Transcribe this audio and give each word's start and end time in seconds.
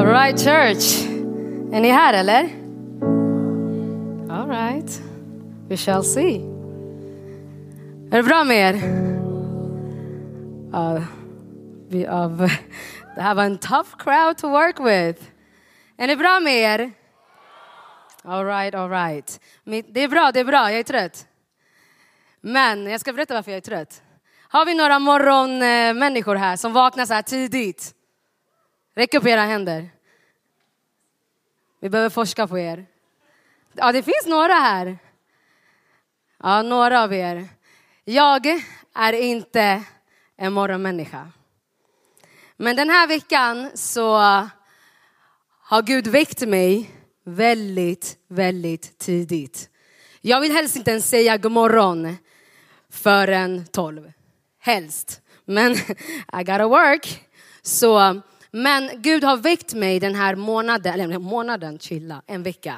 All 0.00 0.06
right 0.06 0.38
church. 0.38 1.06
Är 1.72 1.80
ni 1.80 1.90
här 1.90 2.14
eller? 2.14 2.42
All 4.30 4.48
right. 4.48 5.02
We 5.68 5.76
shall 5.76 6.04
see. 6.04 6.36
Är 8.10 8.16
det 8.16 8.22
bra 8.22 8.44
med 8.44 8.56
er? 8.56 8.74
Uh, 10.74 11.02
vi, 11.88 12.06
uh, 12.06 12.48
det 13.16 13.22
här 13.22 13.34
var 13.34 13.44
en 13.44 13.58
tough 13.58 13.96
crowd 13.98 14.38
to 14.38 14.48
work 14.48 14.80
with. 14.80 15.22
Är 15.96 16.06
ni 16.06 16.16
bra 16.16 16.40
med 16.40 16.56
er? 16.56 16.90
All 18.24 18.44
right, 18.44 18.74
all 18.74 18.90
right. 18.90 19.40
Det 19.64 20.02
är 20.02 20.08
bra, 20.08 20.30
det 20.34 20.40
är 20.40 20.44
bra. 20.44 20.70
Jag 20.70 20.78
är 20.78 20.84
trött. 20.84 21.26
Men 22.40 22.86
jag 22.86 23.00
ska 23.00 23.12
berätta 23.12 23.34
varför 23.34 23.50
jag 23.50 23.56
är 23.56 23.60
trött. 23.60 24.02
Har 24.48 24.66
vi 24.66 24.74
några 24.74 24.98
morgonmänniskor 24.98 26.34
här 26.34 26.56
som 26.56 26.72
vaknar 26.72 27.06
så 27.06 27.14
här 27.14 27.22
tidigt? 27.22 27.94
Räck 28.94 29.14
upp 29.14 29.26
era 29.26 29.42
händer. 29.42 29.90
Vi 31.80 31.90
behöver 31.90 32.10
forska 32.10 32.46
på 32.46 32.58
er. 32.58 32.86
Ja, 33.72 33.92
det 33.92 34.02
finns 34.02 34.26
några 34.26 34.54
här. 34.54 34.98
Ja, 36.42 36.62
några 36.62 37.02
av 37.02 37.14
er. 37.14 37.48
Jag 38.04 38.46
är 38.94 39.12
inte 39.12 39.84
en 40.36 40.52
morgonmänniska. 40.52 41.32
Men 42.56 42.76
den 42.76 42.90
här 42.90 43.06
veckan 43.06 43.70
så 43.74 44.16
har 45.62 45.82
Gud 45.82 46.06
väckt 46.06 46.40
mig 46.40 46.90
väldigt, 47.24 48.16
väldigt 48.28 48.98
tidigt. 48.98 49.70
Jag 50.20 50.40
vill 50.40 50.52
helst 50.52 50.76
inte 50.76 50.90
ens 50.90 51.08
säga 51.08 51.36
god 51.36 51.52
morgon 51.52 52.16
förrän 52.90 53.66
tolv. 53.66 54.12
Helst. 54.58 55.20
Men 55.44 55.72
I 56.40 56.44
gotta 56.44 56.68
work. 56.68 57.26
Så, 57.62 58.20
men 58.50 58.90
Gud 58.96 59.24
har 59.24 59.36
väckt 59.36 59.74
mig 59.74 60.00
den 60.00 60.14
här 60.14 60.34
månaden, 60.34 61.00
eller 61.00 61.18
månaden, 61.18 61.78
chilla, 61.78 62.22
en 62.26 62.42
vecka. 62.42 62.76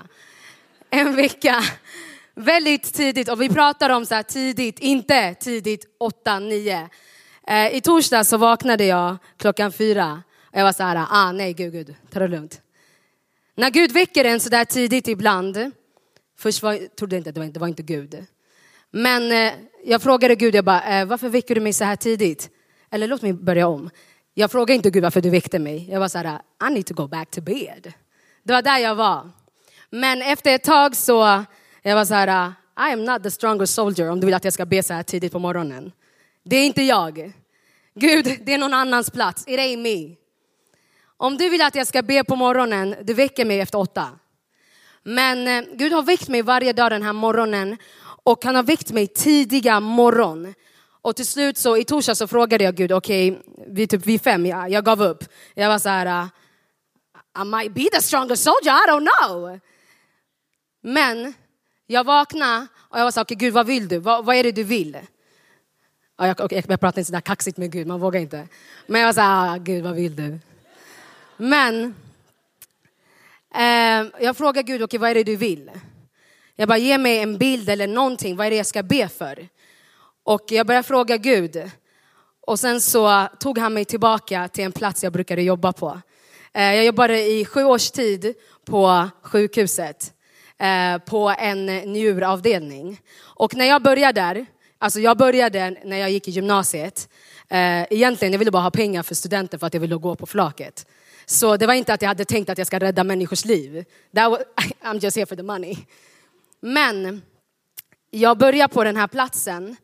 En 0.91 1.17
vecka 1.17 1.63
väldigt 2.35 2.95
tidigt 2.95 3.29
och 3.29 3.43
vi 3.43 3.49
pratar 3.49 3.91
om 3.91 4.07
så 4.07 4.15
här 4.15 4.23
tidigt, 4.23 4.79
inte 4.79 5.35
tidigt 5.35 5.87
åtta, 5.99 6.39
nio. 6.39 6.89
Eh, 7.47 7.75
I 7.75 7.81
torsdag 7.81 8.25
så 8.25 8.37
vaknade 8.37 8.85
jag 8.85 9.17
klockan 9.37 9.73
fyra 9.73 10.23
och 10.53 10.59
jag 10.59 10.65
var 10.65 10.73
så 10.73 10.83
här, 10.83 11.07
ah 11.11 11.33
nej 11.33 11.53
gud, 11.53 11.73
gud, 11.73 11.95
ta 12.11 12.19
det 12.19 12.29
lugnt. 12.29 12.61
När 13.55 13.71
Gud 13.71 13.93
väcker 13.93 14.25
en 14.25 14.41
så 14.41 14.49
där 14.49 14.65
tidigt 14.65 15.09
ibland, 15.09 15.71
först 16.39 16.63
var, 16.63 16.97
trodde 16.97 17.17
jag 17.17 17.21
inte 17.21 17.31
att 17.31 17.35
det 17.35 17.41
var, 17.41 17.49
det 17.49 17.61
var 17.61 17.69
inte 17.69 17.83
Gud. 17.83 18.27
Men 18.91 19.33
eh, 19.33 19.53
jag 19.85 20.03
frågade 20.03 20.35
Gud, 20.35 20.55
jag 20.55 20.65
bara, 20.65 21.01
eh, 21.01 21.07
varför 21.07 21.29
väcker 21.29 21.55
du 21.55 21.61
mig 21.61 21.73
så 21.73 21.85
här 21.85 21.97
tidigt? 21.97 22.51
Eller 22.91 23.09
låt 23.09 23.23
mig 23.23 23.33
börja 23.33 23.67
om. 23.67 23.91
Jag 24.35 24.51
frågade 24.51 24.75
inte 24.75 24.91
Gud 24.91 25.03
varför 25.03 25.21
du 25.21 25.31
väckte 25.31 25.59
mig. 25.59 25.89
Jag 25.91 26.01
var 26.01 26.09
så 26.09 26.19
här, 26.19 26.41
I 26.69 26.73
need 26.75 26.87
to 26.87 26.95
go 26.95 27.07
back 27.07 27.31
to 27.31 27.41
bed. 27.41 27.93
Det 28.43 28.53
var 28.53 28.63
där 28.63 28.79
jag 28.79 28.95
var. 28.95 29.31
Men 29.91 30.23
efter 30.23 30.55
ett 30.55 30.65
tag 30.65 30.97
så, 30.97 31.45
jag 31.83 31.95
var 31.95 32.05
så 32.05 32.15
här, 32.15 32.53
I 32.89 32.93
am 32.93 33.05
not 33.05 33.23
the 33.23 33.31
strongest 33.31 33.75
soldier 33.75 34.11
om 34.11 34.21
du 34.21 34.27
vill 34.27 34.35
att 34.35 34.45
jag 34.45 34.53
ska 34.53 34.67
be 34.67 34.83
så 34.83 34.95
här 34.95 35.03
tidigt 35.03 35.33
på 35.33 35.39
morgonen. 35.39 35.93
Det 36.45 36.57
är 36.57 36.67
inte 36.67 36.83
jag. 36.83 37.33
Gud, 37.95 38.39
det 38.45 38.55
är 38.55 38.59
någon 38.59 38.75
annans 38.75 39.11
plats. 39.11 39.45
It 39.47 39.59
ain't 39.59 39.77
me. 39.77 40.17
Om 41.17 41.37
du 41.37 41.49
vill 41.49 41.63
att 41.63 41.75
jag 41.75 41.87
ska 41.87 42.03
be 42.03 42.25
på 42.25 42.37
morgonen, 42.37 42.95
du 43.03 43.15
väcker 43.15 43.45
mig 43.45 43.61
efter 43.61 43.79
åtta. 43.79 44.09
Men 45.03 45.49
eh, 45.49 45.65
Gud 45.75 45.93
har 45.93 46.03
väckt 46.03 46.29
mig 46.29 46.43
varje 46.43 46.73
dag 46.73 46.91
den 46.91 47.03
här 47.03 47.13
morgonen 47.13 47.77
och 48.25 48.45
han 48.45 48.55
har 48.55 48.63
väckt 48.63 48.93
mig 48.93 49.07
tidiga 49.07 49.81
morgon. 49.81 50.55
Och 51.03 51.17
till 51.17 51.27
slut 51.27 51.59
så 51.59 51.77
i 51.77 51.85
torsdag 51.85 52.15
så 52.15 52.27
frågade 52.27 52.65
jag 52.65 52.75
Gud, 52.75 52.93
okej, 52.93 53.33
okay, 53.33 53.43
vid 53.67 53.91
typ 53.91 54.07
vi 54.07 54.19
fem, 54.19 54.47
jag, 54.47 54.71
jag 54.71 54.85
gav 54.85 55.03
upp. 55.03 55.25
Jag 55.55 55.69
var 55.69 55.79
så 55.79 55.89
här, 55.89 56.23
uh, 56.23 56.29
I 57.43 57.45
might 57.45 57.75
be 57.75 57.89
the 57.93 58.03
strongest 58.03 58.43
soldier, 58.43 58.73
I 58.73 58.91
don't 58.91 59.09
know. 59.19 59.61
Men 60.83 61.35
jag 61.87 62.05
vaknade 62.05 62.67
och 62.77 62.99
jag 62.99 63.05
var 63.05 63.11
så 63.11 63.21
här, 63.21 63.25
okej 63.25 63.37
okay, 63.37 63.47
Gud 63.47 63.55
vad 63.55 63.67
vill 63.67 63.89
du? 63.89 63.99
Vad, 63.99 64.25
vad 64.25 64.37
är 64.37 64.43
det 64.43 64.53
du 64.53 64.65
vill? 64.65 64.99
Och 66.17 66.27
jag, 66.27 66.41
okay, 66.41 66.63
jag 66.69 66.81
pratar 66.81 67.01
inte 67.01 67.05
sådär 67.05 67.21
kaxigt 67.21 67.57
med 67.57 67.73
Gud, 67.73 67.87
man 67.87 68.01
vågar 68.01 68.21
inte. 68.21 68.49
Men 68.87 69.01
jag 69.01 69.09
var 69.09 69.13
så 69.13 69.21
här, 69.21 69.55
ah, 69.55 69.59
Gud 69.59 69.85
vad 69.85 69.95
vill 69.95 70.17
du? 70.17 70.39
Men 71.37 71.95
eh, 73.55 74.25
jag 74.25 74.37
frågade 74.37 74.63
Gud, 74.63 74.77
okej 74.77 74.85
okay, 74.85 74.99
vad 74.99 75.11
är 75.11 75.15
det 75.15 75.25
du 75.25 75.37
vill? 75.37 75.71
Jag 76.57 76.69
bara, 76.69 76.79
ge 76.79 76.99
mig 76.99 77.19
en 77.19 77.39
bild 77.39 77.69
eller 77.69 77.87
någonting, 77.87 78.37
vad 78.37 78.47
är 78.47 78.51
det 78.51 78.57
jag 78.57 78.67
ska 78.67 78.83
be 78.83 79.09
för? 79.09 79.49
Och 80.25 80.45
jag 80.49 80.67
började 80.67 80.87
fråga 80.87 81.17
Gud. 81.17 81.71
Och 82.41 82.61
sen 82.61 82.81
så 82.81 83.29
tog 83.41 83.59
han 83.59 83.75
mig 83.75 83.85
tillbaka 83.85 84.49
till 84.49 84.65
en 84.65 84.73
plats 84.73 85.05
jag 85.05 85.13
brukade 85.13 85.43
jobba 85.43 85.73
på. 85.73 86.01
Eh, 86.55 86.75
jag 86.75 86.85
jobbade 86.85 87.23
i 87.23 87.45
sju 87.45 87.65
års 87.65 87.91
tid 87.91 88.35
på 88.65 89.09
sjukhuset, 89.23 90.13
eh, 90.59 90.99
på 90.99 91.35
en 91.39 91.67
njuravdelning. 91.67 93.01
Och 93.21 93.55
när 93.55 93.65
jag 93.65 93.83
började 93.83 94.21
där, 94.21 94.47
alltså 94.79 95.01
jag 95.01 95.19
började 95.19 95.77
när 95.85 95.97
jag 95.97 96.11
gick 96.11 96.29
i 96.29 96.31
gymnasiet, 96.31 97.09
eh, 97.49 97.83
egentligen 97.83 98.33
jag 98.33 98.39
ville 98.39 98.51
bara 98.51 98.63
ha 98.63 98.71
pengar 98.71 99.03
för 99.03 99.15
studenter 99.15 99.59
för 99.59 99.67
att 99.67 99.75
jag 99.75 99.81
ville 99.81 99.97
gå 99.97 100.17
på 100.17 100.27
flaket. 100.27 100.87
Så 101.27 101.57
det 101.57 101.67
var 101.67 101.75
inte 101.75 101.95
att 101.95 102.03
jag 102.03 102.09
hade 102.09 102.25
tänkt 102.25 102.51
att 102.51 102.59
jag 102.59 102.67
ska 102.67 102.79
rädda 102.79 103.05
människors 103.05 103.45
liv. 103.45 103.85
That 104.15 104.31
was, 104.31 104.41
I'm 104.83 105.05
just 105.05 105.17
here 105.17 105.27
for 105.27 105.37
the 105.37 105.43
money. 105.43 105.77
Men 106.61 107.23
jag 108.11 108.39
började 108.39 108.75
på 108.75 108.85
den 108.85 108.97
här 108.97 109.07
platsen 109.07 109.77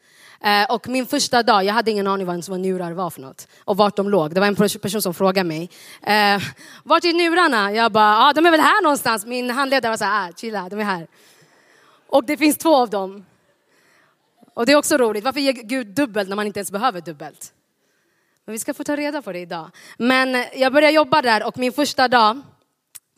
eh, 0.45 0.75
och 0.75 0.89
min 0.89 1.07
första 1.07 1.43
dag, 1.43 1.65
jag 1.65 1.75
hade 1.75 1.91
ingen 1.91 2.07
aning 2.07 2.27
vad 2.27 2.35
ens 2.35 2.49
njurar 2.49 2.93
var 2.93 3.11
för 3.11 3.21
något 3.21 3.49
och 3.65 3.77
vart 3.77 3.97
de 3.97 4.09
låg. 4.09 4.35
Det 4.35 4.41
var 4.41 4.47
en 4.47 4.57
person 4.57 5.03
som 5.03 5.15
frågade 5.15 5.49
mig, 5.49 5.71
eh, 6.03 6.43
vart 6.85 7.05
är 7.05 7.13
njurarna? 7.13 7.73
Jag 7.73 7.93
bara, 7.93 8.13
ja 8.13 8.29
ah, 8.29 8.33
de 8.33 8.47
är 8.47 8.51
väl 8.51 8.61
här 8.61 8.83
någonstans. 8.83 9.27
Min 9.27 9.51
handledare 9.51 9.91
var 9.91 9.97
så 9.97 10.05
här, 10.05 10.29
ah, 10.29 10.33
chilla, 10.37 10.69
de 10.69 10.81
är 10.81 10.85
här. 10.85 11.07
Och 12.07 12.25
det 12.25 12.37
finns 12.37 12.59
två 12.59 12.77
av 12.77 12.91
dem. 12.91 13.25
Och 14.55 14.67
det 14.67 14.73
är 14.73 14.77
också 14.77 14.97
roligt, 14.97 15.25
varför 15.25 15.41
ger 15.41 15.53
Gud 15.53 15.87
dubbelt 15.87 16.29
när 16.29 16.37
man 16.37 16.47
inte 16.47 16.59
ens 16.59 16.71
behöver 16.71 17.01
dubbelt? 17.01 17.53
Men 18.45 18.53
vi 18.53 18.59
ska 18.59 18.75
få 18.75 18.85
ta 18.85 18.97
reda 18.97 19.23
på 19.23 19.33
det 19.33 19.39
idag. 19.39 19.71
Men 19.99 20.45
jag 20.55 20.73
började 20.73 20.95
jobba 20.95 21.23
där 21.23 21.47
och 21.47 21.59
min 21.59 21.73
första 21.73 22.09
dag 22.09 22.41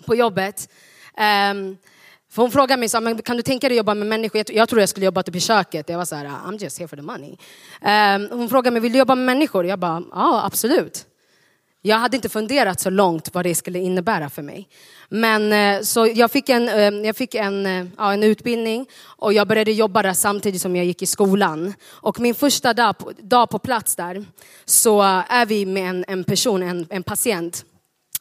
på 0.06 0.14
jobbet 0.14 0.70
um, 1.50 1.76
för 2.30 2.42
hon 2.42 2.50
frågade 2.50 2.80
mig, 2.80 2.88
så, 2.88 3.00
men 3.00 3.22
kan 3.22 3.36
du 3.36 3.42
tänka 3.42 3.68
dig 3.68 3.74
att 3.74 3.76
jobba 3.76 3.94
med 3.94 4.06
människor? 4.06 4.44
Jag 4.52 4.68
tror 4.68 4.80
jag 4.80 4.88
skulle 4.88 5.06
jobba 5.06 5.22
typ 5.22 5.36
i 5.36 5.40
köket. 5.40 5.88
Jag 5.88 5.98
var 5.98 6.04
så 6.04 6.16
här, 6.16 6.26
I'm 6.26 6.62
just 6.62 6.78
here 6.78 6.88
for 6.88 6.96
the 6.96 7.02
money. 7.02 7.36
Um, 8.30 8.38
hon 8.38 8.48
frågade 8.48 8.70
mig, 8.70 8.80
vill 8.80 8.92
du 8.92 8.98
jobba 8.98 9.14
med 9.14 9.26
människor? 9.26 9.66
Jag 9.66 9.78
bara, 9.78 10.02
ja 10.12 10.42
absolut. 10.44 11.06
Jag 11.82 11.96
hade 11.96 12.16
inte 12.16 12.28
funderat 12.28 12.80
så 12.80 12.90
långt 12.90 13.34
vad 13.34 13.44
det 13.44 13.54
skulle 13.54 13.78
innebära 13.78 14.30
för 14.30 14.42
mig. 14.42 14.68
Men 15.08 15.52
eh, 15.52 15.82
så 15.82 16.06
jag 16.06 16.30
fick 16.30 16.48
en, 16.48 16.68
eh, 16.68 17.06
jag 17.06 17.16
fick 17.16 17.34
en, 17.34 17.66
eh, 17.66 17.86
ja, 17.96 18.12
en 18.12 18.22
utbildning 18.22 18.86
och 19.02 19.32
jag 19.32 19.48
började 19.48 19.72
jobba 19.72 20.02
där 20.02 20.12
samtidigt 20.12 20.62
som 20.62 20.76
jag 20.76 20.84
gick 20.84 21.02
i 21.02 21.06
skolan. 21.06 21.74
Och 21.86 22.20
min 22.20 22.34
första 22.34 22.74
dag 22.74 22.98
på, 22.98 23.12
dag 23.18 23.50
på 23.50 23.58
plats 23.58 23.96
där 23.96 24.24
så 24.64 25.02
är 25.28 25.46
vi 25.46 25.66
med 25.66 25.90
en, 25.90 26.04
en 26.08 26.24
person, 26.24 26.62
en, 26.62 26.86
en 26.90 27.02
patient. 27.02 27.64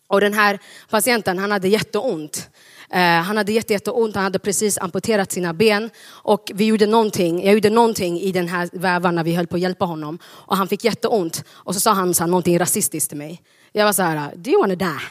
Och 0.07 0.21
den 0.21 0.33
här 0.33 0.59
patienten 0.89 1.37
han 1.37 1.51
hade 1.51 1.67
jätteont. 1.67 2.49
Eh, 2.91 2.99
han 2.99 3.37
hade 3.37 3.51
jätte, 3.51 3.73
jätteont, 3.73 4.15
han 4.15 4.23
hade 4.23 4.39
precis 4.39 4.77
amputerat 4.77 5.31
sina 5.31 5.53
ben 5.53 5.89
och 6.07 6.51
vi 6.53 6.65
gjorde 6.65 6.85
någonting, 6.85 7.45
jag 7.45 7.53
gjorde 7.53 7.69
någonting 7.69 8.19
i 8.19 8.31
den 8.31 8.47
här 8.47 8.69
vävan 8.73 9.15
när 9.15 9.23
vi 9.23 9.35
höll 9.35 9.47
på 9.47 9.55
att 9.55 9.61
hjälpa 9.61 9.85
honom 9.85 10.19
och 10.25 10.57
han 10.57 10.67
fick 10.67 10.83
jätteont 10.83 11.43
och 11.49 11.73
så 11.73 11.79
sa 11.79 11.91
han 11.91 12.13
så 12.13 12.23
här, 12.23 12.29
någonting 12.29 12.59
rasistiskt 12.59 13.09
till 13.09 13.17
mig. 13.17 13.41
Jag 13.71 13.85
var 13.85 13.93
så 13.93 14.03
här, 14.03 14.35
do 14.35 14.51
you 14.51 14.61
wanna 14.61 14.75
die? 14.75 15.01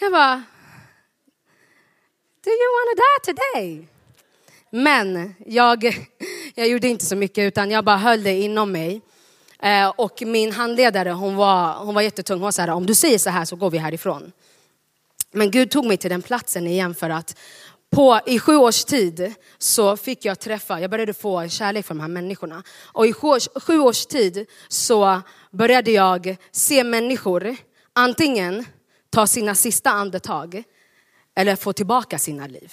Jag 0.00 0.12
bara, 0.12 0.42
do 2.44 2.50
you 2.50 2.70
wanna 2.76 2.94
die 3.02 3.34
today? 3.34 3.88
Men 4.70 5.34
jag, 5.46 5.84
jag 6.54 6.68
gjorde 6.68 6.88
inte 6.88 7.04
så 7.04 7.16
mycket 7.16 7.42
utan 7.42 7.70
jag 7.70 7.84
bara 7.84 7.96
höll 7.96 8.22
det 8.22 8.40
inom 8.40 8.72
mig. 8.72 9.00
Eh, 9.62 9.88
och 9.88 10.22
min 10.22 10.52
handledare 10.52 11.10
hon 11.10 11.36
var, 11.36 11.74
hon 11.74 11.94
var 11.94 12.02
jättetung. 12.02 12.34
Hon 12.34 12.42
var 12.42 12.52
så 12.52 12.62
här, 12.62 12.70
om 12.70 12.86
du 12.86 12.94
säger 12.94 13.18
så 13.18 13.30
här 13.30 13.44
så 13.44 13.56
går 13.56 13.70
vi 13.70 13.78
härifrån. 13.78 14.32
Men 15.32 15.50
Gud 15.50 15.70
tog 15.70 15.86
mig 15.86 15.96
till 15.96 16.10
den 16.10 16.22
platsen 16.22 16.66
igen 16.66 16.94
för 16.94 17.10
att 17.10 17.36
på, 17.90 18.20
i 18.26 18.38
sju 18.38 18.56
års 18.56 18.84
tid 18.84 19.34
så 19.58 19.96
fick 19.96 20.24
jag 20.24 20.38
träffa, 20.38 20.80
jag 20.80 20.90
började 20.90 21.14
få 21.14 21.48
kärlek 21.48 21.86
för 21.86 21.94
de 21.94 22.00
här 22.00 22.08
människorna. 22.08 22.62
Och 22.82 23.06
i 23.06 23.12
sju 23.12 23.28
års, 23.28 23.48
sju 23.62 23.78
års 23.78 24.06
tid 24.06 24.46
så 24.68 25.22
började 25.50 25.90
jag 25.90 26.36
se 26.50 26.84
människor 26.84 27.56
antingen 27.92 28.64
ta 29.10 29.26
sina 29.26 29.54
sista 29.54 29.90
andetag 29.90 30.62
eller 31.34 31.56
få 31.56 31.72
tillbaka 31.72 32.18
sina 32.18 32.46
liv. 32.46 32.72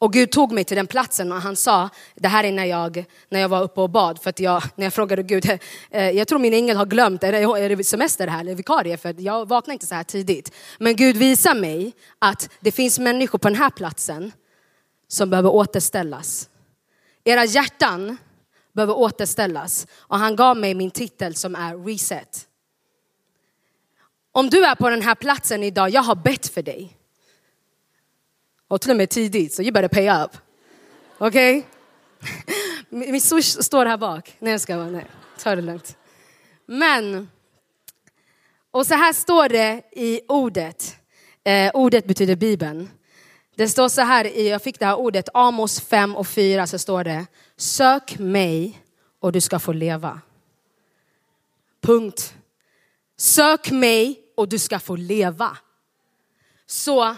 Och 0.00 0.12
Gud 0.12 0.30
tog 0.30 0.52
mig 0.52 0.64
till 0.64 0.76
den 0.76 0.86
platsen 0.86 1.32
och 1.32 1.40
han 1.40 1.56
sa, 1.56 1.88
det 2.14 2.28
här 2.28 2.44
är 2.44 2.52
när 2.52 2.64
jag, 2.64 3.04
när 3.28 3.40
jag 3.40 3.48
var 3.48 3.62
uppe 3.62 3.80
och 3.80 3.90
bad, 3.90 4.22
för 4.22 4.30
att 4.30 4.40
jag, 4.40 4.62
när 4.76 4.86
jag 4.86 4.92
frågade 4.92 5.22
Gud, 5.22 5.50
eh, 5.90 6.10
jag 6.10 6.28
tror 6.28 6.38
min 6.38 6.54
ängel 6.54 6.76
har 6.76 6.86
glömt, 6.86 7.22
är 7.22 7.32
det, 7.32 7.38
är 7.38 7.76
det 7.76 7.84
semester 7.84 8.26
här 8.26 8.40
eller 8.40 8.54
vikarie? 8.54 8.96
För 8.96 9.14
jag 9.18 9.48
vaknar 9.48 9.72
inte 9.72 9.86
så 9.86 9.94
här 9.94 10.04
tidigt. 10.04 10.52
Men 10.78 10.96
Gud 10.96 11.16
visar 11.16 11.54
mig 11.54 11.92
att 12.18 12.50
det 12.60 12.72
finns 12.72 12.98
människor 12.98 13.38
på 13.38 13.48
den 13.48 13.58
här 13.58 13.70
platsen 13.70 14.32
som 15.08 15.30
behöver 15.30 15.50
återställas. 15.50 16.48
Era 17.24 17.44
hjärtan 17.44 18.16
behöver 18.72 18.98
återställas. 18.98 19.86
Och 19.96 20.18
han 20.18 20.36
gav 20.36 20.56
mig 20.56 20.74
min 20.74 20.90
titel 20.90 21.34
som 21.34 21.54
är 21.54 21.84
reset. 21.84 22.44
Om 24.32 24.50
du 24.50 24.64
är 24.64 24.74
på 24.74 24.90
den 24.90 25.02
här 25.02 25.14
platsen 25.14 25.62
idag, 25.62 25.90
jag 25.90 26.02
har 26.02 26.14
bett 26.14 26.48
för 26.48 26.62
dig. 26.62 26.97
Och 28.68 28.80
till 28.80 28.90
och 28.90 28.96
med 28.96 29.10
tidigt, 29.10 29.54
så 29.54 29.62
you 29.62 29.72
better 29.72 29.88
pay 29.88 30.24
up. 30.24 30.30
Okej? 31.18 31.58
Okay? 31.58 31.68
Min 33.10 33.20
swish 33.20 33.64
står 33.64 33.86
här 33.86 33.96
bak. 33.96 34.36
Nej 34.38 34.52
jag 34.52 34.60
ska 34.60 34.76
vara, 34.76 34.90
nej. 34.90 35.06
Ta 35.38 35.56
det 35.56 35.62
lugnt. 35.62 35.96
Men, 36.66 37.28
och 38.70 38.86
så 38.86 38.94
här 38.94 39.12
står 39.12 39.48
det 39.48 39.82
i 39.92 40.20
ordet. 40.28 40.96
Eh, 41.44 41.70
ordet 41.74 42.06
betyder 42.06 42.36
Bibeln. 42.36 42.90
Det 43.54 43.68
står 43.68 43.88
så 43.88 44.02
här, 44.02 44.24
jag 44.24 44.62
fick 44.62 44.78
det 44.78 44.86
här 44.86 44.98
ordet, 44.98 45.28
Amos 45.34 45.80
5 45.80 46.16
och 46.16 46.26
4 46.26 46.66
så 46.66 46.78
står 46.78 47.04
det, 47.04 47.26
sök 47.56 48.18
mig 48.18 48.82
och 49.20 49.32
du 49.32 49.40
ska 49.40 49.58
få 49.58 49.72
leva. 49.72 50.20
Punkt. 51.80 52.34
Sök 53.16 53.70
mig 53.70 54.20
och 54.36 54.48
du 54.48 54.58
ska 54.58 54.78
få 54.78 54.96
leva. 54.96 55.56
Så 56.66 57.16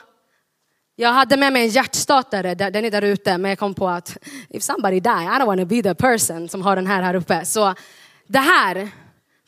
jag 1.00 1.12
hade 1.12 1.36
med 1.36 1.52
mig 1.52 1.62
en 1.62 1.68
hjärtstartare, 1.68 2.54
den 2.54 2.84
är 2.84 2.90
där 2.90 3.02
ute, 3.02 3.38
men 3.38 3.48
jag 3.48 3.58
kom 3.58 3.74
på 3.74 3.88
att 3.88 4.16
if 4.48 4.62
somebody 4.62 5.00
die, 5.00 5.10
I 5.10 5.38
don't 5.38 5.46
want 5.46 5.60
to 5.60 5.66
be 5.66 5.82
the 5.82 5.94
person 5.94 6.48
som 6.48 6.62
har 6.62 6.76
den 6.76 6.86
här 6.86 7.02
här 7.02 7.14
uppe. 7.14 7.44
Så 7.44 7.74
det 8.26 8.38
här 8.38 8.88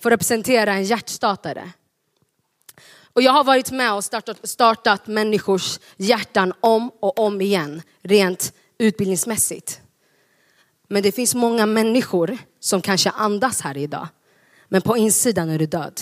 får 0.00 0.10
representera 0.10 0.72
en 0.72 0.84
hjärtstartare. 0.84 1.70
Och 3.12 3.22
jag 3.22 3.32
har 3.32 3.44
varit 3.44 3.70
med 3.70 3.92
och 3.92 4.04
startat, 4.04 4.48
startat 4.48 5.06
människors 5.06 5.78
hjärtan 5.96 6.52
om 6.60 6.90
och 7.00 7.18
om 7.18 7.40
igen, 7.40 7.82
rent 8.02 8.52
utbildningsmässigt. 8.78 9.80
Men 10.88 11.02
det 11.02 11.12
finns 11.12 11.34
många 11.34 11.66
människor 11.66 12.38
som 12.60 12.82
kanske 12.82 13.10
andas 13.10 13.60
här 13.60 13.76
idag, 13.76 14.08
men 14.68 14.82
på 14.82 14.96
insidan 14.96 15.50
är 15.50 15.58
du 15.58 15.66
död. 15.66 16.00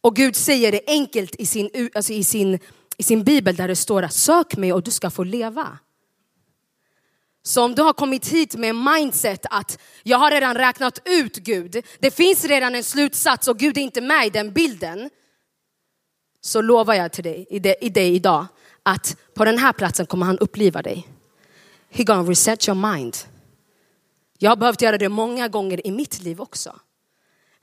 Och 0.00 0.16
Gud 0.16 0.36
säger 0.36 0.72
det 0.72 0.80
enkelt 0.86 1.34
i 1.34 1.46
sin, 1.46 1.90
alltså 1.94 2.12
i 2.12 2.24
sin, 2.24 2.58
i 2.98 3.02
sin 3.02 3.24
bibel 3.24 3.56
där 3.56 3.68
det 3.68 3.76
står 3.76 4.02
att 4.02 4.12
sök 4.12 4.56
mig 4.56 4.72
och 4.72 4.82
du 4.82 4.90
ska 4.90 5.10
få 5.10 5.24
leva. 5.24 5.78
Så 7.42 7.64
om 7.64 7.74
du 7.74 7.82
har 7.82 7.92
kommit 7.92 8.28
hit 8.28 8.56
med 8.56 8.74
mindset 8.74 9.46
att 9.50 9.78
jag 10.02 10.18
har 10.18 10.30
redan 10.30 10.54
räknat 10.54 10.98
ut 11.04 11.36
Gud, 11.36 11.84
det 11.98 12.10
finns 12.10 12.44
redan 12.44 12.74
en 12.74 12.84
slutsats 12.84 13.48
och 13.48 13.58
Gud 13.58 13.78
är 13.78 13.82
inte 13.82 14.00
med 14.00 14.26
i 14.26 14.30
den 14.30 14.52
bilden. 14.52 15.10
Så 16.40 16.60
lovar 16.60 16.94
jag 16.94 17.12
till 17.12 17.24
dig, 17.24 17.46
i, 17.50 17.58
det, 17.58 17.84
i 17.84 17.88
dig 17.88 18.14
idag 18.14 18.46
att 18.82 19.16
på 19.34 19.44
den 19.44 19.58
här 19.58 19.72
platsen 19.72 20.06
kommer 20.06 20.26
han 20.26 20.38
uppliva 20.38 20.82
dig. 20.82 21.08
He 21.90 22.04
gonna 22.04 22.30
reset 22.30 22.68
your 22.68 22.92
mind. 22.92 23.16
Jag 24.38 24.50
har 24.50 24.56
behövt 24.56 24.82
göra 24.82 24.98
det 24.98 25.08
många 25.08 25.48
gånger 25.48 25.86
i 25.86 25.90
mitt 25.90 26.22
liv 26.22 26.40
också. 26.40 26.80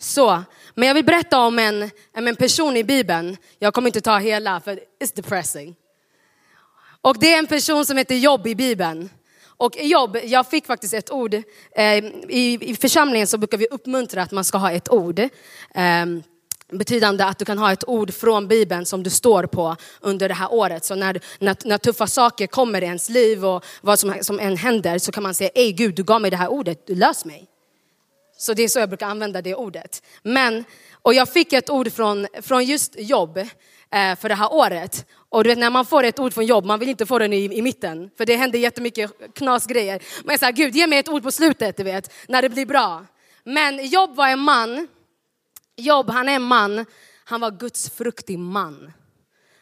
Så, 0.06 0.44
men 0.75 0.88
jag 0.88 0.96
vill 0.96 1.06
berätta 1.06 1.40
om 1.40 1.60
en, 1.60 1.92
en 2.13 2.36
person 2.36 2.78
i 2.78 2.84
Bibeln. 2.84 3.38
Jag 3.60 3.74
kommer 3.74 3.88
inte 3.88 4.02
ta 4.02 4.18
hela 4.18 4.60
för 4.60 4.80
it's 5.00 5.16
depressing. 5.16 5.75
Och 7.02 7.19
det 7.19 7.34
är 7.34 7.40
en 7.40 7.48
person 7.48 7.86
som 7.86 7.98
heter 7.98 8.16
Jobb 8.16 8.48
i 8.48 8.56
Bibeln. 8.56 9.10
Och 9.57 9.78
jobb, 9.80 10.18
jag 10.24 10.48
fick 10.48 10.66
faktiskt 10.66 10.94
ett 10.94 11.12
ord. 11.12 11.34
Eh, 11.75 12.06
I, 12.30 12.57
I 12.62 12.75
församlingen 12.75 13.28
så 13.28 13.38
brukar 13.38 13.57
vi 13.57 13.68
uppmuntra 13.72 14.22
att 14.22 14.31
man 14.31 14.44
ska 14.44 14.57
ha 14.57 14.72
ett 14.72 14.92
ord. 14.92 15.22
Ehm, 15.74 16.24
betydande 16.72 17.24
att 17.24 17.40
du 17.40 17.46
kan 17.46 17.58
ha 17.58 17.72
ett 17.72 17.88
ord 17.88 18.13
från 18.13 18.48
Bibeln 18.48 18.86
som 18.86 19.04
du 19.04 19.10
står 19.10 19.44
på 19.44 19.75
under 20.01 20.28
det 20.28 20.34
här 20.34 20.54
året. 20.54 20.86
Så 20.86 20.96
när, 20.96 21.19
när, 21.40 21.58
när 21.66 21.78
tuffa 21.78 22.08
saker 22.08 22.48
kommer 22.48 22.81
i 22.81 22.86
ens 22.86 23.10
liv 23.10 23.46
och 23.46 23.66
vad 23.81 24.00
som, 24.00 24.16
som 24.22 24.40
än 24.40 24.58
händer 24.58 24.98
så 24.98 25.12
kan 25.12 25.24
man 25.24 25.34
säga, 25.34 25.50
ej 25.56 25.72
Gud 25.72 25.96
du 25.96 26.04
gav 26.04 26.22
mig 26.22 26.31
det 26.31 26.38
här 26.38 26.48
ordet, 26.48 26.88
du 26.88 26.96
lös 26.96 27.25
mig. 27.25 27.48
Så 28.38 28.54
det 28.54 28.64
är 28.64 28.68
så 28.68 28.80
jag 28.80 28.90
brukar 28.90 29.08
använda 29.08 29.42
det 29.42 29.56
ordet. 29.56 30.04
Men, 30.24 30.64
och 30.92 31.14
jag 31.14 31.30
fick 31.30 31.54
ett 31.54 31.70
ord 31.70 31.94
från, 31.94 32.28
från 32.42 32.66
just 32.66 32.96
jobb 33.00 33.38
eh, 33.38 34.16
för 34.16 34.30
det 34.30 34.36
här 34.36 34.54
året. 34.54 35.06
Och 35.30 35.44
du 35.44 35.50
vet 35.50 35.58
när 35.58 35.70
man 35.70 35.86
får 35.86 36.04
ett 36.04 36.20
ord 36.20 36.34
från 36.34 36.46
jobb, 36.46 36.66
man 36.66 36.80
vill 36.80 36.90
inte 36.90 37.06
få 37.06 37.20
den 37.20 37.34
i, 37.34 37.58
i 37.58 37.62
mitten. 37.62 38.10
För 38.18 38.26
det 38.26 38.36
händer 38.36 38.60
jättemycket 38.60 39.12
knasgrejer. 39.34 40.04
Men 40.24 40.34
jag 40.34 40.40
sa, 40.40 40.50
Gud 40.50 40.76
ge 40.76 40.88
mig 40.88 41.00
ett 41.00 41.10
ord 41.10 41.24
på 41.24 41.32
slutet, 41.32 41.78
du 41.78 41.84
vet, 41.84 42.14
när 42.28 42.42
det 42.42 42.50
blir 42.50 42.66
bra. 42.66 43.06
Men 43.44 43.88
Jobb 43.88 44.16
var 44.16 44.28
en 44.28 44.40
man, 44.40 44.88
Jobb 45.76 46.10
han 46.10 46.30
är 46.30 46.36
en 46.36 46.42
man, 46.42 46.86
han 47.24 47.42
var 47.42 47.52
Guds 47.52 47.90
fruktig 47.90 48.40
man. 48.40 48.92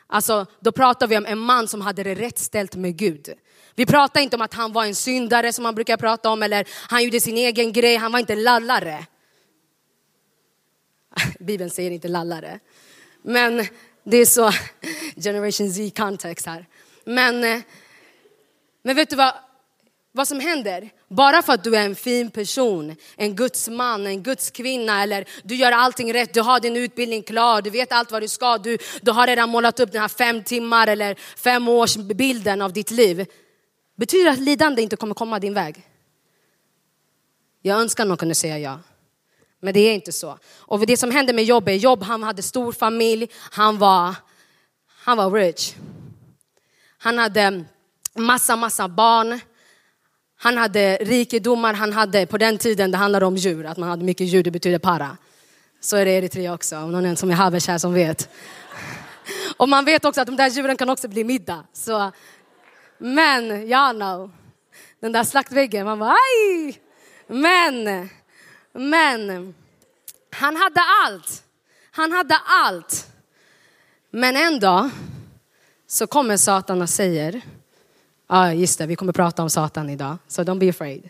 Alltså 0.08 0.46
då 0.60 0.72
pratar 0.72 1.08
vi 1.08 1.18
om 1.18 1.25
en 1.25 1.40
man 1.40 1.68
som 1.68 1.81
hade 1.81 2.04
det 2.04 2.16
rätt 2.16 2.40
ställt 2.40 2.75
med 2.75 2.98
Gud. 2.98 3.34
Vi 3.75 3.86
pratar 3.86 4.22
inte 4.22 4.36
om 4.36 4.42
att 4.42 4.54
han 4.54 4.74
var 4.74 4.86
en 4.86 4.96
syndare 4.96 5.54
som 5.54 5.64
man 5.64 5.75
brukar 5.75 5.98
prata 5.98 6.30
om 6.30 6.44
eller 6.44 6.68
han 6.90 7.04
gjorde 7.04 7.20
sin 7.20 7.38
egen 7.38 7.74
grej, 7.74 7.96
han 7.96 8.12
var 8.12 8.20
inte 8.20 8.36
lallare. 8.36 9.06
Bibeln 11.40 11.70
säger 11.70 11.92
inte 11.92 12.08
lallare. 12.08 12.60
Men 13.22 13.66
det 14.04 14.18
är 14.18 14.25
så 14.25 14.52
generation 15.24 15.72
Z 15.72 15.92
kontext 16.02 16.46
här. 16.46 16.66
Men, 17.06 17.44
eh, 17.44 17.60
men 18.84 18.96
vet 18.96 19.10
du 19.10 19.16
vad, 19.16 19.34
vad 20.12 20.28
som 20.28 20.40
händer? 20.40 20.90
Bara 21.08 21.42
för 21.42 21.54
att 21.54 21.64
du 21.64 21.75
är 21.75 21.86
en 21.86 21.96
fin 21.96 22.31
person, 22.31 22.96
en 23.16 23.36
Guds 23.36 23.70
man, 23.70 24.08
en 24.08 24.24
Guds 24.24 24.52
kvinna 24.52 25.04
eller 25.04 25.25
du 25.44 25.56
gör 25.56 25.72
allting 25.72 26.14
rätt, 26.14 26.34
du 26.34 26.42
har 26.42 26.60
din 26.60 26.78
utbildning 26.78 27.24
klar, 27.24 27.62
du 27.62 27.70
vet 27.70 27.92
allt 27.92 28.12
vad 28.12 28.22
du 28.22 28.28
ska, 28.28 28.58
du, 28.58 28.78
du 29.02 29.12
har 29.12 29.28
redan 29.28 29.50
målat 29.50 29.80
upp 29.80 29.92
den 29.92 30.02
här 30.02 30.08
fem 30.08 30.44
timmar 30.44 30.88
eller 30.88 31.16
fem 31.38 31.68
års 31.68 31.96
bilden 31.96 32.62
av 32.62 32.74
ditt 32.74 32.92
liv. 32.92 33.25
Betyder 33.95 34.25
det 34.25 34.31
att 34.31 34.40
lidande 34.40 34.81
inte 34.81 34.95
kommer 34.95 35.16
komma 35.16 35.40
din 35.40 35.54
väg? 35.54 35.88
Jag 37.62 37.81
önskar 37.81 38.06
någon 38.06 38.18
kunde 38.18 38.36
säga 38.36 38.60
ja. 38.60 38.80
Men 39.60 39.74
det 39.74 39.80
är 39.80 39.94
inte 39.94 40.12
så. 40.12 40.38
Och 40.56 40.86
det 40.88 40.98
som 40.98 41.12
hände 41.12 41.34
med 41.34 41.44
Jobb 41.44 41.68
är 41.68 41.74
Jobb, 41.74 42.04
han 42.04 42.24
hade 42.24 42.42
stor 42.42 42.72
familj, 42.72 43.28
han 43.51 43.78
var, 43.78 44.16
han 44.88 45.18
var 45.18 45.31
rich. 45.31 45.74
Han 46.98 47.18
hade 47.18 47.63
massa, 48.16 48.56
massa 48.56 48.88
barn. 48.88 49.40
Han 50.36 50.57
hade 50.57 50.98
rikedomar, 50.98 51.74
han 51.74 51.94
hade 51.94 52.25
på 52.25 52.38
den 52.38 52.57
tiden, 52.57 52.92
det 52.92 52.98
handlade 52.98 53.25
om 53.25 53.36
djur, 53.36 53.66
att 53.66 53.78
man 53.78 53.89
hade 53.89 54.04
mycket 54.04 54.28
djur, 54.28 54.44
det 54.44 54.51
betyder 54.51 54.80
para. 54.80 55.18
Så 55.81 55.98
är 55.98 56.06
det 56.06 56.12
i 56.12 56.18
Eritrea 56.18 56.54
också, 56.54 56.78
om 56.78 56.92
någon 56.92 57.16
som 57.16 57.31
är 57.31 57.34
havers 57.34 57.68
här 57.68 57.78
som 57.78 57.94
vet. 57.94 58.30
Och 59.57 59.69
man 59.69 59.86
vet 59.86 60.06
också 60.06 60.22
att 60.22 60.28
de 60.28 60.36
där 60.36 60.50
djuren 60.50 60.78
kan 60.78 60.89
också 60.89 61.07
bli 61.07 61.24
middag. 61.24 61.63
Så, 61.74 62.12
men, 63.04 63.68
ja 63.68 63.94
know. 63.94 64.32
Den 65.00 65.12
där 65.12 65.24
slaktväggen, 65.24 65.86
man 65.86 66.00
bara 66.00 66.12
aj! 66.12 66.82
Men, 67.28 68.10
men, 68.72 69.54
han 70.32 70.56
hade 70.56 70.82
allt. 71.06 71.44
Han 71.92 72.12
hade 72.12 72.38
allt. 72.46 73.08
Men 74.12 74.36
en 74.36 74.60
dag 74.60 74.89
så 75.88 76.08
kommer 76.08 76.38
Satan 76.38 76.82
och 76.82 76.89
säger, 76.89 77.34
ja 77.34 77.42
ah, 78.27 78.54
just 78.54 78.80
det, 78.80 78.86
vi 78.86 78.96
kommer 78.96 79.13
prata 79.13 79.44
om 79.44 79.50
Satan 79.50 79.89
idag, 79.89 80.18
så 80.27 80.46
so 80.46 80.51
don't 80.51 80.60
be 80.60 80.70
afraid. 80.70 81.10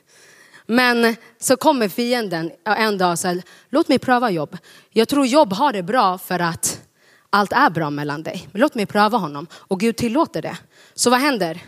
Men 0.66 1.16
så 1.40 1.58
kommer 1.58 1.90
fienden 1.90 2.52
en 2.66 2.98
dag 2.98 3.12
och 3.12 3.20
säger, 3.20 3.44
låt 3.70 3.88
mig 3.88 4.00
pröva 4.00 4.32
jobb. 4.32 4.58
Jag 4.90 5.08
tror 5.08 5.26
jobb 5.26 5.54
har 5.54 5.74
det 5.74 5.84
bra 5.84 6.18
för 6.18 6.40
att 6.40 6.82
allt 7.30 7.54
är 7.54 7.70
bra 7.70 7.90
mellan 7.90 8.24
dig. 8.24 8.48
Men 8.52 8.62
låt 8.62 8.76
mig 8.76 8.86
pröva 8.86 9.18
honom. 9.18 9.48
Och 9.54 9.80
Gud 9.80 9.96
tillåter 9.96 10.42
det. 10.42 10.58
Så 10.94 11.10
vad 11.10 11.20
händer? 11.20 11.62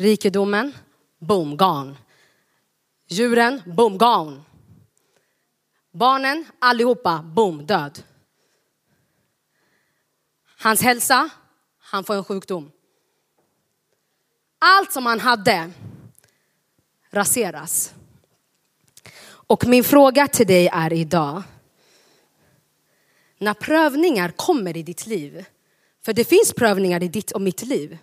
Rikedomen, 0.00 0.74
boom, 1.18 1.56
gone. 1.56 1.96
Djuren, 3.08 3.62
boom, 3.66 3.98
gone. 3.98 4.40
Barnen, 5.90 6.44
allihopa, 6.58 7.22
boom, 7.22 7.66
död. 7.66 8.02
Hans 10.58 10.82
hälsa, 10.82 11.30
han 11.78 12.04
får 12.04 12.14
en 12.14 12.24
sjukdom. 12.24 12.70
Allt 14.58 14.92
som 14.92 15.06
han 15.06 15.20
hade 15.20 15.70
raseras. 17.10 17.94
Och 19.26 19.66
min 19.66 19.84
fråga 19.84 20.28
till 20.28 20.46
dig 20.46 20.68
är 20.72 20.92
idag, 20.92 21.42
när 23.38 23.54
prövningar 23.54 24.28
kommer 24.28 24.76
i 24.76 24.82
ditt 24.82 25.06
liv, 25.06 25.44
för 26.04 26.12
det 26.12 26.24
finns 26.24 26.52
prövningar 26.52 27.02
i 27.02 27.08
ditt 27.08 27.30
och 27.30 27.42
mitt 27.42 27.62
liv. 27.62 27.98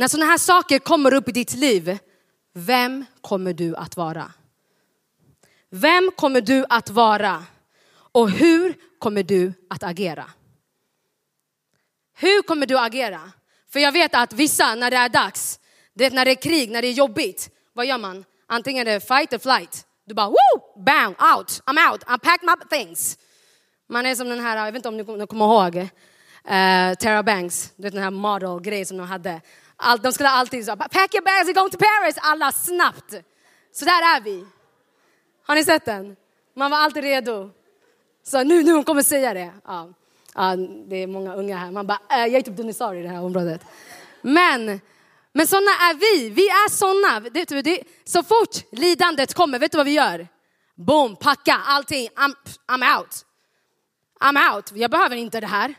När 0.00 0.08
sådana 0.08 0.30
här 0.30 0.38
saker 0.38 0.78
kommer 0.78 1.14
upp 1.14 1.28
i 1.28 1.32
ditt 1.32 1.54
liv, 1.54 1.98
vem 2.54 3.04
kommer 3.20 3.52
du 3.52 3.76
att 3.76 3.96
vara? 3.96 4.32
Vem 5.70 6.10
kommer 6.16 6.40
du 6.40 6.64
att 6.68 6.90
vara? 6.90 7.44
Och 8.12 8.30
hur 8.30 8.74
kommer 8.98 9.22
du 9.22 9.52
att 9.70 9.82
agera? 9.82 10.24
Hur 12.16 12.42
kommer 12.42 12.66
du 12.66 12.78
att 12.78 12.86
agera? 12.86 13.32
För 13.72 13.80
jag 13.80 13.92
vet 13.92 14.14
att 14.14 14.32
vissa, 14.32 14.74
när 14.74 14.90
det 14.90 14.96
är 14.96 15.08
dags, 15.08 15.60
det 15.94 16.12
när 16.12 16.24
det 16.24 16.30
är 16.30 16.42
krig, 16.42 16.70
när 16.70 16.82
det 16.82 16.88
är 16.88 16.92
jobbigt, 16.92 17.50
vad 17.72 17.86
gör 17.86 17.98
man? 17.98 18.24
Antingen 18.46 18.86
är 18.86 18.92
det 18.92 19.00
fight 19.00 19.32
or 19.32 19.38
flight. 19.38 19.86
Du 20.06 20.14
bara 20.14 20.28
woo, 20.28 20.82
bang, 20.84 21.14
out, 21.36 21.62
I'm 21.66 21.92
out, 21.92 22.02
I 22.02 22.18
pack 22.22 22.42
my 22.42 22.78
things. 22.78 23.18
Man 23.88 24.06
är 24.06 24.14
som 24.14 24.28
den 24.28 24.40
här, 24.40 24.56
jag 24.56 24.72
vet 24.72 24.76
inte 24.76 24.88
om 24.88 24.96
ni 25.18 25.26
kommer 25.26 25.44
ihåg, 25.44 25.76
uh, 25.76 26.94
Tara 26.94 27.22
Banks, 27.22 27.72
du 27.76 27.82
vet 27.82 27.92
den 27.92 28.02
här 28.02 28.10
model-grejen 28.10 28.86
som 28.86 28.96
de 28.96 29.06
hade. 29.06 29.40
All, 29.80 29.98
de 29.98 30.12
skulle 30.12 30.28
alltid 30.28 30.64
säga, 30.64 30.76
pack 30.76 31.14
your 31.14 31.24
bags, 31.24 31.48
and 31.48 31.54
going 31.54 31.70
to 31.70 31.78
Paris, 31.78 32.16
alla 32.20 32.52
snabbt. 32.52 33.10
Så 33.72 33.84
där 33.84 34.16
är 34.16 34.20
vi. 34.20 34.46
Har 35.46 35.54
ni 35.54 35.64
sett 35.64 35.84
den? 35.84 36.16
Man 36.56 36.70
var 36.70 36.78
alltid 36.78 37.02
redo. 37.02 37.50
Så 38.22 38.42
nu, 38.44 38.62
nu 38.62 38.72
hon 38.72 38.84
kommer 38.84 39.02
säga 39.02 39.34
det. 39.34 39.52
Ja. 39.66 39.88
Ja, 40.34 40.56
det 40.88 40.96
är 40.96 41.06
många 41.06 41.34
unga 41.34 41.56
här. 41.56 41.70
Man 41.70 41.86
bara, 41.86 41.98
äh, 42.10 42.18
jag 42.18 42.34
är 42.34 42.42
typ 42.42 42.56
dinosaurie 42.56 43.00
i 43.00 43.02
det 43.02 43.08
här 43.08 43.22
området. 43.22 43.64
Men, 44.22 44.80
men 45.32 45.46
sådana 45.46 45.70
är 45.70 45.94
vi. 45.94 46.30
Vi 46.30 46.48
är 46.48 46.70
sådana. 46.70 47.20
Det, 47.20 47.62
det, 47.62 47.82
så 48.04 48.22
fort 48.22 48.72
lidandet 48.72 49.34
kommer, 49.34 49.58
vet 49.58 49.72
du 49.72 49.76
vad 49.76 49.86
vi 49.86 49.92
gör? 49.92 50.28
Boom, 50.74 51.16
packa 51.16 51.60
allting. 51.66 52.08
I'm, 52.08 52.34
I'm 52.68 52.98
out. 52.98 53.24
I'm 54.20 54.54
out. 54.54 54.72
Jag 54.74 54.90
behöver 54.90 55.16
inte 55.16 55.40
det 55.40 55.46
här. 55.46 55.74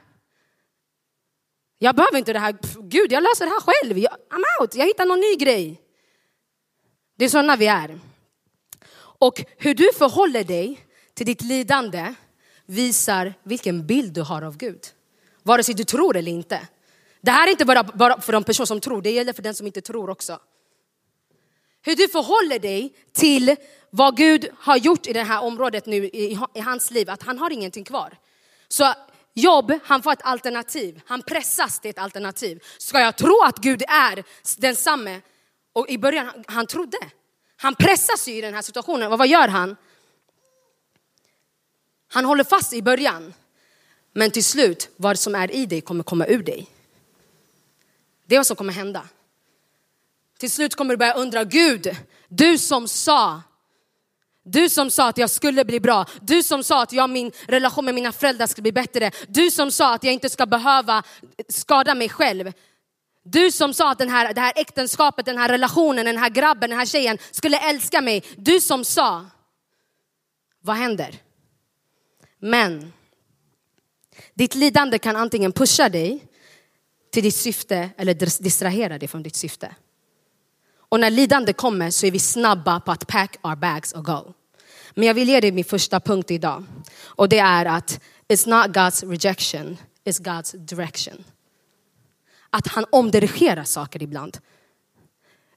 Jag 1.84 1.96
behöver 1.96 2.18
inte 2.18 2.34
det 2.34 2.40
här. 2.40 2.56
Gud, 2.82 3.12
jag 3.12 3.24
löser 3.24 3.46
det 3.46 3.52
här 3.52 3.62
själv. 3.62 3.98
I'm 3.98 4.62
out. 4.62 4.76
Jag 4.76 4.86
hittar 4.86 5.06
någon 5.06 5.20
ny 5.20 5.36
grej. 5.36 5.82
Det 7.18 7.26
är 7.26 7.30
sådana 7.30 7.56
vi 7.56 7.68
är. 7.68 8.00
Och 8.96 9.44
hur 9.58 9.74
du 9.74 9.90
förhåller 9.98 10.44
dig 10.44 10.80
till 11.14 11.26
ditt 11.26 11.42
lidande 11.42 12.14
visar 12.66 13.34
vilken 13.44 13.88
bild 13.88 14.14
du 14.14 14.22
har 14.22 14.42
av 14.42 14.58
Gud. 14.58 14.80
Vare 15.44 15.64
sig 15.64 15.76
du 15.76 15.84
tror 15.84 16.18
eller 16.18 16.32
inte. 16.32 16.68
Det 17.22 17.32
här 17.32 17.48
är 17.48 17.52
inte 17.52 17.66
bara, 17.66 17.84
bara 17.84 18.22
för 18.22 18.34
de 18.34 18.44
personer 18.44 18.66
som 18.66 18.80
tror, 18.80 19.02
det 19.02 19.12
gäller 19.12 19.34
för 19.34 19.44
den 19.44 19.56
som 19.56 19.68
inte 19.68 19.82
tror 19.82 20.10
också. 20.10 20.40
Hur 21.82 21.96
du 21.96 22.08
förhåller 22.08 22.60
dig 22.60 22.94
till 23.12 23.56
vad 23.90 24.18
Gud 24.18 24.50
har 24.58 24.78
gjort 24.78 25.08
i 25.08 25.14
det 25.14 25.24
här 25.24 25.44
området 25.44 25.86
nu 25.86 26.06
i, 26.06 26.40
i 26.54 26.60
hans 26.60 26.92
liv, 26.92 27.10
att 27.10 27.24
han 27.24 27.38
har 27.38 27.50
ingenting 27.50 27.84
kvar. 27.84 28.18
Så 28.68 28.94
Jobb, 29.34 29.74
han 29.84 30.04
får 30.04 30.12
ett 30.12 30.22
alternativ. 30.24 31.02
Han 31.06 31.22
pressas 31.22 31.80
till 31.80 31.90
ett 31.90 31.98
alternativ. 31.98 32.64
Ska 32.78 33.00
jag 33.00 33.16
tro 33.16 33.42
att 33.44 33.58
Gud 33.58 33.84
är 33.88 34.24
densamme? 34.58 35.22
Och 35.74 35.90
i 35.90 35.98
början, 35.98 36.26
han, 36.26 36.44
han 36.48 36.68
trodde. 36.68 36.98
Han 37.56 37.76
pressas 37.76 38.28
ju 38.28 38.34
i 38.34 38.42
den 38.42 38.54
här 38.54 38.62
situationen. 38.62 39.12
Och 39.12 39.18
vad 39.18 39.28
gör 39.28 39.48
han? 39.48 39.76
Han 42.08 42.26
håller 42.26 42.44
fast 42.44 42.74
i 42.74 42.82
början. 42.82 43.34
Men 44.14 44.32
till 44.32 44.46
slut, 44.46 44.90
vad 44.96 45.20
som 45.20 45.36
är 45.36 45.52
i 45.52 45.66
dig 45.66 45.82
kommer 45.82 46.04
komma 46.04 46.28
ur 46.28 46.44
dig. 46.44 46.68
Det 48.26 48.36
är 48.36 48.40
vad 48.40 48.48
som 48.48 48.56
kommer 48.56 48.74
hända. 48.74 49.08
Till 50.38 50.52
slut 50.52 50.76
kommer 50.76 50.94
du 50.94 50.98
börja 50.98 51.14
undra, 51.14 51.44
Gud, 51.44 51.96
du 52.28 52.58
som 52.58 52.88
sa 52.88 53.42
du 54.44 54.70
som 54.70 54.92
sa 54.92 55.10
att 55.10 55.18
jag 55.18 55.30
skulle 55.30 55.66
bli 55.66 55.80
bra. 55.80 56.06
Du 56.22 56.44
som 56.44 56.64
sa 56.64 56.84
att 56.84 56.94
jag, 56.94 57.10
min 57.10 57.32
relation 57.48 57.86
med 57.86 57.96
mina 57.96 58.12
föräldrar 58.12 58.48
skulle 58.48 58.62
bli 58.62 58.72
bättre. 58.72 59.12
Du 59.28 59.52
som 59.52 59.72
sa 59.72 59.94
att 59.94 60.04
jag 60.04 60.14
inte 60.14 60.30
ska 60.30 60.46
behöva 60.46 61.04
skada 61.50 61.96
mig 61.96 62.10
själv. 62.10 62.54
Du 63.24 63.52
som 63.52 63.74
sa 63.74 63.92
att 63.92 64.00
den 64.00 64.10
här, 64.10 64.34
det 64.34 64.42
här 64.42 64.54
äktenskapet, 64.56 65.26
den 65.26 65.38
här 65.38 65.50
relationen, 65.50 66.06
den 66.06 66.18
här 66.18 66.30
grabben, 66.30 66.70
den 66.70 66.80
här 66.80 66.86
tjejen 66.86 67.18
skulle 67.32 67.58
älska 67.58 68.02
mig. 68.02 68.24
Du 68.38 68.62
som 68.62 68.86
sa. 68.86 69.26
Vad 70.62 70.76
händer? 70.76 71.16
Men 72.40 72.94
ditt 74.34 74.56
lidande 74.56 75.00
kan 75.00 75.16
antingen 75.16 75.52
pusha 75.52 75.90
dig 75.90 76.28
till 77.12 77.24
ditt 77.24 77.36
syfte 77.36 77.90
eller 77.98 78.14
distrahera 78.44 78.98
dig 78.98 79.08
från 79.08 79.24
ditt 79.24 79.36
syfte. 79.36 79.76
Och 80.92 81.00
när 81.00 81.10
lidande 81.10 81.54
kommer 81.54 81.92
så 81.92 82.06
är 82.06 82.12
vi 82.12 82.20
snabba 82.20 82.80
på 82.80 82.92
att 82.92 83.08
pack 83.08 83.38
our 83.42 83.56
bags 83.56 83.92
och 83.92 84.06
go. 84.06 84.34
Men 84.94 85.08
jag 85.08 85.14
vill 85.14 85.30
ge 85.30 85.40
dig 85.40 85.52
min 85.52 85.66
första 85.66 86.00
punkt 86.00 86.32
idag. 86.32 86.64
Och 87.04 87.30
det 87.30 87.40
är 87.40 87.66
att 87.66 88.00
it's 88.28 88.50
not 88.50 88.76
God's 88.76 89.10
rejection, 89.10 89.78
it's 90.06 90.22
God's 90.22 90.58
direction. 90.58 91.24
Att 92.50 92.68
han 92.68 92.86
omdirigerar 92.90 93.64
saker 93.64 94.04
ibland. 94.04 94.38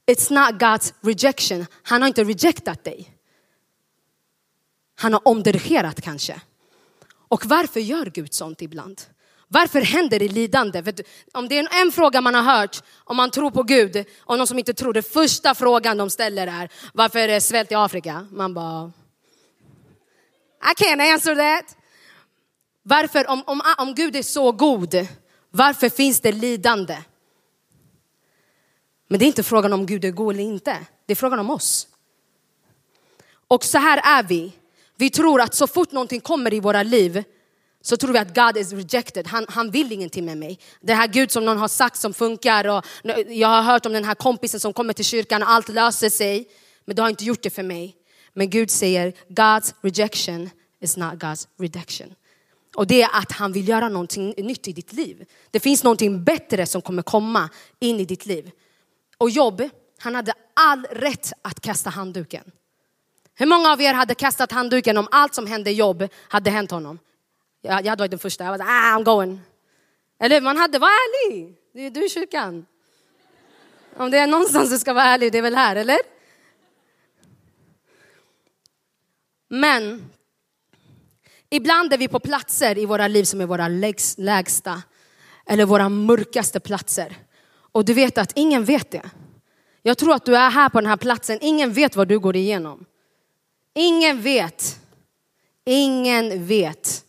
It's 0.07 0.33
not 0.33 0.61
God's 0.61 0.95
rejection, 1.01 1.67
han 1.83 2.03
har 2.03 2.09
inte 2.09 2.25
rejectat 2.25 2.85
dig. 2.85 3.11
Han 4.95 5.13
har 5.13 5.29
omdirigerat 5.29 6.01
kanske. 6.01 6.41
Och 7.29 7.47
varför 7.47 7.81
gör 7.81 8.07
Gud 8.07 8.35
sånt 8.35 8.63
ibland? 8.63 9.03
Varför 9.55 9.81
händer 9.81 10.19
det 10.19 10.29
lidande? 10.29 10.83
För 10.83 10.95
om 11.33 11.49
det 11.49 11.59
är 11.59 11.83
en 11.83 11.93
fråga 11.93 12.21
man 12.21 12.35
har 12.35 12.43
hört 12.43 12.83
om 13.05 13.17
man 13.17 13.31
tror 13.31 13.51
på 13.51 13.63
Gud 13.63 14.05
och 14.21 14.39
någon 14.39 14.47
som 14.47 14.59
inte 14.59 14.75
tror, 14.75 14.93
det 14.93 15.03
första 15.03 15.55
frågan 15.55 15.97
de 15.97 16.11
ställer 16.11 16.47
är 16.47 16.69
varför 16.95 17.19
är 17.19 17.29
det 17.29 17.41
svält 17.41 17.73
i 17.73 17.75
Afrika? 17.75 18.27
Man 18.31 18.55
bara, 18.55 18.93
I 20.63 20.83
can't 20.83 21.13
answer 21.13 21.35
that. 21.35 21.77
Varför, 22.83 23.31
om, 23.31 23.43
om, 23.47 23.61
om 23.79 23.95
Gud 23.95 24.17
är 24.17 24.23
så 24.23 24.53
god, 24.53 24.95
varför 25.51 25.89
finns 25.89 26.21
det 26.21 26.33
lidande? 26.33 26.99
Men 29.09 29.19
det 29.19 29.25
är 29.25 29.27
inte 29.27 29.43
frågan 29.43 29.73
om 29.73 29.87
Gud 29.87 30.05
är 30.05 30.11
god 30.11 30.35
eller 30.35 30.45
inte, 30.45 30.77
det 31.07 31.13
är 31.13 31.17
frågan 31.17 31.39
om 31.39 31.51
oss. 31.51 31.89
Och 33.49 33.65
så 33.65 33.79
här 33.79 34.01
är 34.19 34.23
vi. 34.23 34.53
Vi 34.97 35.11
tror 35.11 35.41
att 35.41 35.55
så 35.55 35.67
fort 35.67 35.93
någonting 35.93 36.21
kommer 36.21 36.55
i 36.55 36.61
våra 36.61 36.83
liv 36.83 37.25
så 37.87 37.97
tror 37.97 38.13
vi 38.13 38.19
att 38.19 38.35
God 38.35 38.57
is 38.57 38.73
rejected. 38.73 39.27
Han, 39.27 39.47
han 39.49 39.71
vill 39.71 39.93
ingenting 39.93 40.25
med 40.25 40.39
mig. 40.39 40.59
Det 40.81 40.95
här 40.95 41.07
Gud 41.07 41.31
som 41.31 41.45
någon 41.45 41.59
har 41.59 41.69
sagt 41.69 42.01
som 42.01 42.15
funkar 42.15 42.69
och 42.69 42.85
jag 43.29 43.49
har 43.49 43.63
hört 43.63 43.87
om 43.87 43.93
den 43.93 44.05
här 44.05 44.15
kompisen 44.15 44.61
som 44.61 44.73
kommer 44.73 44.93
till 44.93 45.05
kyrkan 45.05 45.43
och 45.43 45.51
allt 45.51 45.69
löser 45.69 46.11
sig. 46.11 46.49
Men 46.85 46.97
du 46.97 47.03
har 47.03 47.09
inte 47.09 47.25
gjort 47.25 47.43
det 47.43 47.51
för 47.51 47.63
mig. 47.63 47.97
Men 48.33 48.51
Gud 48.51 48.71
säger 48.71 49.13
God's 49.29 49.75
rejection 49.83 50.51
is 50.81 50.97
not 50.97 51.13
God's 51.13 51.47
reduction. 51.59 52.15
Och 52.75 52.87
det 52.87 53.03
är 53.03 53.09
att 53.13 53.33
han 53.33 53.53
vill 53.53 53.69
göra 53.69 53.89
någonting 53.89 54.35
nytt 54.37 54.69
i 54.69 54.73
ditt 54.73 54.93
liv. 54.93 55.25
Det 55.51 55.61
finns 55.61 55.85
någonting 55.85 56.25
bättre 56.25 56.67
som 56.67 56.83
kommer 56.83 57.03
komma 57.03 57.49
in 57.81 58.01
i 58.01 58.05
ditt 58.05 58.27
liv. 58.27 58.51
Och 59.19 59.31
Jobb, 59.31 59.69
han 59.99 60.15
hade 60.15 60.33
all 60.55 60.87
rätt 60.91 61.33
att 61.43 61.61
kasta 61.61 61.91
handduken. 61.91 62.45
Hur 63.35 63.47
många 63.47 63.73
av 63.73 63.81
er 63.81 63.95
hade 63.95 64.15
kastat 64.15 64.53
handduken 64.53 64.99
om 64.99 65.09
allt 65.11 65.35
som 65.35 65.47
hände 65.47 65.71
Jobb 65.71 66.09
hade 66.29 66.51
hänt 66.51 66.71
honom? 66.71 66.99
Jag, 67.67 67.85
jag 67.85 67.91
hade 67.91 68.03
varit 68.03 68.11
den 68.11 68.19
första. 68.19 68.45
Jag 68.45 68.59
var 68.59 68.67
ah, 68.67 68.99
I'm 68.99 69.05
going. 69.05 69.41
Eller 70.19 70.41
man 70.41 70.57
hade, 70.57 70.79
var 70.79 70.89
ärlig. 70.89 71.57
Det 71.73 71.81
är 71.87 71.91
du 71.91 72.07
i 72.07 72.09
kyrkan. 72.09 72.67
Om 73.97 74.11
det 74.11 74.19
är 74.19 74.27
någonstans 74.27 74.71
du 74.71 74.79
ska 74.79 74.93
vara 74.93 75.05
ärlig, 75.05 75.33
det 75.33 75.39
är 75.39 75.43
väl 75.43 75.55
här, 75.55 75.77
eller? 75.77 75.99
Men 79.49 80.11
ibland 81.51 81.93
är 81.93 81.99
vi 81.99 82.09
på 82.09 82.21
platser 82.21 82.79
i 82.79 82.87
våra 82.87 83.09
liv 83.09 83.25
som 83.25 83.41
är 83.41 83.47
våra 83.47 83.69
lägsta 84.17 84.83
eller 85.47 85.65
våra 85.65 85.89
mörkaste 85.89 86.61
platser. 86.61 87.17
Och 87.73 87.85
du 87.85 87.95
vet 87.95 88.19
att 88.19 88.33
ingen 88.35 88.65
vet 88.65 88.91
det. 88.91 89.11
Jag 89.83 89.99
tror 89.99 90.15
att 90.15 90.25
du 90.25 90.37
är 90.37 90.51
här 90.51 90.69
på 90.69 90.81
den 90.81 90.91
här 90.91 90.97
platsen, 90.97 91.39
ingen 91.41 91.73
vet 91.73 91.97
vad 91.97 92.09
du 92.09 92.19
går 92.19 92.37
igenom. 92.37 92.85
Ingen 93.75 94.23
vet. 94.23 94.81
Ingen 95.65 96.47
vet. 96.47 97.04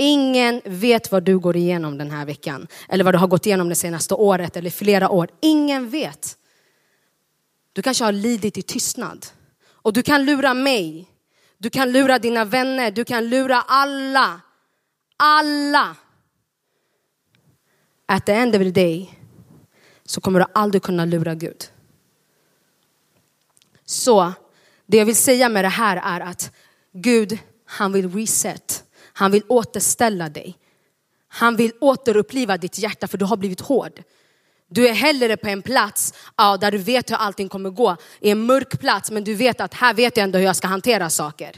Ingen 0.00 0.60
vet 0.64 1.12
vad 1.12 1.22
du 1.22 1.38
går 1.38 1.56
igenom 1.56 1.98
den 1.98 2.10
här 2.10 2.26
veckan. 2.26 2.66
Eller 2.88 3.04
vad 3.04 3.14
du 3.14 3.18
har 3.18 3.26
gått 3.26 3.46
igenom 3.46 3.68
det 3.68 3.74
senaste 3.74 4.14
året 4.14 4.56
eller 4.56 4.70
flera 4.70 5.10
år. 5.10 5.28
Ingen 5.40 5.90
vet. 5.90 6.38
Du 7.72 7.82
kanske 7.82 8.04
har 8.04 8.12
lidit 8.12 8.58
i 8.58 8.62
tystnad. 8.62 9.26
Och 9.66 9.92
du 9.92 10.02
kan 10.02 10.24
lura 10.24 10.54
mig. 10.54 11.08
Du 11.58 11.70
kan 11.70 11.92
lura 11.92 12.18
dina 12.18 12.44
vänner. 12.44 12.90
Du 12.90 13.04
kan 13.04 13.28
lura 13.28 13.60
alla. 13.60 14.40
Alla. 15.16 15.96
At 18.06 18.26
the 18.26 18.32
end 18.32 18.56
of 18.56 18.62
the 18.62 18.70
day 18.70 19.18
så 20.04 20.20
kommer 20.20 20.40
du 20.40 20.46
aldrig 20.54 20.82
kunna 20.82 21.04
lura 21.04 21.34
Gud. 21.34 21.64
Så 23.84 24.32
det 24.86 24.96
jag 24.96 25.06
vill 25.06 25.16
säga 25.16 25.48
med 25.48 25.64
det 25.64 25.68
här 25.68 25.96
är 26.04 26.20
att 26.20 26.52
Gud, 26.92 27.38
han 27.64 27.92
vill 27.92 28.12
reset. 28.14 28.84
Han 29.18 29.30
vill 29.30 29.42
återställa 29.48 30.28
dig. 30.28 30.58
Han 31.28 31.56
vill 31.56 31.72
återuppliva 31.80 32.56
ditt 32.56 32.78
hjärta 32.78 33.08
för 33.08 33.18
du 33.18 33.24
har 33.24 33.36
blivit 33.36 33.60
hård. 33.60 34.02
Du 34.68 34.88
är 34.88 34.92
hellre 34.92 35.36
på 35.36 35.48
en 35.48 35.62
plats 35.62 36.14
ja, 36.36 36.56
där 36.56 36.70
du 36.70 36.78
vet 36.78 37.10
hur 37.10 37.16
allting 37.16 37.48
kommer 37.48 37.70
gå. 37.70 37.96
I 38.20 38.30
en 38.30 38.46
mörk 38.46 38.80
plats 38.80 39.10
men 39.10 39.24
du 39.24 39.34
vet 39.34 39.60
att 39.60 39.74
här 39.74 39.94
vet 39.94 40.16
jag 40.16 40.24
ändå 40.24 40.38
hur 40.38 40.44
jag 40.44 40.56
ska 40.56 40.66
hantera 40.68 41.10
saker. 41.10 41.56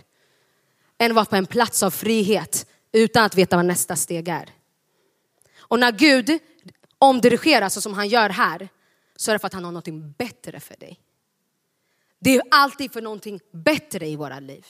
Än 0.99 1.11
att 1.11 1.15
vara 1.15 1.25
på 1.25 1.37
en 1.37 1.47
plats 1.47 1.83
av 1.83 1.91
frihet 1.91 2.67
utan 2.93 3.25
att 3.25 3.35
veta 3.35 3.57
vad 3.57 3.65
nästa 3.65 3.97
steg 3.97 4.29
är. 4.29 4.51
Och 5.59 5.79
när 5.79 5.93
Gud 5.93 6.39
omdirigerar 6.99 7.69
så 7.69 7.81
som 7.81 7.95
han 7.95 8.09
gör 8.09 8.29
här 8.29 8.69
så 9.17 9.31
är 9.31 9.33
det 9.33 9.39
för 9.39 9.47
att 9.47 9.55
han 9.55 9.65
har 9.65 9.73
något 9.73 10.17
bättre 10.19 10.61
för 10.61 10.77
dig. 10.77 11.01
Det 12.19 12.37
är 12.37 12.43
alltid 12.51 12.93
för 12.93 13.03
någonting 13.03 13.41
bättre 13.53 14.07
i 14.07 14.17
våra 14.17 14.41
liv. 14.41 14.67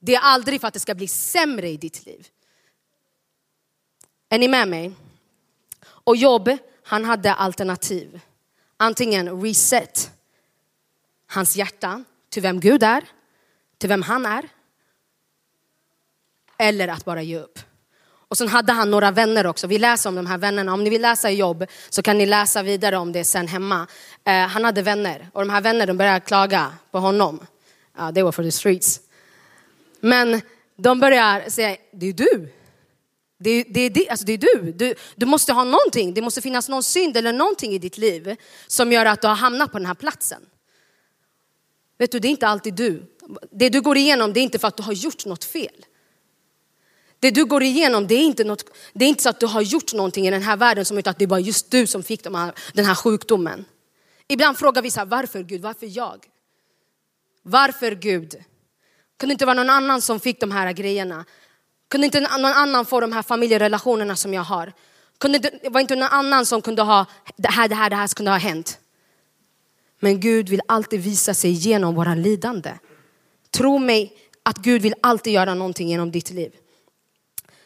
Det 0.00 0.14
är 0.14 0.20
aldrig 0.20 0.60
för 0.60 0.68
att 0.68 0.74
det 0.74 0.80
ska 0.80 0.94
bli 0.94 1.08
sämre 1.08 1.68
i 1.68 1.76
ditt 1.76 2.06
liv. 2.06 2.28
Är 4.28 4.38
ni 4.38 4.48
med 4.48 4.68
mig? 4.68 4.92
Och 5.84 6.16
Jobb, 6.16 6.50
han 6.82 7.04
hade 7.04 7.34
alternativ. 7.34 8.20
Antingen 8.76 9.42
reset 9.42 10.10
hans 11.26 11.56
hjärta 11.56 12.04
till 12.28 12.42
vem 12.42 12.60
Gud 12.60 12.82
är, 12.82 13.04
till 13.78 13.88
vem 13.88 14.02
han 14.02 14.26
är. 14.26 14.48
Eller 16.58 16.88
att 16.88 17.04
bara 17.04 17.22
ge 17.22 17.38
upp. 17.38 17.58
Och 18.30 18.38
sen 18.38 18.48
hade 18.48 18.72
han 18.72 18.90
några 18.90 19.10
vänner 19.10 19.46
också. 19.46 19.66
Vi 19.66 19.78
läser 19.78 20.08
om 20.08 20.14
de 20.14 20.26
här 20.26 20.38
vännerna. 20.38 20.72
Om 20.72 20.84
ni 20.84 20.90
vill 20.90 21.02
läsa 21.02 21.30
i 21.30 21.34
jobb 21.34 21.64
så 21.90 22.02
kan 22.02 22.18
ni 22.18 22.26
läsa 22.26 22.62
vidare 22.62 22.96
om 22.96 23.12
det 23.12 23.24
sen 23.24 23.48
hemma. 23.48 23.86
Eh, 24.24 24.46
han 24.46 24.64
hade 24.64 24.82
vänner 24.82 25.30
och 25.32 25.40
de 25.40 25.50
här 25.50 25.60
vännerna 25.60 25.94
började 25.94 26.20
klaga 26.20 26.72
på 26.90 26.98
honom. 26.98 27.46
Uh, 27.98 28.12
they 28.12 28.22
were 28.22 28.32
for 28.32 28.42
the 28.42 28.52
streets. 28.52 29.00
Men 30.00 30.40
de 30.76 31.00
börjar 31.00 31.50
säga, 31.50 31.76
det 31.92 32.06
är 32.06 32.12
du. 32.12 32.48
Det, 33.38 33.62
det, 33.62 33.88
det, 33.88 34.08
alltså 34.08 34.26
det 34.26 34.32
är 34.32 34.38
du. 34.38 34.72
du. 34.72 34.94
Du 35.16 35.26
måste 35.26 35.52
ha 35.52 35.64
någonting, 35.64 36.14
det 36.14 36.22
måste 36.22 36.40
finnas 36.40 36.68
någon 36.68 36.82
synd 36.82 37.16
eller 37.16 37.32
någonting 37.32 37.72
i 37.72 37.78
ditt 37.78 37.98
liv 37.98 38.36
som 38.66 38.92
gör 38.92 39.06
att 39.06 39.22
du 39.22 39.28
har 39.28 39.34
hamnat 39.34 39.72
på 39.72 39.78
den 39.78 39.86
här 39.86 39.94
platsen. 39.94 40.42
Vet 41.98 42.12
du, 42.12 42.18
det 42.18 42.28
är 42.28 42.30
inte 42.30 42.48
alltid 42.48 42.74
du. 42.74 43.02
Det 43.50 43.68
du 43.68 43.80
går 43.80 43.96
igenom 43.96 44.32
det 44.32 44.40
är 44.40 44.42
inte 44.42 44.58
för 44.58 44.68
att 44.68 44.76
du 44.76 44.82
har 44.82 44.92
gjort 44.92 45.26
något 45.26 45.44
fel. 45.44 45.86
Det 47.18 47.30
du 47.30 47.44
går 47.44 47.62
igenom 47.62 48.06
det 48.06 48.14
är 48.14 48.22
inte, 48.22 48.44
något, 48.44 48.64
det 48.92 49.04
är 49.04 49.08
inte 49.08 49.22
så 49.22 49.28
att 49.28 49.40
du 49.40 49.46
har 49.46 49.62
gjort 49.62 49.94
någonting 49.94 50.26
i 50.26 50.30
den 50.30 50.42
här 50.42 50.56
världen 50.56 50.84
som 50.84 50.98
att 50.98 51.18
det 51.18 51.24
är 51.24 51.26
bara 51.26 51.40
just 51.40 51.70
du 51.70 51.86
som 51.86 52.02
fick 52.02 52.24
de 52.24 52.34
här, 52.34 52.52
den 52.72 52.84
här 52.84 52.94
sjukdomen. 52.94 53.64
Ibland 54.28 54.58
frågar 54.58 54.82
vi 54.82 54.90
så 54.90 54.98
här, 54.98 55.06
varför 55.06 55.42
Gud, 55.42 55.60
varför 55.60 55.96
jag? 55.96 56.26
Varför 57.42 57.94
Gud? 57.94 58.44
Kunde 59.20 59.32
inte 59.32 59.46
vara 59.46 59.54
någon 59.54 59.70
annan 59.70 60.02
som 60.02 60.20
fick 60.20 60.40
de 60.40 60.50
här 60.50 60.72
grejerna? 60.72 61.24
Kunde 61.88 62.04
inte 62.04 62.20
någon 62.20 62.44
annan 62.44 62.86
få 62.86 63.00
de 63.00 63.12
här 63.12 63.22
familjerelationerna 63.22 64.16
som 64.16 64.34
jag 64.34 64.42
har? 64.42 64.72
Kunde 65.18 65.38
det 65.38 65.68
var 65.68 65.80
inte 65.80 65.96
någon 65.96 66.08
annan 66.08 66.46
som 66.46 66.62
kunde 66.62 66.82
ha, 66.82 67.06
det 67.36 67.50
här, 67.50 67.68
det 67.68 67.74
här, 67.74 67.90
det 67.90 67.96
här 67.96 68.08
kunde 68.08 68.30
ha 68.30 68.38
hänt. 68.38 68.78
Men 69.98 70.20
Gud 70.20 70.48
vill 70.48 70.60
alltid 70.68 71.00
visa 71.00 71.34
sig 71.34 71.50
genom 71.50 71.94
våra 71.94 72.14
lidande. 72.14 72.72
Tro 73.50 73.78
mig 73.78 74.16
att 74.42 74.56
Gud 74.56 74.82
vill 74.82 74.94
alltid 75.00 75.32
göra 75.32 75.54
någonting 75.54 75.88
genom 75.88 76.10
ditt 76.10 76.30
liv. 76.30 76.52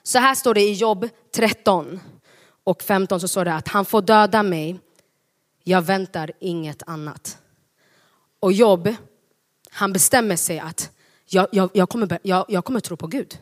Så 0.03 0.19
här 0.19 0.35
står 0.35 0.55
det 0.55 0.61
i 0.61 0.73
Jobb 0.73 1.09
13 1.35 2.01
och 2.65 2.83
15 2.83 3.21
så 3.21 3.29
står 3.29 3.45
det 3.45 3.55
att 3.55 3.69
han 3.69 3.85
får 3.85 4.03
döda 4.03 4.43
mig, 4.43 4.81
jag 5.65 5.83
väntar 5.83 6.33
inget 6.41 6.83
annat. 6.87 7.39
Och 8.41 8.53
Jobb, 8.53 8.95
han 9.71 9.93
bestämmer 9.93 10.37
sig 10.37 10.59
att 10.59 10.91
jag, 11.35 11.49
jag, 11.53 11.71
jag, 11.73 11.89
kommer, 11.89 12.19
jag, 12.23 12.45
jag 12.49 12.65
kommer 12.65 12.81
tro 12.81 12.97
på 12.97 13.07
Gud. 13.07 13.39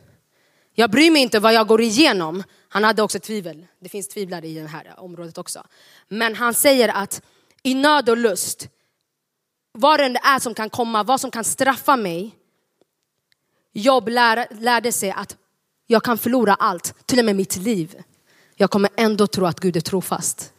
Jag 0.75 0.91
bryr 0.91 1.11
mig 1.11 1.23
inte 1.23 1.39
vad 1.39 1.55
jag 1.55 1.67
går 1.67 1.81
igenom. 1.81 2.43
Han 2.69 2.85
hade 2.85 3.03
också 3.03 3.21
tvivel. 3.21 3.67
Det 3.81 3.89
finns 3.89 4.09
tvivlare 4.09 4.49
i 4.49 4.55
det 4.55 4.67
här 4.67 4.95
området 4.97 5.39
också. 5.39 5.67
Men 6.09 6.35
han 6.35 6.55
säger 6.55 6.89
att 6.89 7.23
i 7.63 7.75
nöd 7.75 8.09
och 8.09 8.17
lust, 8.17 8.69
vad 9.73 10.01
det 10.01 10.05
är 10.05 10.39
som 10.39 10.55
kan 10.55 10.71
komma, 10.71 11.03
vad 11.03 11.21
som 11.21 11.31
kan 11.31 11.45
straffa 11.45 11.97
mig. 11.97 12.35
Jobb 13.73 14.09
lär, 14.09 14.47
lärde 14.51 14.93
sig 14.93 15.11
att 15.11 15.37
jag 15.87 16.03
kan 16.03 16.19
förlora 16.19 16.55
allt, 16.55 17.07
till 17.07 17.19
och 17.19 17.25
med 17.25 17.37
mitt 17.37 17.57
liv. 17.57 18.03
Jag 18.55 18.71
kommer 18.71 18.91
ändå 18.97 19.27
tro 19.27 19.47
att 19.47 19.61
Gud 19.61 19.77
är 19.77 19.81
trofast. 19.81 20.53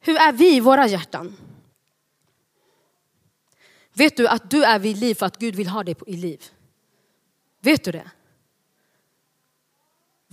Hur 0.00 0.16
är 0.16 0.32
vi 0.32 0.56
i 0.56 0.60
våra 0.60 0.86
hjärtan? 0.86 1.36
Vet 3.96 4.16
du 4.16 4.28
att 4.28 4.50
du 4.50 4.64
är 4.64 4.78
vid 4.78 4.96
liv 4.96 5.14
för 5.14 5.26
att 5.26 5.38
Gud 5.38 5.54
vill 5.54 5.68
ha 5.68 5.84
dig 5.84 5.94
i 6.06 6.16
liv? 6.16 6.44
Vet 7.62 7.84
du 7.84 7.92
det? 7.92 8.10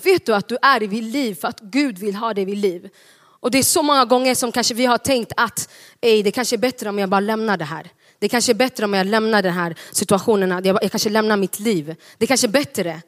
Vet 0.03 0.25
du 0.25 0.35
att 0.35 0.47
du 0.47 0.57
är 0.61 0.79
vid 0.79 1.03
liv 1.03 1.35
för 1.35 1.47
att 1.47 1.59
Gud 1.59 1.97
vill 1.97 2.15
ha 2.15 2.33
dig 2.33 2.45
vid 2.45 2.57
liv? 2.57 2.89
Och 3.15 3.51
det 3.51 3.57
är 3.57 3.63
så 3.63 3.83
många 3.83 4.05
gånger 4.05 4.35
som 4.35 4.51
kanske 4.51 4.73
vi 4.73 4.85
har 4.85 4.97
tänkt 4.97 5.31
att 5.37 5.69
Ej, 6.01 6.23
det 6.23 6.31
kanske 6.31 6.55
är 6.55 6.57
bättre 6.57 6.89
om 6.89 6.99
jag 6.99 7.09
bara 7.09 7.19
lämnar 7.19 7.57
det 7.57 7.65
här. 7.65 7.89
Det 8.19 8.29
kanske 8.29 8.51
är 8.51 8.55
bättre 8.55 8.85
om 8.85 8.93
jag 8.93 9.07
lämnar 9.07 9.41
den 9.41 9.53
här 9.53 9.75
situationen, 9.91 10.65
jag, 10.65 10.83
jag 10.83 10.91
kanske 10.91 11.09
lämnar 11.09 11.37
mitt 11.37 11.59
liv. 11.59 11.95
Det 12.17 12.27
kanske 12.27 12.47
är 12.47 12.51
bättre. 12.51 13.01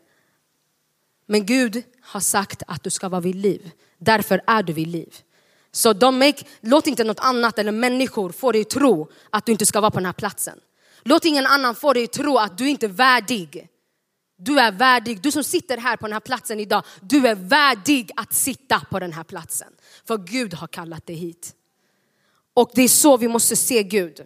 Men 1.26 1.46
Gud 1.46 1.84
har 2.02 2.20
sagt 2.20 2.64
att 2.68 2.84
du 2.84 2.90
ska 2.90 3.10
vara 3.10 3.22
vid 3.22 3.36
liv. 3.36 3.72
Därför 3.98 4.42
är 4.48 4.64
du 4.64 4.74
vid 4.74 4.88
liv. 4.88 5.16
Så 5.76 6.12
make, 6.12 6.44
låt 6.62 6.88
inte 6.88 7.04
något 7.04 7.20
annat 7.20 7.60
eller 7.60 7.72
människor 7.72 8.30
få 8.30 8.52
dig 8.52 8.62
att 8.62 8.70
tro 8.70 9.12
att 9.30 9.46
du 9.46 9.52
inte 9.52 9.66
ska 9.66 9.82
vara 9.82 9.92
på 9.92 9.98
den 9.98 10.06
här 10.06 10.14
platsen. 10.14 10.60
Låt 11.04 11.26
ingen 11.26 11.46
annan 11.46 11.76
få 11.76 11.94
dig 11.94 12.04
att 12.04 12.12
tro 12.12 12.38
att 12.38 12.58
du 12.58 12.70
inte 12.70 12.86
är 12.86 12.90
värdig. 12.90 13.68
Du 14.38 14.60
är 14.60 14.72
värdig, 14.72 15.22
du 15.22 15.32
som 15.32 15.44
sitter 15.44 15.78
här 15.78 15.98
på 15.98 16.06
den 16.06 16.14
här 16.14 16.20
platsen 16.20 16.60
idag, 16.60 16.84
du 17.02 17.28
är 17.28 17.36
värdig 17.36 18.12
att 18.16 18.34
sitta 18.34 18.80
på 18.80 19.00
den 19.00 19.14
här 19.14 19.24
platsen. 19.24 19.74
För 20.08 20.18
Gud 20.18 20.54
har 20.54 20.68
kallat 20.68 21.06
dig 21.06 21.16
hit. 21.16 21.56
Och 22.54 22.72
det 22.74 22.82
är 22.82 22.88
så 22.88 23.18
vi 23.18 23.28
måste 23.28 23.56
se 23.56 23.84
Gud. 23.84 24.26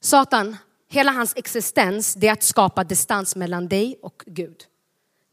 Satan, 0.00 0.56
hela 0.88 1.12
hans 1.12 1.36
existens, 1.36 2.14
det 2.14 2.28
är 2.28 2.32
att 2.32 2.42
skapa 2.42 2.84
distans 2.84 3.36
mellan 3.36 3.68
dig 3.68 3.98
och 4.02 4.22
Gud. 4.26 4.66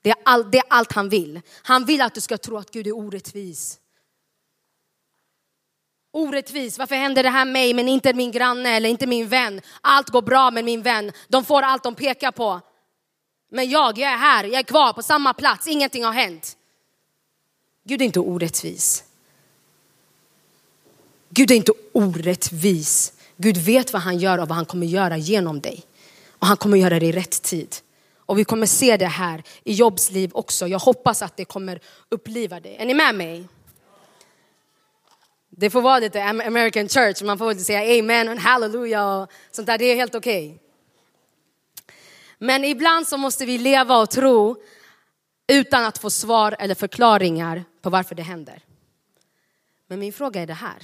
Det 0.01 0.09
är, 0.09 0.17
all, 0.25 0.51
det 0.51 0.57
är 0.57 0.63
allt 0.67 0.91
han 0.91 1.09
vill. 1.09 1.41
Han 1.61 1.85
vill 1.85 2.01
att 2.01 2.13
du 2.13 2.21
ska 2.21 2.37
tro 2.37 2.57
att 2.57 2.71
Gud 2.71 2.87
är 2.87 2.97
orättvis. 2.97 3.79
Orättvis, 6.13 6.77
varför 6.79 6.95
händer 6.95 7.23
det 7.23 7.29
här 7.29 7.45
mig 7.45 7.73
men 7.73 7.87
inte 7.87 8.13
min 8.13 8.31
granne 8.31 8.69
eller 8.69 8.89
inte 8.89 9.07
min 9.07 9.27
vän? 9.27 9.61
Allt 9.81 10.09
går 10.09 10.21
bra 10.21 10.51
med 10.51 10.65
min 10.65 10.81
vän, 10.81 11.11
de 11.27 11.45
får 11.45 11.61
allt 11.61 11.83
de 11.83 11.95
pekar 11.95 12.31
på. 12.31 12.61
Men 13.51 13.69
jag, 13.69 13.97
jag 13.97 14.11
är 14.11 14.17
här, 14.17 14.43
jag 14.43 14.59
är 14.59 14.63
kvar 14.63 14.93
på 14.93 15.03
samma 15.03 15.33
plats, 15.33 15.67
ingenting 15.67 16.03
har 16.03 16.11
hänt. 16.11 16.57
Gud 17.83 18.01
är 18.01 18.05
inte 18.05 18.19
orättvis. 18.19 19.03
Gud 21.29 21.51
är 21.51 21.55
inte 21.55 21.73
orättvis. 21.91 23.13
Gud 23.37 23.57
vet 23.57 23.93
vad 23.93 24.01
han 24.01 24.17
gör 24.17 24.37
och 24.37 24.47
vad 24.47 24.55
han 24.55 24.65
kommer 24.65 24.87
göra 24.87 25.17
genom 25.17 25.61
dig. 25.61 25.83
Och 26.29 26.47
han 26.47 26.57
kommer 26.57 26.77
göra 26.77 26.99
det 26.99 27.05
i 27.05 27.11
rätt 27.11 27.41
tid. 27.41 27.75
Och 28.31 28.39
vi 28.39 28.43
kommer 28.43 28.65
se 28.65 28.97
det 28.97 29.05
här 29.05 29.43
i 29.63 29.73
Jobs 29.73 30.11
liv 30.11 30.31
också. 30.33 30.67
Jag 30.67 30.79
hoppas 30.79 31.21
att 31.21 31.37
det 31.37 31.45
kommer 31.45 31.79
uppliva 32.09 32.59
dig. 32.59 32.75
Är 32.79 32.85
ni 32.85 32.93
med 32.93 33.15
mig? 33.15 33.47
Det 35.49 35.69
får 35.69 35.81
vara 35.81 35.99
lite 35.99 36.23
American 36.23 36.89
church, 36.89 37.23
man 37.23 37.37
får 37.37 37.53
säga 37.53 37.99
amen 37.99 38.29
och 38.29 38.37
halleluja 38.37 39.07
och 39.07 39.31
sånt 39.51 39.67
där. 39.67 39.77
Det 39.77 39.85
är 39.85 39.95
helt 39.95 40.15
okej. 40.15 40.47
Okay. 40.47 40.59
Men 42.37 42.63
ibland 42.63 43.07
så 43.07 43.17
måste 43.17 43.45
vi 43.45 43.57
leva 43.57 43.97
och 43.97 44.09
tro 44.09 44.55
utan 45.47 45.85
att 45.85 45.97
få 45.97 46.09
svar 46.09 46.55
eller 46.59 46.75
förklaringar 46.75 47.63
på 47.81 47.89
varför 47.89 48.15
det 48.15 48.23
händer. 48.23 48.63
Men 49.87 49.99
min 49.99 50.13
fråga 50.13 50.41
är 50.41 50.47
det 50.47 50.53
här. 50.53 50.83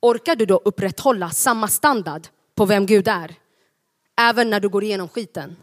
Orkar 0.00 0.36
du 0.36 0.46
då 0.46 0.56
upprätthålla 0.64 1.30
samma 1.30 1.68
standard 1.68 2.26
på 2.54 2.64
vem 2.64 2.86
Gud 2.86 3.08
är? 3.08 3.34
Även 4.20 4.50
när 4.50 4.60
du 4.60 4.68
går 4.68 4.84
igenom 4.84 5.08
skiten? 5.08 5.56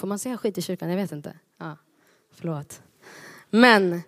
Får 0.00 0.06
man 0.06 0.18
säga 0.18 0.36
skit 0.36 0.58
i 0.58 0.62
kyrkan? 0.62 0.90
Jag 0.90 0.96
vet 0.96 1.12
inte. 1.12 1.36
Ja, 1.58 1.76
förlåt. 2.34 2.80
Men 3.50 4.02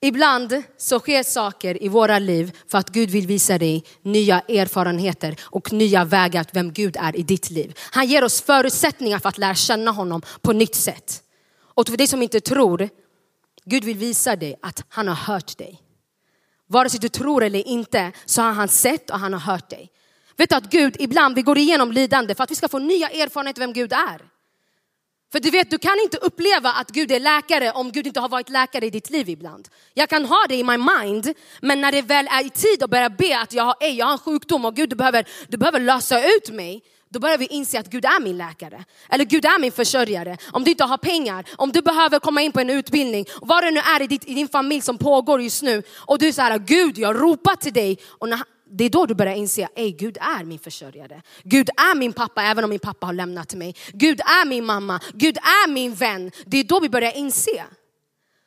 ibland 0.00 0.62
så 0.76 0.98
sker 0.98 1.22
saker 1.22 1.82
i 1.82 1.88
våra 1.88 2.18
liv 2.18 2.56
för 2.66 2.78
att 2.78 2.88
Gud 2.88 3.10
vill 3.10 3.26
visa 3.26 3.58
dig 3.58 3.84
nya 4.02 4.40
erfarenheter 4.40 5.36
och 5.42 5.72
nya 5.72 6.04
vägar 6.04 6.44
till 6.44 6.54
vem 6.54 6.72
Gud 6.72 6.96
är 7.00 7.16
i 7.16 7.22
ditt 7.22 7.50
liv. 7.50 7.78
Han 7.90 8.06
ger 8.06 8.24
oss 8.24 8.42
förutsättningar 8.42 9.18
för 9.18 9.28
att 9.28 9.38
lära 9.38 9.54
känna 9.54 9.90
honom 9.90 10.22
på 10.40 10.52
nytt 10.52 10.74
sätt. 10.74 11.22
Och 11.58 11.88
för 11.88 11.96
dig 11.96 12.06
som 12.06 12.22
inte 12.22 12.40
tror, 12.40 12.88
Gud 13.64 13.84
vill 13.84 13.96
visa 13.96 14.36
dig 14.36 14.56
att 14.62 14.84
han 14.88 15.08
har 15.08 15.14
hört 15.14 15.58
dig. 15.58 15.82
Vare 16.66 16.90
sig 16.90 17.00
du 17.00 17.08
tror 17.08 17.44
eller 17.44 17.68
inte 17.68 18.12
så 18.24 18.42
har 18.42 18.52
han 18.52 18.68
sett 18.68 19.10
och 19.10 19.18
han 19.18 19.32
har 19.32 19.40
hört 19.40 19.70
dig. 19.70 19.90
Vet 20.36 20.50
du 20.50 20.56
att 20.56 20.70
Gud 20.70 20.96
ibland, 20.98 21.34
vi 21.34 21.42
går 21.42 21.58
igenom 21.58 21.92
lidande 21.92 22.34
för 22.34 22.44
att 22.44 22.50
vi 22.50 22.54
ska 22.54 22.68
få 22.68 22.78
nya 22.78 23.10
erfarenheter 23.10 23.60
vem 23.60 23.72
Gud 23.72 23.92
är. 23.92 24.37
För 25.32 25.40
du 25.40 25.50
vet, 25.50 25.70
du 25.70 25.78
kan 25.78 26.00
inte 26.02 26.16
uppleva 26.16 26.72
att 26.72 26.90
Gud 26.90 27.12
är 27.12 27.20
läkare 27.20 27.70
om 27.70 27.92
Gud 27.92 28.06
inte 28.06 28.20
har 28.20 28.28
varit 28.28 28.48
läkare 28.48 28.86
i 28.86 28.90
ditt 28.90 29.10
liv 29.10 29.28
ibland. 29.28 29.68
Jag 29.94 30.08
kan 30.08 30.24
ha 30.24 30.46
det 30.48 30.54
i 30.54 30.64
my 30.64 30.76
mind, 30.76 31.34
men 31.60 31.80
när 31.80 31.92
det 31.92 32.02
väl 32.02 32.28
är 32.30 32.46
i 32.46 32.50
tid 32.50 32.82
att 32.82 32.90
börja 32.90 33.10
be 33.10 33.38
att 33.38 33.52
jag 33.52 33.64
har, 33.64 33.74
ej, 33.80 33.94
jag 33.94 34.06
har 34.06 34.12
en 34.12 34.18
sjukdom 34.18 34.64
och 34.64 34.76
Gud 34.76 34.90
du 34.90 34.96
behöver, 34.96 35.28
du 35.48 35.56
behöver 35.56 35.80
lösa 35.80 36.20
ut 36.20 36.50
mig. 36.50 36.82
Då 37.10 37.20
börjar 37.20 37.38
vi 37.38 37.46
inse 37.46 37.80
att 37.80 37.90
Gud 37.90 38.04
är 38.04 38.20
min 38.20 38.36
läkare. 38.36 38.84
Eller 39.08 39.24
Gud 39.24 39.44
är 39.44 39.58
min 39.58 39.72
försörjare. 39.72 40.36
Om 40.52 40.64
du 40.64 40.70
inte 40.70 40.84
har 40.84 40.98
pengar, 40.98 41.44
om 41.56 41.72
du 41.72 41.82
behöver 41.82 42.18
komma 42.18 42.42
in 42.42 42.52
på 42.52 42.60
en 42.60 42.70
utbildning, 42.70 43.24
vad 43.40 43.64
det 43.64 43.70
nu 43.70 43.80
är 43.80 44.02
i, 44.02 44.06
ditt, 44.06 44.28
i 44.28 44.34
din 44.34 44.48
familj 44.48 44.82
som 44.82 44.98
pågår 44.98 45.42
just 45.42 45.62
nu. 45.62 45.82
Och 45.96 46.18
du 46.18 46.28
är 46.28 46.32
så 46.32 46.42
här 46.42 46.58
Gud 46.58 46.98
jag 46.98 47.16
ropar 47.16 47.56
till 47.56 47.72
dig. 47.72 47.98
Och 48.18 48.28
när, 48.28 48.40
det 48.70 48.84
är 48.84 48.90
då 48.90 49.06
du 49.06 49.14
börjar 49.14 49.34
inse 49.34 49.64
att 49.64 49.72
Gud 49.76 50.18
är 50.20 50.44
min 50.44 50.58
försörjare. 50.58 51.22
Gud 51.42 51.68
är 51.68 51.94
min 51.94 52.12
pappa 52.12 52.42
även 52.42 52.64
om 52.64 52.70
min 52.70 52.78
pappa 52.78 53.06
har 53.06 53.12
lämnat 53.12 53.54
mig. 53.54 53.74
Gud 53.92 54.20
är 54.20 54.46
min 54.46 54.64
mamma, 54.64 55.00
Gud 55.14 55.36
är 55.36 55.68
min 55.68 55.94
vän. 55.94 56.30
Det 56.46 56.56
är 56.56 56.64
då 56.64 56.80
vi 56.80 56.88
börjar 56.88 57.12
inse. 57.12 57.64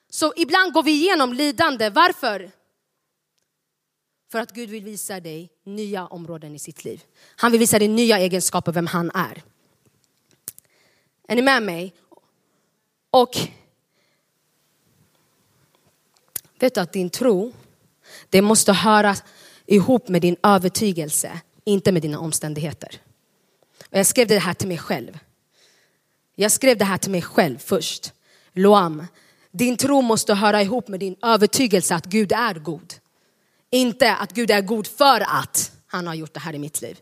Så 0.10 0.34
ibland 0.36 0.74
går 0.74 0.84
vi 0.84 0.92
igenom 0.92 1.34
lidande. 1.34 1.90
Varför? 1.90 2.52
För 4.32 4.40
att 4.40 4.52
Gud 4.52 4.70
vill 4.70 4.84
visa 4.84 5.20
dig 5.20 5.50
nya 5.64 6.08
områden 6.08 6.56
i 6.56 6.60
sitt 6.60 6.86
liv. 6.86 7.04
Han 7.36 7.52
vill 7.52 7.60
visa 7.60 7.80
dig 7.80 7.88
nya 7.88 8.20
egenskaper, 8.20 8.72
vem 8.72 8.88
han 8.88 9.12
är. 9.12 9.44
Är 11.28 11.36
ni 11.36 11.42
med 11.42 11.64
mig? 11.64 11.94
Och 13.12 13.38
vet 16.60 16.76
du 16.76 16.82
att 16.82 16.94
din 16.94 17.10
tro, 17.10 17.54
det 18.30 18.42
måste 18.42 18.74
höras 18.74 19.24
ihop 19.72 20.08
med 20.08 20.22
din 20.22 20.36
övertygelse, 20.44 21.42
inte 21.64 21.92
med 21.92 22.02
dina 22.02 22.20
omständigheter. 22.20 23.02
Och 23.92 23.98
jag 23.98 24.06
skrev 24.06 24.28
det 24.28 24.40
här 24.40 24.54
till 24.54 24.68
mig 24.68 24.78
själv. 24.78 25.20
Jag 26.36 26.52
skrev 26.52 26.78
det 26.78 26.86
här 26.86 26.98
till 26.98 27.12
mig 27.12 27.22
själv 27.22 27.58
först. 27.58 28.14
Loam, 28.54 29.08
din 29.52 29.78
tro 29.78 30.02
måste 30.02 30.34
höra 30.34 30.62
ihop 30.62 30.88
med 30.88 31.00
din 31.00 31.16
övertygelse 31.22 31.96
att 31.96 32.06
Gud 32.06 32.32
är 32.32 32.54
god. 32.54 32.94
Inte 33.70 34.16
att 34.16 34.32
Gud 34.32 34.52
är 34.52 34.62
god 34.62 34.88
för 34.88 35.24
att 35.28 35.72
han 35.88 36.08
har 36.08 36.14
gjort 36.14 36.34
det 36.34 36.40
här 36.40 36.54
i 36.54 36.60
mitt 36.60 36.82
liv. 36.82 37.00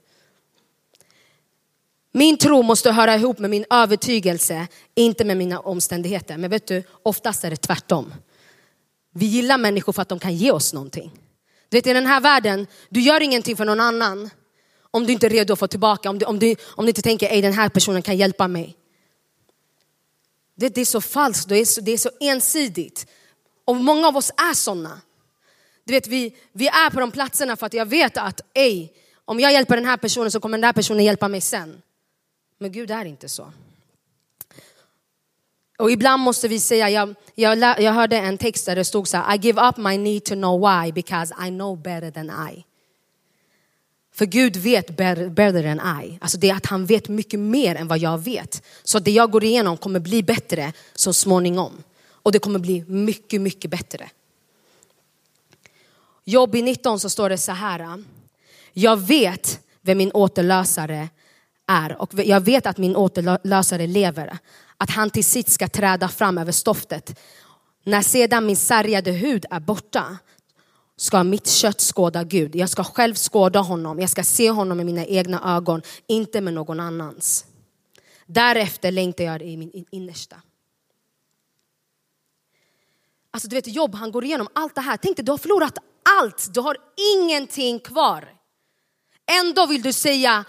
Min 2.12 2.38
tro 2.38 2.62
måste 2.62 2.92
höra 2.92 3.16
ihop 3.16 3.40
med 3.40 3.50
min 3.50 3.66
övertygelse, 3.70 4.68
inte 4.96 5.26
med 5.26 5.38
mina 5.38 5.60
omständigheter. 5.60 6.38
Men 6.38 6.50
vet 6.50 6.68
du, 6.68 6.84
oftast 7.04 7.44
är 7.44 7.50
det 7.50 7.58
tvärtom. 7.58 8.14
Vi 9.14 9.26
gillar 9.26 9.58
människor 9.58 9.94
för 9.94 10.02
att 10.02 10.10
de 10.10 10.20
kan 10.20 10.36
ge 10.36 10.52
oss 10.52 10.74
någonting. 10.74 11.12
Du 11.70 11.78
vet 11.78 11.88
i 11.88 11.94
den 11.94 12.06
här 12.06 12.22
världen, 12.22 12.68
du 12.90 13.02
gör 13.02 13.22
ingenting 13.22 13.56
för 13.58 13.66
någon 13.66 13.80
annan 13.80 14.30
om 14.92 15.06
du 15.06 15.14
inte 15.14 15.28
är 15.28 15.30
redo 15.30 15.54
att 15.54 15.60
få 15.60 15.68
tillbaka, 15.68 16.10
om 16.10 16.20
du, 16.20 16.26
om 16.26 16.40
du, 16.40 16.56
om 16.62 16.86
du 16.86 16.90
inte 16.90 17.02
tänker 17.02 17.36
att 17.38 17.42
den 17.42 17.54
här 17.54 17.70
personen 17.70 18.02
kan 18.02 18.18
hjälpa 18.18 18.48
mig. 18.48 18.76
Det, 20.56 20.70
det 20.70 20.82
är 20.82 20.86
så 20.86 21.02
falskt, 21.02 21.50
det 21.50 21.58
är 21.58 21.66
så, 21.66 21.82
det 21.82 21.92
är 21.92 21.98
så 21.98 22.10
ensidigt. 22.20 23.08
Och 23.66 23.76
många 23.76 24.08
av 24.08 24.18
oss 24.18 24.32
är 24.38 24.54
sådana. 24.54 25.02
Du 25.84 25.94
vet, 25.94 26.08
vi, 26.08 26.36
vi 26.52 26.68
är 26.68 26.90
på 26.90 27.00
de 27.00 27.12
platserna 27.12 27.56
för 27.56 27.66
att 27.66 27.74
jag 27.74 27.86
vet 27.86 28.18
att 28.18 28.42
ej, 28.54 28.94
om 29.26 29.40
jag 29.40 29.54
hjälper 29.54 29.76
den 29.76 29.86
här 29.86 29.98
personen 29.98 30.32
så 30.32 30.40
kommer 30.40 30.58
den 30.58 30.64
här 30.64 30.74
personen 30.74 31.04
hjälpa 31.04 31.28
mig 31.28 31.42
sen. 31.42 31.82
Men 32.58 32.72
Gud 32.72 32.92
är 32.92 33.06
inte 33.06 33.30
så. 33.30 33.54
Och 35.80 35.92
ibland 35.92 36.24
måste 36.24 36.48
vi 36.48 36.60
säga, 36.60 36.90
jag, 36.90 37.16
jag, 37.36 37.82
jag 37.82 37.94
hörde 37.94 38.18
en 38.18 38.38
text 38.38 38.66
där 38.66 38.76
det 38.76 38.86
stod 38.86 39.08
så 39.08 39.18
här, 39.18 39.36
I 39.36 39.40
give 39.40 39.62
up 39.62 39.78
my 39.78 39.98
need 39.98 40.24
to 40.24 40.34
know 40.34 40.60
why 40.60 40.92
because 40.92 41.34
I 41.48 41.50
know 41.50 41.82
better 41.82 42.12
than 42.12 42.50
I. 42.50 42.66
För 44.14 44.26
Gud 44.26 44.58
vet 44.58 44.98
better, 44.98 45.30
better 45.30 45.64
than 45.64 46.04
I. 46.04 46.18
Alltså 46.22 46.38
det 46.38 46.50
är 46.50 46.56
att 46.56 46.66
han 46.66 46.86
vet 46.86 47.10
mycket 47.10 47.40
mer 47.40 47.76
än 47.76 47.88
vad 47.88 48.00
jag 48.00 48.18
vet. 48.18 48.64
Så 48.84 49.00
det 49.00 49.12
jag 49.12 49.32
går 49.32 49.44
igenom 49.44 49.78
kommer 49.78 50.00
bli 50.00 50.24
bättre 50.24 50.74
så 50.96 51.14
småningom. 51.14 51.84
Och 52.10 52.32
det 52.32 52.40
kommer 52.40 52.60
bli 52.60 52.84
mycket, 52.88 53.42
mycket 53.42 53.72
bättre. 53.72 54.10
Jobb 56.26 56.56
i 56.56 56.62
19 56.62 57.00
så 57.00 57.10
står 57.10 57.30
det 57.30 57.38
så 57.38 57.52
här. 57.52 57.80
Ah, 57.80 57.98
jag 58.74 58.98
vet 58.98 59.60
vem 59.82 59.98
min 59.98 60.12
återlösare 60.12 61.10
är 61.68 62.02
och 62.02 62.10
jag 62.14 62.42
vet 62.42 62.66
att 62.66 62.78
min 62.78 62.96
återlösare 62.96 63.88
lever. 63.88 64.38
Att 64.80 64.90
han 64.90 65.10
till 65.10 65.26
sitt 65.26 65.50
ska 65.50 65.68
träda 65.68 66.08
fram 66.08 66.38
över 66.38 66.52
stoftet. 66.52 67.20
När 67.84 68.02
sedan 68.02 68.46
min 68.46 68.58
sargade 68.58 69.12
hud 69.12 69.46
är 69.50 69.60
borta 69.60 70.18
ska 70.96 71.24
mitt 71.24 71.48
kött 71.48 71.82
skåda 71.82 72.24
Gud. 72.24 72.56
Jag 72.56 72.70
ska 72.70 72.84
själv 72.84 73.16
skåda 73.16 73.60
honom. 73.60 74.00
Jag 74.00 74.10
ska 74.10 74.24
se 74.24 74.50
honom 74.50 74.78
med 74.78 74.86
mina 74.86 75.06
egna 75.06 75.56
ögon, 75.56 75.82
inte 76.08 76.42
med 76.42 76.54
någon 76.54 76.80
annans. 76.80 77.46
Därefter 78.26 78.92
längtar 78.92 79.24
jag 79.24 79.42
i 79.42 79.58
min 79.58 79.86
innersta. 79.92 80.36
Alltså 83.32 83.50
du 83.50 83.56
vet 83.56 83.68
Jobb, 83.68 83.96
han 83.96 84.12
går 84.12 84.26
igenom 84.26 84.48
allt 84.54 84.76
det 84.76 84.82
här. 84.82 84.98
Tänk 84.98 85.18
dig, 85.18 85.26
du 85.26 85.32
har 85.32 85.38
förlorat 85.38 85.78
allt. 86.20 86.54
Du 86.54 86.60
har 86.60 86.78
ingenting 87.16 87.80
kvar. 87.80 88.34
Ändå 89.42 89.66
vill 89.66 89.82
du 89.82 89.94
säga, 89.94 90.46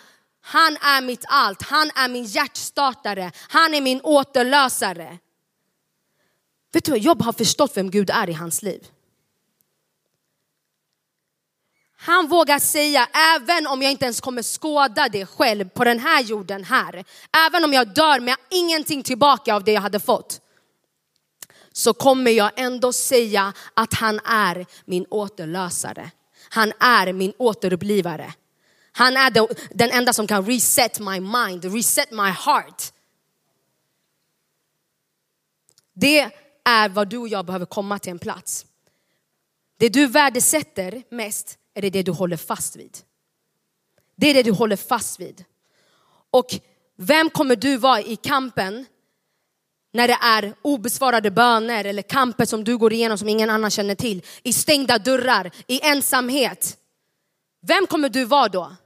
han 0.50 0.76
är 0.76 1.00
mitt 1.00 1.24
allt. 1.28 1.62
Han 1.62 1.90
är 1.94 2.08
min 2.08 2.24
hjärtstartare. 2.24 3.32
Han 3.48 3.74
är 3.74 3.80
min 3.80 4.00
återlösare. 4.00 5.18
Vet 6.72 6.84
du, 6.84 6.90
vad? 6.90 7.00
Jobb 7.00 7.22
har 7.22 7.32
förstått 7.32 7.72
vem 7.74 7.90
Gud 7.90 8.10
är 8.10 8.30
i 8.30 8.32
hans 8.32 8.62
liv. 8.62 8.86
Han 11.96 12.28
vågar 12.28 12.58
säga, 12.58 13.08
även 13.36 13.66
om 13.66 13.82
jag 13.82 13.90
inte 13.90 14.04
ens 14.04 14.20
kommer 14.20 14.42
skåda 14.42 15.08
det 15.08 15.26
själv 15.26 15.68
på 15.68 15.84
den 15.84 15.98
här 15.98 16.22
jorden 16.22 16.64
här. 16.64 17.04
Även 17.46 17.64
om 17.64 17.72
jag 17.72 17.94
dör 17.94 18.20
med 18.20 18.36
ingenting 18.50 19.02
tillbaka 19.02 19.54
av 19.54 19.64
det 19.64 19.72
jag 19.72 19.80
hade 19.80 20.00
fått. 20.00 20.40
Så 21.72 21.94
kommer 21.94 22.30
jag 22.30 22.50
ändå 22.56 22.92
säga 22.92 23.52
att 23.74 23.94
han 23.94 24.20
är 24.24 24.66
min 24.84 25.06
återlösare. 25.10 26.10
Han 26.48 26.72
är 26.80 27.12
min 27.12 27.32
återupplivare. 27.38 28.34
Han 29.00 29.16
är 29.16 29.30
den 29.76 29.90
enda 29.90 30.12
som 30.12 30.26
kan 30.26 30.46
reset 30.46 31.00
my 31.00 31.20
mind, 31.20 31.64
reset 31.74 32.10
my 32.10 32.28
heart. 32.28 32.92
Det 35.94 36.30
är 36.64 36.88
vad 36.88 37.08
du 37.08 37.18
och 37.18 37.28
jag 37.28 37.46
behöver 37.46 37.66
komma 37.66 37.98
till 37.98 38.10
en 38.10 38.18
plats. 38.18 38.66
Det 39.78 39.88
du 39.88 40.06
värdesätter 40.06 41.02
mest 41.10 41.58
är 41.74 41.82
det 41.82 41.90
det 41.90 42.02
du 42.02 42.12
håller 42.12 42.36
fast 42.36 42.76
vid. 42.76 42.98
Det 44.16 44.26
är 44.30 44.34
det 44.34 44.42
du 44.42 44.52
håller 44.52 44.76
fast 44.76 45.20
vid. 45.20 45.44
Och 46.30 46.46
vem 46.96 47.30
kommer 47.30 47.56
du 47.56 47.76
vara 47.76 48.00
i 48.00 48.16
kampen 48.16 48.86
när 49.92 50.08
det 50.08 50.18
är 50.22 50.54
obesvarade 50.62 51.30
böner 51.30 51.84
eller 51.84 52.02
kamper 52.02 52.44
som 52.44 52.64
du 52.64 52.78
går 52.78 52.92
igenom 52.92 53.18
som 53.18 53.28
ingen 53.28 53.50
annan 53.50 53.70
känner 53.70 53.94
till. 53.94 54.24
I 54.42 54.52
stängda 54.52 54.98
dörrar, 54.98 55.50
i 55.66 55.86
ensamhet. 55.86 56.76
Vem 57.66 57.86
kommer 57.86 58.08
du 58.08 58.24
vara 58.24 58.48
då? 58.48 58.76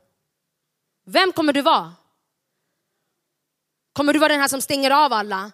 Vem 1.04 1.32
kommer 1.32 1.52
du 1.52 1.62
vara? 1.62 1.94
Kommer 3.92 4.12
du 4.12 4.18
vara 4.18 4.32
den 4.32 4.40
här 4.40 4.48
som 4.48 4.60
stänger 4.60 4.90
av 4.90 5.12
alla? 5.12 5.52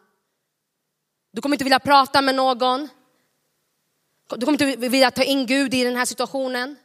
Du 1.33 1.43
kommer 1.43 1.55
inte 1.55 1.65
vilja 1.65 1.79
prata 1.79 2.23
med 2.23 2.35
någon. 2.35 2.89
Du 4.37 4.47
kommer 4.47 4.65
inte 4.65 4.89
vilja 4.89 5.11
ta 5.11 5.23
in 5.23 5.47
Gud 5.47 5.75
i 5.75 5.85
den 5.85 5.97
här 5.97 6.05
situationen. 6.05 6.77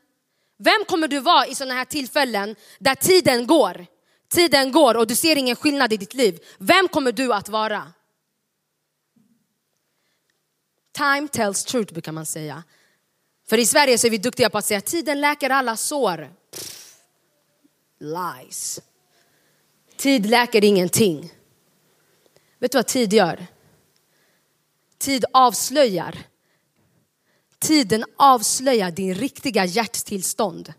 Vem 0.58 0.86
kommer 0.88 1.08
du 1.08 1.20
vara 1.20 1.48
i 1.48 1.56
sådana 1.56 1.74
här 1.74 1.86
tillfällen 1.86 2.56
där 2.80 2.96
tiden 2.96 3.48
går? 3.48 3.86
Tiden 4.30 4.72
går 4.72 4.98
och 4.98 5.08
du 5.08 5.16
ser 5.16 5.36
ingen 5.36 5.56
skillnad 5.56 5.94
i 5.94 5.98
ditt 5.98 6.14
liv. 6.14 6.40
Vem 6.58 6.88
kommer 6.88 7.12
du 7.12 7.34
att 7.34 7.50
vara? 7.50 7.92
Time 10.92 11.28
tells 11.28 11.64
truth 11.64 11.94
brukar 11.94 12.12
man 12.12 12.26
säga. 12.26 12.64
För 13.50 13.58
i 13.58 13.66
Sverige 13.66 13.98
så 13.98 14.08
är 14.08 14.12
vi 14.12 14.18
duktiga 14.18 14.50
på 14.50 14.58
att 14.58 14.66
säga 14.66 14.82
tiden 14.82 15.22
läker 15.22 15.50
alla 15.50 15.78
sår. 15.78 16.30
Pff, 16.52 16.85
lies. 18.06 18.80
Tid 19.98 20.26
läker 20.26 20.64
ingenting. 20.64 21.32
Vet 22.60 22.72
du 22.72 22.78
vad 22.78 22.88
tid 22.88 23.14
gör? 23.14 23.48
Tid 24.98 25.26
avslöjar 25.34 26.26
Tiden 27.60 28.06
avslöjar 28.18 28.92
din 28.92 29.16
riktiga 29.16 29.66
hjärttillstånd. 29.66 30.74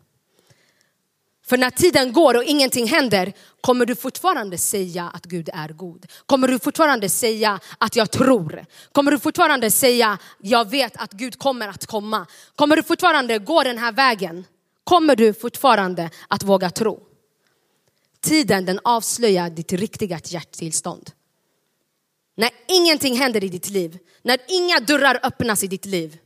För 1.46 1.56
när 1.56 1.70
tiden 1.70 2.12
går 2.12 2.36
och 2.36 2.44
ingenting 2.44 2.86
händer 2.86 3.32
kommer 3.60 3.86
du 3.86 3.94
fortfarande 3.94 4.58
säga 4.58 5.10
att 5.14 5.24
Gud 5.24 5.50
är 5.52 5.68
god. 5.68 6.06
Kommer 6.26 6.48
du 6.48 6.58
fortfarande 6.58 7.08
säga 7.08 7.60
att 7.78 7.96
jag 7.96 8.10
tror. 8.10 8.64
Kommer 8.92 9.10
du 9.10 9.18
fortfarande 9.18 9.70
säga 9.70 10.18
jag 10.38 10.70
vet 10.70 10.96
att 10.96 11.12
Gud 11.12 11.38
kommer 11.38 11.68
att 11.68 11.86
komma. 11.86 12.26
Kommer 12.54 12.76
du 12.76 12.82
fortfarande 12.82 13.38
gå 13.38 13.62
den 13.62 13.78
här 13.78 13.92
vägen. 13.92 14.44
Kommer 14.84 15.16
du 15.16 15.34
fortfarande 15.34 16.10
att 16.28 16.42
våga 16.42 16.70
tro. 16.70 17.05
Tiden 18.26 18.64
den 18.64 18.80
avslöjar 18.84 19.50
ditt 19.50 19.72
riktiga 19.72 20.20
hjärttillstånd. 20.24 21.10
När 22.34 22.50
ingenting 22.68 23.16
händer 23.16 23.44
i 23.44 23.48
ditt 23.48 23.70
liv, 23.70 23.98
när 24.22 24.38
inga 24.48 24.80
dörrar 24.80 25.20
öppnas 25.22 25.64
i 25.64 25.66
ditt 25.66 25.84
liv 25.84 26.18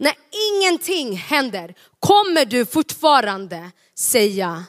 när 0.00 0.14
ingenting 0.52 1.16
händer, 1.16 1.74
kommer 1.98 2.44
du 2.44 2.66
fortfarande 2.66 3.70
säga 3.94 4.64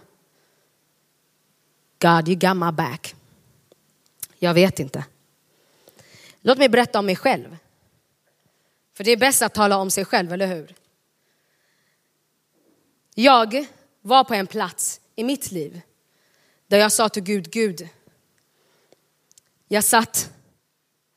God, 2.00 2.28
you 2.28 2.38
got 2.39 2.58
my 2.58 2.71
back? 2.71 3.15
Jag 4.39 4.54
vet 4.54 4.80
inte. 4.80 5.06
Låt 6.41 6.58
mig 6.58 6.69
berätta 6.69 7.00
om 7.00 7.06
mig 7.06 7.15
själv. 7.15 7.58
För 8.93 9.04
det 9.04 9.12
är 9.12 9.17
bäst 9.17 9.41
att 9.41 9.54
tala 9.54 9.78
om 9.78 9.91
sig 9.91 10.06
själv, 10.06 10.34
eller 10.34 10.47
hur? 10.47 10.76
Jag 13.15 13.65
var 14.02 14.24
på 14.24 14.34
en 14.34 14.47
plats 14.47 15.02
i 15.15 15.24
mitt 15.24 15.52
liv 15.52 15.82
där 16.71 16.77
jag 16.77 16.91
sa 16.91 17.10
till 17.10 17.23
Gud, 17.23 17.51
Gud, 17.51 17.89
jag 19.67 19.84
satt 19.84 20.34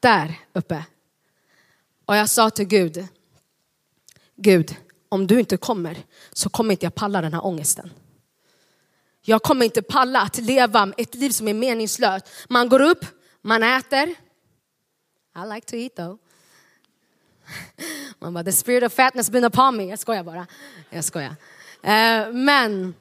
där 0.00 0.40
uppe 0.52 0.84
och 2.04 2.16
jag 2.16 2.30
sa 2.30 2.50
till 2.50 2.64
Gud, 2.64 3.06
Gud, 4.36 4.76
om 5.08 5.26
du 5.26 5.40
inte 5.40 5.56
kommer 5.56 6.04
så 6.32 6.48
kommer 6.48 6.72
inte 6.72 6.86
jag 6.86 6.94
palla 6.94 7.20
den 7.20 7.32
här 7.32 7.46
ångesten. 7.46 7.90
Jag 9.20 9.42
kommer 9.42 9.64
inte 9.64 9.82
palla 9.82 10.20
att 10.20 10.38
leva 10.38 10.92
ett 10.96 11.14
liv 11.14 11.30
som 11.30 11.48
är 11.48 11.54
meningslöst. 11.54 12.26
Man 12.48 12.68
går 12.68 12.80
upp, 12.80 13.04
man 13.42 13.62
äter. 13.62 14.08
I 15.36 15.54
like 15.54 15.66
to 15.66 15.76
eat 15.76 15.96
though. 15.96 16.18
Man 18.18 18.34
bara, 18.34 18.44
the 18.44 18.52
spirit 18.52 18.82
of 18.82 18.92
fatness 18.92 19.30
been 19.30 19.44
upon 19.44 19.76
me. 19.76 19.84
Jag 19.84 19.98
skojar 19.98 20.24
bara. 20.24 20.46
Jag 20.90 21.04
skojar. 21.04 21.36
Eh, 21.82 22.32
men 22.32 22.94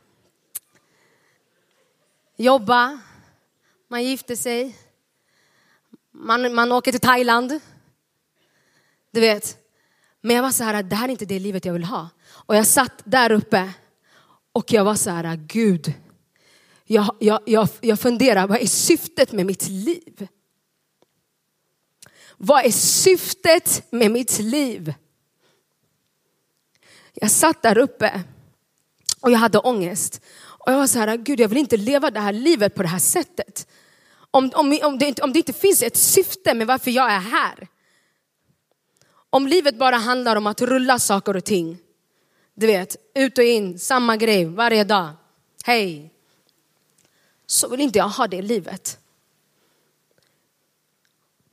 jobba, 2.36 3.00
man 3.88 4.04
gifter 4.04 4.36
sig, 4.36 4.78
man, 6.12 6.54
man 6.56 6.72
åker 6.72 6.92
till 6.92 7.02
Thailand. 7.02 7.60
Du 9.12 9.20
vet, 9.20 9.58
men 10.22 10.36
jag 10.36 10.44
var 10.44 10.52
så 10.52 10.64
här, 10.64 10.84
det 10.84 10.96
här 10.96 11.08
är 11.08 11.12
inte 11.12 11.26
det 11.26 11.40
livet 11.40 11.66
jag 11.66 11.74
vill 11.74 11.84
ha. 11.84 12.10
Och 12.30 12.56
jag 12.56 12.68
satt 12.68 13.02
där 13.04 13.32
uppe 13.32 13.74
och 14.52 14.72
jag 14.72 14.84
var 14.84 14.96
så 14.96 15.10
här, 15.10 15.36
Gud, 15.36 15.94
jag, 16.86 17.16
jag, 17.20 17.42
jag, 17.46 17.70
jag 17.82 18.00
funderar, 18.00 18.48
vad 18.48 18.62
är 18.62 18.68
syftet 18.68 19.32
med 19.32 19.46
mitt 19.46 19.68
liv? 19.68 20.28
Vad 22.38 22.66
är 22.66 22.72
syftet 22.72 23.84
med 23.90 24.12
mitt 24.12 24.40
liv? 24.40 24.94
Jag 27.14 27.32
satt 27.32 27.62
där 27.62 27.78
uppe 27.78 28.24
och 29.22 29.32
jag 29.32 29.38
hade 29.38 29.60
ångest. 29.60 30.22
Och 30.66 30.72
jag 30.72 30.78
var 30.78 30.88
så 30.88 31.00
här, 31.00 31.18
Gud 31.18 31.40
jag 31.40 31.50
vill 31.50 31.58
inte 31.58 31.78
leva 31.78 32.12
det 32.12 32.20
här 32.20 32.34
livet 32.34 32.76
på 32.76 32.82
det 32.82 32.88
här 32.88 33.00
sättet. 33.00 33.68
Om, 34.32 34.52
om, 34.54 34.80
om, 34.84 34.98
det, 34.98 35.06
inte, 35.06 35.22
om 35.22 35.34
det 35.34 35.40
inte 35.40 35.54
finns 35.54 35.84
ett 35.84 35.98
syfte 35.98 36.54
med 36.54 36.68
varför 36.68 36.92
jag 36.92 37.12
är 37.12 37.20
här. 37.20 37.68
Om 39.30 39.48
livet 39.48 39.78
bara 39.78 39.96
handlar 39.96 40.36
om 40.36 40.48
att 40.48 40.62
rulla 40.62 41.00
saker 41.00 41.36
och 41.36 41.44
ting. 41.44 41.78
Du 42.54 42.68
vet, 42.68 42.96
ut 43.16 43.38
och 43.38 43.44
in, 43.44 43.80
samma 43.80 44.18
grej 44.18 44.46
varje 44.46 44.84
dag. 44.84 45.10
Hej. 45.66 46.12
Så 47.46 47.68
vill 47.68 47.82
inte 47.82 48.00
jag 48.00 48.10
ha 48.10 48.28
det 48.28 48.42
livet. 48.42 49.00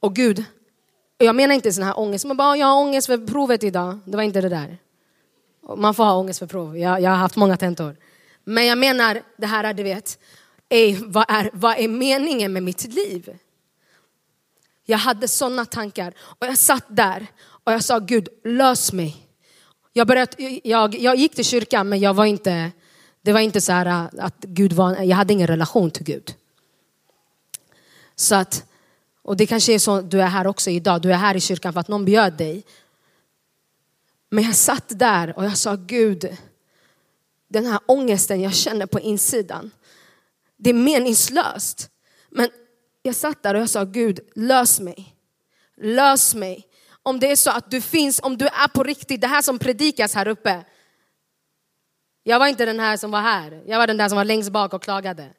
Och 0.00 0.16
Gud, 0.16 0.44
jag 1.18 1.36
menar 1.36 1.54
inte 1.54 1.72
sån 1.72 1.84
här 1.84 1.98
ångest, 1.98 2.24
man 2.24 2.36
bara, 2.36 2.56
jag 2.56 2.66
har 2.66 2.80
ångest 2.80 3.06
för 3.06 3.26
provet 3.26 3.64
idag. 3.64 3.98
Det 4.04 4.16
var 4.16 4.24
inte 4.24 4.40
det 4.40 4.48
där. 4.48 4.78
Man 5.76 5.94
får 5.94 6.04
ha 6.04 6.16
ångest 6.16 6.38
för 6.38 6.46
prov, 6.46 6.78
jag, 6.78 7.00
jag 7.00 7.10
har 7.10 7.16
haft 7.16 7.36
många 7.36 7.56
tentor. 7.56 7.96
Men 8.44 8.66
jag 8.66 8.78
menar 8.78 9.22
det 9.36 9.46
här, 9.46 9.74
du 9.74 9.82
vet, 9.82 10.18
ej, 10.68 10.98
vad, 11.06 11.24
är, 11.28 11.50
vad 11.52 11.78
är 11.78 11.88
meningen 11.88 12.52
med 12.52 12.62
mitt 12.62 12.84
liv? 12.84 13.38
Jag 14.84 14.98
hade 14.98 15.28
sådana 15.28 15.64
tankar 15.64 16.14
och 16.18 16.46
jag 16.46 16.58
satt 16.58 16.84
där 16.88 17.26
och 17.40 17.72
jag 17.72 17.84
sa 17.84 17.98
Gud, 17.98 18.28
lös 18.44 18.92
mig. 18.92 19.26
Jag, 19.92 20.06
började, 20.06 20.60
jag, 20.64 20.94
jag 20.94 21.16
gick 21.16 21.34
till 21.34 21.44
kyrkan 21.44 21.88
men 21.88 22.00
jag 22.00 22.14
var 22.14 22.24
inte, 22.24 22.70
det 23.22 23.32
var 23.32 23.40
inte 23.40 23.60
så 23.60 23.72
här 23.72 23.86
äh, 23.86 24.24
att 24.24 24.40
Gud 24.40 24.72
var, 24.72 24.96
jag 24.96 25.16
hade 25.16 25.32
ingen 25.32 25.46
relation 25.46 25.90
till 25.90 26.04
Gud. 26.04 26.34
Så 28.14 28.34
att, 28.34 28.64
och 29.22 29.36
det 29.36 29.46
kanske 29.46 29.74
är 29.74 29.78
så 29.78 30.00
du 30.00 30.22
är 30.22 30.26
här 30.26 30.46
också 30.46 30.70
idag, 30.70 31.02
du 31.02 31.12
är 31.12 31.16
här 31.16 31.36
i 31.36 31.40
kyrkan 31.40 31.72
för 31.72 31.80
att 31.80 31.88
någon 31.88 32.04
bjöd 32.04 32.32
dig. 32.32 32.64
Men 34.30 34.44
jag 34.44 34.54
satt 34.54 34.98
där 34.98 35.38
och 35.38 35.44
jag 35.44 35.56
sa 35.56 35.76
Gud, 35.76 36.36
den 37.50 37.66
här 37.66 37.80
ångesten 37.86 38.40
jag 38.40 38.54
känner 38.54 38.86
på 38.86 39.00
insidan, 39.00 39.70
det 40.56 40.70
är 40.70 40.74
meningslöst. 40.74 41.90
Men 42.28 42.48
jag 43.02 43.14
satt 43.14 43.42
där 43.42 43.54
och 43.54 43.60
jag 43.60 43.70
sa 43.70 43.84
Gud, 43.84 44.20
lös 44.34 44.80
mig. 44.80 45.16
Lös 45.76 46.34
mig. 46.34 46.66
Om 47.02 47.20
det 47.20 47.30
är 47.30 47.36
så 47.36 47.50
att 47.50 47.70
du 47.70 47.80
finns, 47.80 48.20
om 48.22 48.38
du 48.38 48.46
är 48.46 48.68
på 48.68 48.82
riktigt, 48.82 49.20
det 49.20 49.26
här 49.26 49.42
som 49.42 49.58
predikas 49.58 50.14
här 50.14 50.28
uppe. 50.28 50.64
Jag 52.22 52.38
var 52.38 52.46
inte 52.46 52.66
den 52.66 52.80
här 52.80 52.96
som 52.96 53.10
var 53.10 53.20
här, 53.20 53.62
jag 53.66 53.78
var 53.78 53.86
den 53.86 53.96
där 53.96 54.08
som 54.08 54.16
var 54.16 54.24
längst 54.24 54.50
bak 54.50 54.72
och 54.72 54.82
klagade. 54.82 55.32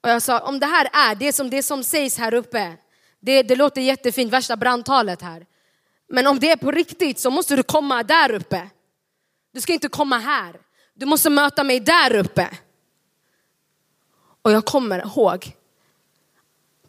Och 0.00 0.10
jag 0.10 0.22
sa, 0.22 0.38
om 0.40 0.60
det 0.60 0.66
här 0.66 0.88
är 0.92 1.14
det 1.14 1.32
som, 1.32 1.50
det 1.50 1.62
som 1.62 1.84
sägs 1.84 2.18
här 2.18 2.34
uppe, 2.34 2.76
det, 3.20 3.42
det 3.42 3.56
låter 3.56 3.80
jättefint, 3.80 4.32
värsta 4.32 4.56
brandtalet 4.56 5.22
här. 5.22 5.46
Men 6.08 6.26
om 6.26 6.38
det 6.40 6.50
är 6.50 6.56
på 6.56 6.70
riktigt 6.70 7.18
så 7.18 7.30
måste 7.30 7.56
du 7.56 7.62
komma 7.62 8.02
där 8.02 8.32
uppe. 8.32 8.70
Du 9.52 9.60
ska 9.60 9.72
inte 9.72 9.88
komma 9.88 10.18
här. 10.18 10.60
Du 10.98 11.06
måste 11.06 11.30
möta 11.30 11.64
mig 11.64 11.80
där 11.80 12.16
uppe. 12.16 12.58
Och 14.42 14.52
jag 14.52 14.64
kommer 14.64 14.98
ihåg, 14.98 15.56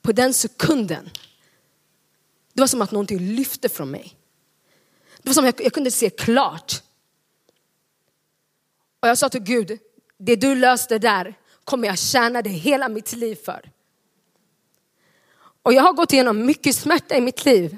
på 0.02 0.12
den 0.12 0.34
sekunden, 0.34 1.10
det 2.54 2.62
var 2.62 2.68
som 2.68 2.82
att 2.82 2.92
någonting 2.92 3.20
lyfte 3.20 3.70
från 3.70 3.92
mig. 3.92 4.16
Det 5.18 5.30
var 5.30 5.34
som 5.34 5.46
att 5.46 5.60
jag, 5.60 5.66
jag 5.66 5.74
kunde 5.74 5.92
se 5.92 6.10
klart. 6.10 6.84
Och 9.00 9.08
jag 9.08 9.18
sa 9.18 9.30
till 9.30 9.44
Gud, 9.44 9.80
det 10.18 10.36
du 10.36 10.56
löste 10.56 11.00
där 11.00 11.36
kommer 11.64 11.88
jag 11.88 11.98
tjäna 11.98 12.42
dig 12.42 12.54
hela 12.54 12.90
mitt 12.90 13.14
liv 13.14 13.36
för. 13.36 13.72
Och 15.64 15.74
jag 15.74 15.84
har 15.84 15.94
gått 15.94 16.14
igenom 16.14 16.46
mycket 16.46 16.76
smärta 16.76 17.16
i 17.16 17.22
mitt 17.22 17.46
liv. 17.46 17.78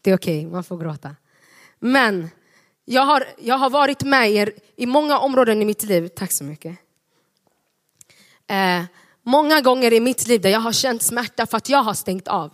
Det 0.00 0.10
är 0.10 0.16
okej, 0.16 0.38
okay, 0.38 0.52
man 0.52 0.64
får 0.64 0.78
gråta. 0.78 1.16
Men 1.78 2.30
jag 2.90 3.02
har, 3.02 3.24
jag 3.38 3.58
har 3.58 3.70
varit 3.70 4.02
med 4.02 4.30
er 4.30 4.52
i 4.76 4.86
många 4.86 5.18
områden 5.18 5.62
i 5.62 5.64
mitt 5.64 5.82
liv. 5.82 6.08
Tack 6.08 6.32
så 6.32 6.44
mycket. 6.44 6.78
Eh, 8.46 8.84
många 9.22 9.60
gånger 9.60 9.92
i 9.92 10.00
mitt 10.00 10.26
liv 10.26 10.40
där 10.40 10.50
jag 10.50 10.60
har 10.60 10.72
känt 10.72 11.02
smärta 11.02 11.46
för 11.46 11.56
att 11.56 11.68
jag 11.68 11.82
har 11.82 11.94
stängt 11.94 12.28
av. 12.28 12.50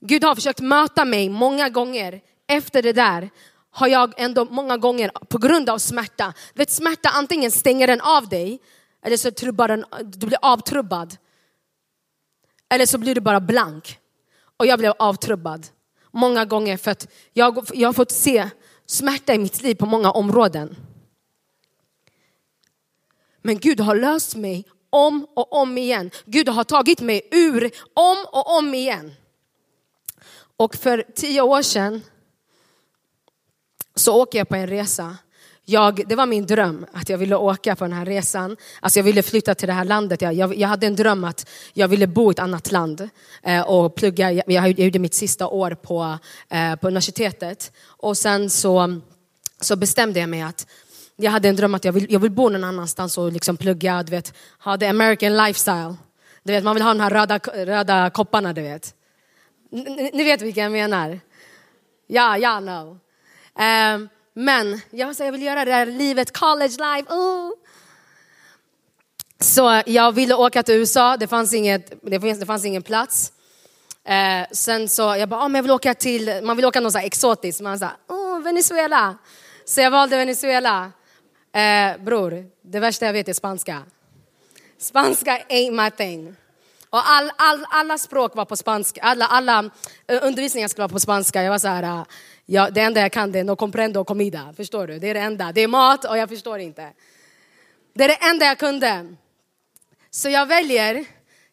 Gud 0.00 0.24
har 0.24 0.34
försökt 0.34 0.60
möta 0.60 1.04
mig 1.04 1.28
många 1.28 1.68
gånger 1.68 2.20
efter 2.46 2.82
det 2.82 2.92
där 2.92 3.30
har 3.70 3.88
jag 3.88 4.14
ändå 4.16 4.44
många 4.44 4.76
gånger 4.76 5.10
på 5.28 5.38
grund 5.38 5.70
av 5.70 5.78
smärta, 5.78 6.34
vet 6.54 6.70
smärta 6.70 7.08
antingen 7.08 7.50
stänger 7.50 7.86
den 7.86 8.00
av 8.00 8.28
dig 8.28 8.60
eller 9.02 9.16
så 9.16 9.30
trubbar 9.30 9.68
den, 9.68 9.84
du 10.04 10.26
blir 10.26 10.38
avtrubbad. 10.42 11.16
Eller 12.68 12.86
så 12.86 12.98
blir 12.98 13.14
du 13.14 13.20
bara 13.20 13.40
blank. 13.40 13.98
Och 14.56 14.66
jag 14.66 14.78
blev 14.78 14.92
avtrubbad 14.98 15.66
många 16.10 16.44
gånger 16.44 16.76
för 16.76 16.90
att 16.90 17.08
jag, 17.32 17.66
jag 17.74 17.88
har 17.88 17.92
fått 17.92 18.10
se 18.10 18.50
smärta 18.86 19.34
i 19.34 19.38
mitt 19.38 19.62
liv 19.62 19.74
på 19.74 19.86
många 19.86 20.10
områden. 20.10 20.76
Men 23.42 23.58
Gud 23.58 23.80
har 23.80 23.94
löst 23.94 24.36
mig 24.36 24.64
om 24.90 25.26
och 25.34 25.52
om 25.52 25.78
igen. 25.78 26.10
Gud 26.24 26.48
har 26.48 26.64
tagit 26.64 27.00
mig 27.00 27.28
ur 27.30 27.70
om 27.94 28.26
och 28.32 28.56
om 28.58 28.74
igen. 28.74 29.14
Och 30.56 30.74
för 30.74 31.04
tio 31.14 31.40
år 31.40 31.62
sedan 31.62 32.02
så 33.94 34.22
åker 34.22 34.38
jag 34.38 34.48
på 34.48 34.56
en 34.56 34.66
resa. 34.66 35.16
Jag, 35.70 36.02
det 36.06 36.14
var 36.14 36.26
min 36.26 36.46
dröm 36.46 36.86
att 36.92 37.08
jag 37.08 37.18
ville 37.18 37.36
åka 37.36 37.76
på 37.76 37.84
den 37.84 37.92
här 37.92 38.06
resan. 38.06 38.56
Alltså 38.80 38.98
jag 38.98 39.04
ville 39.04 39.22
flytta 39.22 39.54
till 39.54 39.68
det 39.68 39.72
här 39.72 39.84
landet. 39.84 40.22
Jag, 40.22 40.34
jag, 40.34 40.56
jag 40.56 40.68
hade 40.68 40.86
en 40.86 40.96
dröm 40.96 41.24
att 41.24 41.48
jag 41.72 41.88
ville 41.88 42.06
bo 42.06 42.30
i 42.30 42.32
ett 42.32 42.38
annat 42.38 42.72
land 42.72 43.08
eh, 43.42 43.60
och 43.60 43.94
plugga. 43.94 44.32
Jag, 44.32 44.44
jag 44.46 44.80
gjorde 44.80 44.98
mitt 44.98 45.14
sista 45.14 45.46
år 45.46 45.70
på, 45.70 46.18
eh, 46.48 46.76
på 46.76 46.86
universitetet. 46.86 47.72
Och 47.86 48.16
sen 48.16 48.50
så, 48.50 49.00
så 49.60 49.76
bestämde 49.76 50.20
jag 50.20 50.28
mig 50.28 50.42
att 50.42 50.66
jag 51.16 51.30
hade 51.30 51.48
en 51.48 51.56
dröm 51.56 51.74
att 51.74 51.84
jag 51.84 51.92
vill, 51.92 52.06
jag 52.12 52.20
vill 52.20 52.30
bo 52.30 52.48
någon 52.48 52.64
annanstans 52.64 53.18
och 53.18 53.32
liksom 53.32 53.56
plugga, 53.56 54.02
du 54.02 54.10
vet, 54.10 54.34
ha 54.58 54.78
the 54.78 54.86
American 54.86 55.36
lifestyle. 55.36 55.94
Du 56.42 56.52
vet, 56.52 56.64
man 56.64 56.74
vill 56.74 56.82
ha 56.82 56.94
de 56.94 57.00
här 57.00 57.10
röda, 57.10 57.38
röda 57.38 58.10
kopparna, 58.10 58.52
du 58.52 58.62
vet. 58.62 58.94
Ni, 59.70 60.10
ni 60.12 60.24
vet 60.24 60.42
vilka 60.42 60.60
jag 60.60 60.72
menar? 60.72 61.20
Ja, 62.06 62.38
ja, 62.38 62.60
no. 62.60 62.98
Um, 63.62 64.08
men 64.34 64.80
jag, 64.90 65.16
så 65.16 65.24
jag 65.24 65.32
vill 65.32 65.42
göra 65.42 65.64
det 65.64 65.72
här 65.72 65.86
livet, 65.86 66.38
college 66.38 66.74
life. 66.78 67.12
Oh. 67.12 67.50
Så 69.40 69.82
jag 69.86 70.12
ville 70.12 70.34
åka 70.34 70.62
till 70.62 70.74
USA, 70.74 71.16
det 71.16 71.26
fanns, 71.26 71.54
inget, 71.54 71.92
det 72.02 72.20
fanns, 72.20 72.40
det 72.40 72.46
fanns 72.46 72.64
ingen 72.64 72.82
plats. 72.82 73.32
Eh, 74.04 74.48
sen 74.52 74.88
så 74.88 75.02
jag 75.02 75.28
bara, 75.28 75.40
oh, 75.40 75.48
men 75.48 75.54
jag 75.54 75.62
vill 75.62 75.70
åka 75.70 75.94
till, 75.94 76.40
man 76.42 76.56
vill 76.56 76.66
åka 76.66 76.80
något 76.80 76.92
så 76.92 76.98
exotiskt. 76.98 77.60
Man 77.60 77.78
sa, 77.78 77.90
oh, 78.08 78.40
Venezuela. 78.42 79.18
Så 79.64 79.80
jag 79.80 79.90
valde 79.90 80.16
Venezuela. 80.16 80.92
Eh, 81.52 82.02
bror, 82.04 82.44
det 82.62 82.80
värsta 82.80 83.06
jag 83.06 83.12
vet 83.12 83.28
är 83.28 83.32
spanska. 83.32 83.82
Spanska 84.78 85.38
ain't 85.48 85.84
my 85.84 85.90
thing. 85.90 86.36
Och 86.90 87.08
all, 87.08 87.30
all, 87.36 87.66
alla 87.70 87.98
språk 87.98 88.34
var 88.34 88.44
på 88.44 88.56
spanska, 88.56 89.00
alla, 89.02 89.26
alla 89.26 89.70
eh, 90.06 90.18
undervisningar 90.22 90.68
skulle 90.68 90.82
vara 90.82 90.92
på 90.92 91.00
spanska. 91.00 91.42
Jag 91.42 91.50
var 91.50 91.58
så 91.58 91.68
här, 91.68 91.82
eh, 91.82 92.04
ja, 92.52 92.70
det 92.70 92.80
enda 92.80 93.00
jag 93.00 93.12
kan 93.12 93.32
det 93.32 93.38
är 93.38 93.44
no 93.44 93.56
comprendo 93.56 94.04
comida. 94.04 94.54
Förstår 94.56 94.86
du? 94.86 94.98
Det 94.98 95.08
är 95.08 95.14
det 95.14 95.20
enda. 95.20 95.52
Det 95.52 95.60
är 95.60 95.68
mat 95.68 96.04
och 96.04 96.18
jag 96.18 96.28
förstår 96.28 96.58
inte. 96.58 96.92
Det 97.94 98.04
är 98.04 98.08
det 98.08 98.18
enda 98.30 98.46
jag 98.46 98.58
kunde. 98.58 99.16
Så 100.10 100.28
jag 100.28 100.46
väljer, 100.46 101.04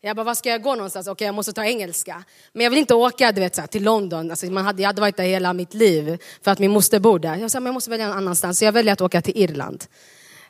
jag 0.01 0.15
bara, 0.15 0.23
var 0.23 0.35
ska 0.35 0.49
jag 0.49 0.61
gå 0.61 0.75
någonstans? 0.75 1.07
Okej, 1.07 1.11
okay, 1.11 1.25
jag 1.25 1.35
måste 1.35 1.53
ta 1.53 1.65
engelska. 1.65 2.23
Men 2.53 2.63
jag 2.63 2.69
vill 2.69 2.79
inte 2.79 2.95
åka 2.95 3.31
du 3.31 3.41
vet, 3.41 3.55
så 3.55 3.61
här, 3.61 3.67
till 3.67 3.83
London. 3.83 4.31
Alltså, 4.31 4.45
man 4.45 4.65
hade, 4.65 4.81
jag 4.81 4.89
hade 4.89 5.01
varit 5.01 5.17
där 5.17 5.23
hela 5.23 5.53
mitt 5.53 5.73
liv 5.73 6.17
för 6.41 6.51
att 6.51 6.59
min 6.59 6.71
moster 6.71 6.99
bor 6.99 7.19
där. 7.19 7.35
Jag 7.35 7.51
sa, 7.51 7.59
men 7.59 7.65
jag 7.65 7.73
måste 7.73 7.89
välja 7.89 8.07
någon 8.07 8.17
annanstans. 8.17 8.59
Så 8.59 8.65
jag 8.65 8.71
väljer 8.71 8.93
att 8.93 9.01
åka 9.01 9.21
till 9.21 9.37
Irland. 9.37 9.85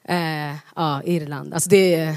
Eh, 0.03 0.55
ja, 0.75 1.01
Irland. 1.05 1.53
Alltså 1.53 1.69
det 1.69 1.95
är 1.95 2.15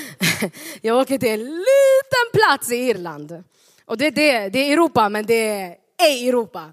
jag 0.80 0.98
åker 0.98 1.18
till 1.18 1.28
en 1.28 1.40
liten 1.40 2.26
plats 2.32 2.72
i 2.72 2.76
Irland. 2.76 3.44
Och 3.84 3.98
det, 3.98 4.10
det, 4.10 4.48
det 4.48 4.58
är 4.58 4.72
Europa, 4.72 5.08
men 5.08 5.26
det 5.26 5.48
är 5.48 5.76
ej 6.02 6.28
Europa. 6.28 6.70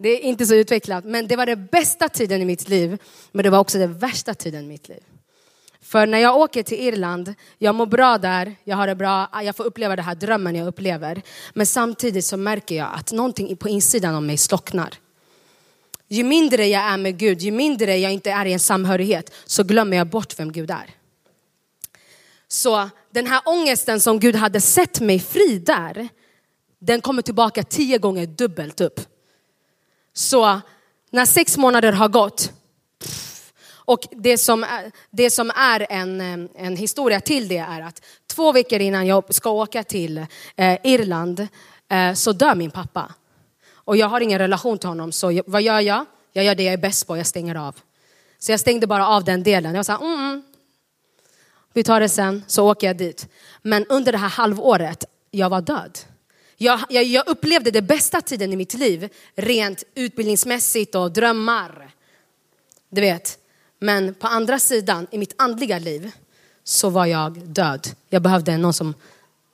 Det 0.00 0.08
är 0.08 0.20
inte 0.20 0.46
så 0.46 0.54
utvecklat, 0.54 1.04
men 1.04 1.28
det 1.28 1.36
var 1.36 1.46
den 1.46 1.66
bästa 1.66 2.08
tiden 2.08 2.42
i 2.42 2.44
mitt 2.44 2.68
liv. 2.68 2.98
Men 3.32 3.42
det 3.42 3.50
var 3.50 3.58
också 3.58 3.78
den 3.78 3.98
värsta 3.98 4.34
tiden 4.34 4.64
i 4.64 4.68
mitt 4.68 4.88
liv. 4.88 5.02
För 5.80 6.06
när 6.06 6.18
jag 6.18 6.36
åker 6.36 6.62
till 6.62 6.78
Irland, 6.80 7.34
jag 7.58 7.74
mår 7.74 7.86
bra 7.86 8.18
där, 8.18 8.56
jag 8.64 8.76
har 8.76 8.86
det 8.86 8.94
bra, 8.94 9.28
jag 9.44 9.56
får 9.56 9.64
uppleva 9.64 9.96
den 9.96 10.04
här 10.04 10.14
drömmen 10.14 10.54
jag 10.54 10.68
upplever. 10.68 11.22
Men 11.54 11.66
samtidigt 11.66 12.24
så 12.24 12.36
märker 12.36 12.74
jag 12.74 12.88
att 12.94 13.12
någonting 13.12 13.56
på 13.56 13.68
insidan 13.68 14.14
av 14.14 14.22
mig 14.22 14.36
slocknar. 14.36 14.94
Ju 16.08 16.24
mindre 16.24 16.66
jag 16.66 16.82
är 16.82 16.96
med 16.96 17.18
Gud, 17.18 17.40
ju 17.40 17.50
mindre 17.50 17.96
jag 17.96 18.12
inte 18.12 18.30
är 18.30 18.46
i 18.46 18.52
en 18.52 18.60
samhörighet, 18.60 19.34
så 19.46 19.64
glömmer 19.64 19.96
jag 19.96 20.06
bort 20.06 20.38
vem 20.38 20.52
Gud 20.52 20.70
är. 20.70 20.90
Så 22.48 22.88
den 23.10 23.26
här 23.26 23.42
ångesten 23.44 24.00
som 24.00 24.20
Gud 24.20 24.36
hade 24.36 24.60
sett 24.60 25.00
mig 25.00 25.18
fri 25.18 25.58
där, 25.58 26.08
den 26.78 27.00
kommer 27.00 27.22
tillbaka 27.22 27.62
tio 27.62 27.98
gånger 27.98 28.26
dubbelt 28.26 28.80
upp. 28.80 29.00
Så 30.18 30.60
när 31.10 31.26
sex 31.26 31.56
månader 31.56 31.92
har 31.92 32.08
gått, 32.08 32.52
och 33.74 34.00
det 34.10 34.38
som, 34.38 34.64
är, 34.64 34.92
det 35.10 35.30
som 35.30 35.50
är 35.50 35.86
en, 35.90 36.20
eh, 36.20 36.66
en 36.66 36.76
historia 36.76 37.20
till 37.20 37.48
det 37.48 37.58
är 37.58 37.80
att 37.80 38.02
två 38.26 38.52
veckor 38.52 38.80
innan 38.80 39.06
jag 39.06 39.34
ska 39.34 39.50
åka 39.50 39.84
till 39.84 40.18
eh, 40.56 40.78
Irland 40.84 41.48
eh, 41.88 42.12
så 42.14 42.32
dör 42.32 42.54
min 42.54 42.70
pappa. 42.70 43.14
Och 43.72 43.96
jag 43.96 44.06
har 44.06 44.20
ingen 44.20 44.38
relation 44.38 44.78
till 44.78 44.88
honom, 44.88 45.12
så 45.12 45.42
vad 45.46 45.62
gör 45.62 45.80
jag? 45.80 46.04
Jag 46.32 46.44
gör 46.44 46.54
det 46.54 46.62
jag 46.62 46.72
är 46.72 46.78
bäst 46.78 47.06
på, 47.06 47.16
jag 47.16 47.26
stänger 47.26 47.54
av. 47.54 47.76
Så 48.38 48.52
jag 48.52 48.60
stängde 48.60 48.86
bara 48.86 49.08
av 49.08 49.24
den 49.24 49.42
delen. 49.42 49.74
Jag 49.74 49.86
sa, 49.86 49.96
mm, 49.96 50.14
mm, 50.14 50.42
vi 51.72 51.84
tar 51.84 52.00
det 52.00 52.08
sen, 52.08 52.44
så 52.46 52.70
åker 52.70 52.86
jag 52.86 52.96
dit. 52.96 53.28
Men 53.62 53.86
under 53.88 54.12
det 54.12 54.18
här 54.18 54.28
halvåret, 54.28 55.04
jag 55.30 55.50
var 55.50 55.60
död. 55.60 55.98
Jag, 56.60 56.80
jag, 56.88 57.04
jag 57.04 57.28
upplevde 57.28 57.70
den 57.70 57.86
bästa 57.86 58.20
tiden 58.20 58.52
i 58.52 58.56
mitt 58.56 58.74
liv, 58.74 59.08
rent 59.34 59.84
utbildningsmässigt 59.94 60.94
och 60.94 61.12
drömmar. 61.12 61.90
Du 62.90 63.00
vet. 63.00 63.38
Men 63.78 64.14
på 64.14 64.26
andra 64.26 64.58
sidan, 64.58 65.06
i 65.10 65.18
mitt 65.18 65.34
andliga 65.38 65.78
liv, 65.78 66.10
så 66.64 66.90
var 66.90 67.06
jag 67.06 67.38
död. 67.38 67.88
Jag 68.08 68.22
behövde 68.22 68.56
någon 68.56 68.72
som 68.72 68.94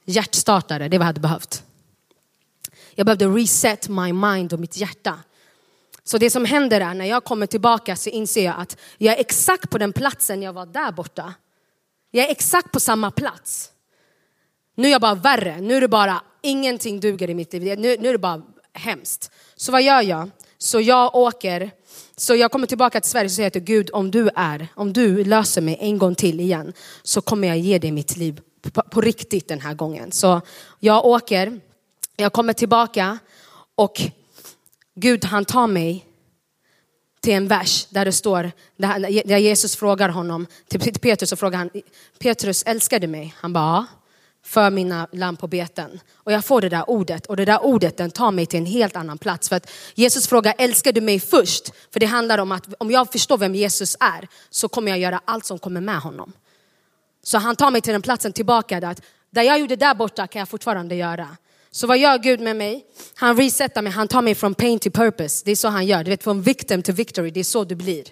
hjärtstartare, 0.04 0.88
det 0.88 0.98
var 0.98 0.98
vad 0.98 1.04
jag 1.04 1.06
hade 1.06 1.20
behövt. 1.20 1.62
Jag 2.94 3.06
behövde 3.06 3.26
reset 3.26 3.88
my 3.88 4.12
mind 4.12 4.52
och 4.52 4.60
mitt 4.60 4.76
hjärta. 4.76 5.18
Så 6.04 6.18
det 6.18 6.30
som 6.30 6.44
händer 6.44 6.80
är 6.80 6.94
när 6.94 7.04
jag 7.04 7.24
kommer 7.24 7.46
tillbaka 7.46 7.96
så 7.96 8.10
inser 8.10 8.44
jag 8.44 8.54
att 8.58 8.76
jag 8.98 9.14
är 9.14 9.20
exakt 9.20 9.70
på 9.70 9.78
den 9.78 9.92
platsen 9.92 10.42
jag 10.42 10.52
var 10.52 10.66
där 10.66 10.92
borta. 10.92 11.34
Jag 12.10 12.26
är 12.26 12.30
exakt 12.30 12.72
på 12.72 12.80
samma 12.80 13.10
plats. 13.10 13.70
Nu 14.74 14.88
är 14.88 14.92
jag 14.92 15.00
bara 15.00 15.14
värre. 15.14 15.60
Nu 15.60 15.76
är 15.76 15.80
det 15.80 15.88
bara 15.88 16.22
ingenting 16.44 17.00
duger 17.00 17.30
i 17.30 17.35
mitt 17.35 17.52
liv. 17.52 17.78
Nu, 17.78 17.96
nu 17.96 18.09
är 18.09 18.12
det 18.12 18.18
bara 18.18 18.42
hemskt. 18.72 19.30
Så 19.57 19.72
vad 19.72 19.83
gör 19.83 20.02
jag? 20.02 20.30
Så 20.59 20.80
jag 20.80 21.14
åker, 21.14 21.70
så 22.16 22.35
jag 22.35 22.52
kommer 22.52 22.66
tillbaka 22.66 23.00
till 23.00 23.11
Sverige 23.11 23.24
och 23.24 23.30
säger 23.30 23.50
till 23.50 23.62
Gud, 23.62 23.90
om 23.92 24.11
du 24.11 24.30
är, 24.35 24.68
om 24.74 24.92
du 24.92 25.24
löser 25.24 25.61
mig 25.61 25.78
en 25.80 25.98
gång 25.98 26.14
till 26.14 26.40
igen 26.40 26.72
så 27.02 27.20
kommer 27.20 27.48
jag 27.48 27.59
ge 27.59 27.78
dig 27.78 27.92
mitt 27.92 28.16
liv 28.16 28.40
på, 28.72 28.83
på 28.83 29.00
riktigt 29.00 29.48
den 29.48 29.61
här 29.61 29.74
gången. 29.74 30.12
Så 30.12 30.40
jag 30.80 31.04
åker, 31.07 31.61
jag 32.16 32.33
kommer 32.33 32.52
tillbaka 32.52 33.18
och 33.74 34.00
Gud 34.94 35.24
han 35.24 35.44
tar 35.44 35.66
mig 35.66 36.07
till 37.20 37.35
en 37.35 37.48
vers 37.48 37.87
där 37.90 38.04
det 38.04 38.12
står, 38.12 38.52
där 38.76 39.38
Jesus 39.38 39.76
frågar 39.76 40.09
honom, 40.09 40.46
till 40.68 40.80
Petrus 40.80 41.30
så 41.30 41.37
frågar 41.37 41.59
han, 41.59 41.70
Petrus 42.18 42.62
älskar 42.66 42.98
du 42.98 43.07
mig? 43.07 43.35
Han 43.37 43.52
bara, 43.52 43.64
ja 43.64 43.87
för 44.44 44.70
mina 44.70 45.09
lamm 45.12 45.37
på 45.37 45.46
beten. 45.46 46.00
Och 46.14 46.33
jag 46.33 46.44
får 46.44 46.61
det 46.61 46.68
där 46.68 46.90
ordet 46.90 47.26
och 47.26 47.37
det 47.37 47.44
där 47.44 47.64
ordet 47.64 47.96
den 47.96 48.11
tar 48.11 48.30
mig 48.30 48.46
till 48.46 48.59
en 48.59 48.66
helt 48.66 48.96
annan 48.96 49.18
plats. 49.18 49.48
För 49.48 49.57
att 49.57 49.70
Jesus 49.94 50.28
frågar, 50.28 50.54
älskar 50.59 50.92
du 50.92 51.00
mig 51.00 51.20
först? 51.20 51.72
För 51.92 52.00
det 52.00 52.07
handlar 52.07 52.38
om 52.38 52.52
att 52.52 52.66
om 52.78 52.90
jag 52.90 53.12
förstår 53.12 53.38
vem 53.38 53.54
Jesus 53.54 53.96
är 54.00 54.28
så 54.50 54.68
kommer 54.68 54.90
jag 54.90 54.98
göra 54.98 55.20
allt 55.24 55.44
som 55.44 55.59
kommer 55.59 55.80
med 55.80 55.98
honom. 55.98 56.33
Så 57.22 57.38
han 57.38 57.57
tar 57.57 57.70
mig 57.70 57.80
till 57.80 57.92
den 57.92 58.02
platsen 58.02 58.33
tillbaka 58.33 58.80
där, 58.80 58.96
där 59.30 59.42
jag 59.42 59.59
gjorde 59.61 59.76
där 59.76 59.94
borta 59.94 60.26
kan 60.26 60.38
jag 60.40 60.48
fortfarande 60.48 60.94
göra. 60.94 61.37
Så 61.70 61.87
vad 61.87 61.98
gör 61.98 62.18
Gud 62.18 62.40
med 62.40 62.57
mig? 62.57 62.85
Han 63.14 63.37
resetar 63.37 63.83
mig, 63.83 63.92
han 63.92 64.09
tar 64.09 64.22
mig 64.22 64.35
från 64.35 64.54
pain 64.54 64.78
to 64.78 64.90
purpose. 64.90 65.42
Det 65.44 65.50
är 65.50 65.57
så 65.57 65.68
han 65.68 65.87
gör, 65.87 66.04
du 66.04 66.11
vet 66.11 66.24
från 66.24 66.42
victim 66.42 66.83
to 66.83 66.92
victory, 66.92 67.30
det 67.30 67.40
är 67.40 67.44
så 67.44 67.64
du 67.64 67.74
blir. 67.74 68.04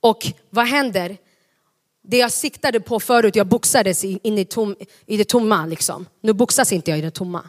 Och 0.00 0.26
vad 0.50 0.66
händer? 0.66 1.16
Det 2.02 2.16
jag 2.16 2.32
siktade 2.32 2.80
på 2.80 3.00
förut, 3.00 3.36
jag 3.36 3.46
boxades 3.46 4.04
in 4.04 4.38
i, 4.38 4.44
tom, 4.44 4.76
i 5.06 5.16
det 5.16 5.24
tomma. 5.24 5.66
Liksom. 5.66 6.06
Nu 6.20 6.32
boxas 6.32 6.72
inte 6.72 6.90
jag 6.90 6.98
i 6.98 7.02
det 7.02 7.10
tomma. 7.10 7.48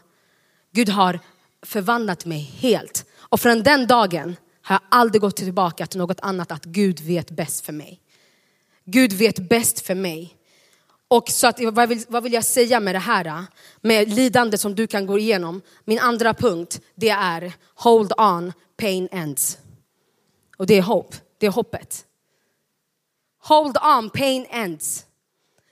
Gud 0.72 0.90
har 0.90 1.20
förvandlat 1.62 2.26
mig 2.26 2.40
helt. 2.40 3.06
Och 3.18 3.40
från 3.40 3.64
den 3.64 3.88
dagen 3.88 4.36
har 4.62 4.76
jag 4.76 4.82
aldrig 4.90 5.22
gått 5.22 5.36
tillbaka 5.36 5.86
till 5.86 6.00
något 6.00 6.20
annat, 6.20 6.52
att 6.52 6.66
Gud 6.66 7.00
vet 7.00 7.32
bäst 7.32 7.66
för 7.66 7.74
mig. 7.74 8.00
Gud 8.86 9.14
vet 9.14 9.50
bäst 9.50 9.80
för 9.80 9.96
mig. 9.96 10.38
Och 11.08 11.30
så 11.30 11.48
att, 11.48 11.60
vad, 11.60 11.90
vill, 11.90 12.04
vad 12.08 12.24
vill 12.24 12.34
jag 12.34 12.46
säga 12.46 12.80
med 12.80 12.96
det 12.96 13.00
här? 13.00 13.46
Med 13.82 14.10
lidande 14.10 14.58
som 14.58 14.76
du 14.76 14.88
kan 14.88 15.06
gå 15.06 15.20
igenom. 15.20 15.62
Min 15.86 16.00
andra 16.00 16.34
punkt, 16.34 16.82
det 16.96 17.10
är 17.10 17.54
hold 17.76 18.14
on, 18.18 18.54
pain 18.78 19.08
ends. 19.12 19.58
Och 20.58 20.68
det 20.68 20.78
är 20.78 20.82
hopp, 20.82 21.16
det 21.38 21.46
är 21.46 21.52
hoppet. 21.52 22.06
Hold 23.44 23.78
on, 23.78 24.10
pain 24.10 24.46
ends. 24.50 25.06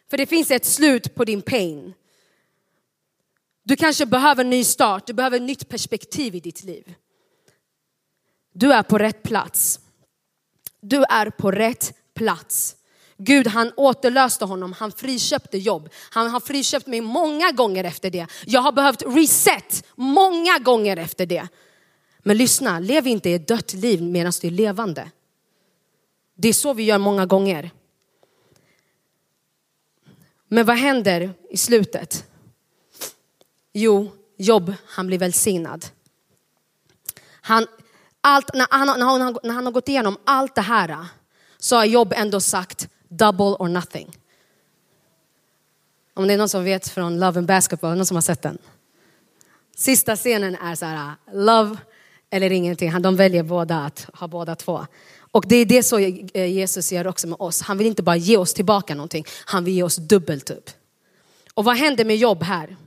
För 0.10 0.18
det 0.18 0.26
finns 0.26 0.52
ett 0.52 0.66
slut 0.66 1.16
på 1.16 1.26
din 1.26 1.42
pain. 1.42 1.94
Du 3.64 3.76
kanske 3.76 4.06
behöver 4.06 4.44
en 4.44 4.50
ny 4.50 4.64
start, 4.64 5.08
du 5.08 5.14
behöver 5.14 5.38
ett 5.38 5.44
nytt 5.44 5.70
perspektiv 5.70 6.36
i 6.36 6.40
ditt 6.40 6.64
liv. 6.64 6.94
Du 8.54 8.74
är 8.74 8.84
på 8.84 8.98
rätt 8.98 9.24
plats. 9.24 9.80
Du 10.82 11.04
är 11.04 11.30
på 11.30 11.52
rätt 11.52 11.94
plats. 12.14 12.76
Gud 13.18 13.48
han 13.48 13.72
återlöste 13.78 14.46
honom, 14.46 14.74
han 14.74 14.92
friköpte 14.92 15.58
jobb. 15.58 15.90
Han 16.10 16.30
har 16.30 16.40
friköpt 16.40 16.88
mig 16.88 17.02
många 17.02 17.52
gånger 17.52 17.84
efter 17.84 18.10
det. 18.10 18.28
Jag 18.46 18.62
har 18.62 18.72
behövt 18.72 19.04
reset 19.08 19.86
många 19.96 20.60
gånger 20.60 20.98
efter 20.98 21.26
det. 21.26 21.48
Men 22.20 22.38
lyssna, 22.38 22.80
lev 22.80 23.08
inte 23.08 23.30
i 23.30 23.34
ett 23.34 23.48
dött 23.48 23.74
liv 23.74 24.02
medan 24.02 24.34
du 24.42 24.48
är 24.48 24.52
levande. 24.52 25.12
Det 26.42 26.50
är 26.50 26.54
så 26.54 26.74
vi 26.74 26.84
gör 26.84 26.98
många 26.98 27.26
gånger. 27.26 27.72
Men 30.48 30.66
vad 30.66 30.78
händer 30.78 31.34
i 31.50 31.58
slutet? 31.58 32.26
Jo, 33.74 34.12
Jobb, 34.38 34.74
han 34.86 35.08
blir 35.08 35.18
välsignad. 35.18 35.86
Han, 37.42 37.68
allt, 38.22 38.54
när, 38.54 38.68
han, 38.70 38.88
när, 38.88 39.06
han, 39.06 39.38
när 39.44 39.54
han 39.54 39.66
har 39.66 39.72
gått 39.72 39.90
igenom 39.90 40.18
allt 40.24 40.56
det 40.56 40.62
här 40.62 41.06
så 41.58 41.76
har 41.76 41.86
Jobb 41.86 42.14
ändå 42.16 42.42
sagt 42.42 42.90
double 43.08 43.56
or 43.60 43.68
nothing. 43.68 44.18
Om 46.14 46.28
det 46.28 46.34
är 46.34 46.38
någon 46.38 46.50
som 46.50 46.64
vet 46.64 46.88
från 46.88 47.20
Love 47.20 47.38
and 47.38 47.48
Basketball, 47.48 47.98
någon 47.98 48.06
som 48.06 48.18
har 48.18 48.22
sett 48.22 48.42
den? 48.42 48.58
Sista 49.76 50.16
scenen 50.16 50.56
är 50.56 50.76
så 50.76 50.86
här, 50.86 51.16
love 51.34 51.78
eller 52.30 52.52
ingenting. 52.52 53.02
De 53.02 53.16
väljer 53.16 53.44
båda 53.44 53.80
att 53.80 54.10
ha 54.14 54.28
båda 54.28 54.56
två. 54.56 54.88
Och 55.32 55.46
det 55.48 55.56
är 55.56 55.66
det 55.66 55.84
så 55.84 56.00
Jesus 56.00 56.92
gör 56.92 57.08
också 57.08 57.28
med 57.28 57.42
oss. 57.42 57.62
Han 57.62 57.78
vill 57.78 57.88
inte 57.88 58.04
bara 58.04 58.16
ge 58.16 58.38
oss 58.38 58.54
tillbaka 58.54 58.96
någonting, 58.96 59.26
han 59.46 59.64
vill 59.64 59.74
ge 59.74 59.84
oss 59.84 59.96
dubbelt 59.96 60.50
upp. 60.50 60.70
Och 61.54 61.66
vad 61.66 61.78
händer 61.78 62.06
med 62.06 62.18
jobb 62.18 62.44
här? 62.44 62.78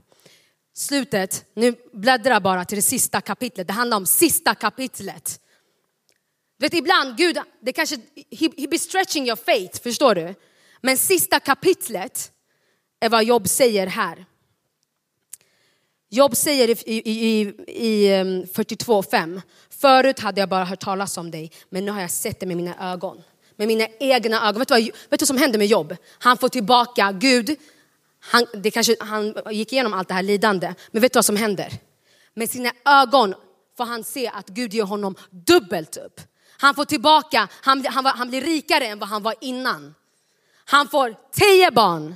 Slutet, 0.75 1.45
nu 1.55 1.75
bläddrar 1.93 2.41
bara 2.41 2.65
till 2.65 2.77
det 2.77 2.83
sista 2.83 3.21
kapitlet. 3.21 3.67
Det 3.67 3.73
handlar 3.73 3.97
om 3.97 4.07
sista 4.07 4.55
kapitlet. 4.55 5.41
Du 6.59 6.67
vet 6.67 6.75
ibland, 6.75 7.17
Gud, 7.17 7.39
det 7.61 7.73
kanske, 7.73 7.97
he, 8.31 8.49
he 8.57 8.69
be 8.69 8.79
stretching 8.79 9.27
your 9.27 9.37
faith, 9.37 9.83
förstår 9.83 10.15
du? 10.15 10.35
Men 10.81 10.99
sista 10.99 11.41
kapitlet 11.41 12.33
är 13.01 13.09
vad 13.09 13.25
Job 13.25 13.49
säger 13.49 13.87
här. 13.87 14.27
Jobb 16.15 16.37
säger 16.37 16.69
i, 16.69 16.93
i, 16.93 17.27
i, 17.27 17.41
i 17.67 18.21
um, 18.21 18.45
42.5, 18.45 19.43
förut 19.71 20.21
hade 20.21 20.41
jag 20.41 20.49
bara 20.49 20.65
hört 20.65 20.81
talas 20.81 21.17
om 21.17 21.31
dig, 21.31 21.53
men 21.69 21.85
nu 21.85 21.91
har 21.91 22.01
jag 22.01 22.11
sett 22.11 22.41
det 22.41 22.47
med 22.47 22.57
mina 22.57 22.93
ögon. 22.93 23.23
Med 23.57 23.69
mina 23.69 23.87
egna 24.01 24.49
ögon. 24.49 24.59
Vet 24.59 24.69
du 24.69 24.75
vad, 24.75 24.83
vet 24.83 24.95
du 25.11 25.17
vad 25.21 25.27
som 25.27 25.39
hände 25.39 25.59
med 25.59 25.67
Jobb? 25.67 25.97
Han 26.19 26.39
får 26.39 26.49
tillbaka 26.49 27.13
Gud, 27.13 27.57
han, 28.21 28.47
det 28.55 28.71
kanske, 28.71 28.97
han 29.01 29.35
gick 29.51 29.73
igenom 29.73 29.93
allt 29.93 30.09
det 30.09 30.15
här 30.15 30.23
lidande, 30.23 30.75
men 30.91 31.03
vet 31.03 31.13
du 31.13 31.17
vad 31.17 31.25
som 31.25 31.37
händer? 31.37 31.73
Med 32.35 32.51
sina 32.51 32.73
ögon 32.85 33.35
får 33.77 33.85
han 33.85 34.05
se 34.05 34.29
att 34.29 34.49
Gud 34.49 34.75
ger 34.75 34.85
honom 34.85 35.15
dubbelt 35.31 35.97
upp. 35.97 36.21
Han 36.59 36.75
får 36.75 36.85
tillbaka, 36.85 37.49
han, 37.61 37.85
han, 37.87 38.07
han 38.07 38.29
blir 38.29 38.41
rikare 38.41 38.87
än 38.87 38.99
vad 38.99 39.09
han 39.09 39.23
var 39.23 39.35
innan. 39.41 39.95
Han 40.65 40.89
får 40.89 41.15
tio 41.33 41.71
barn. 41.71 42.15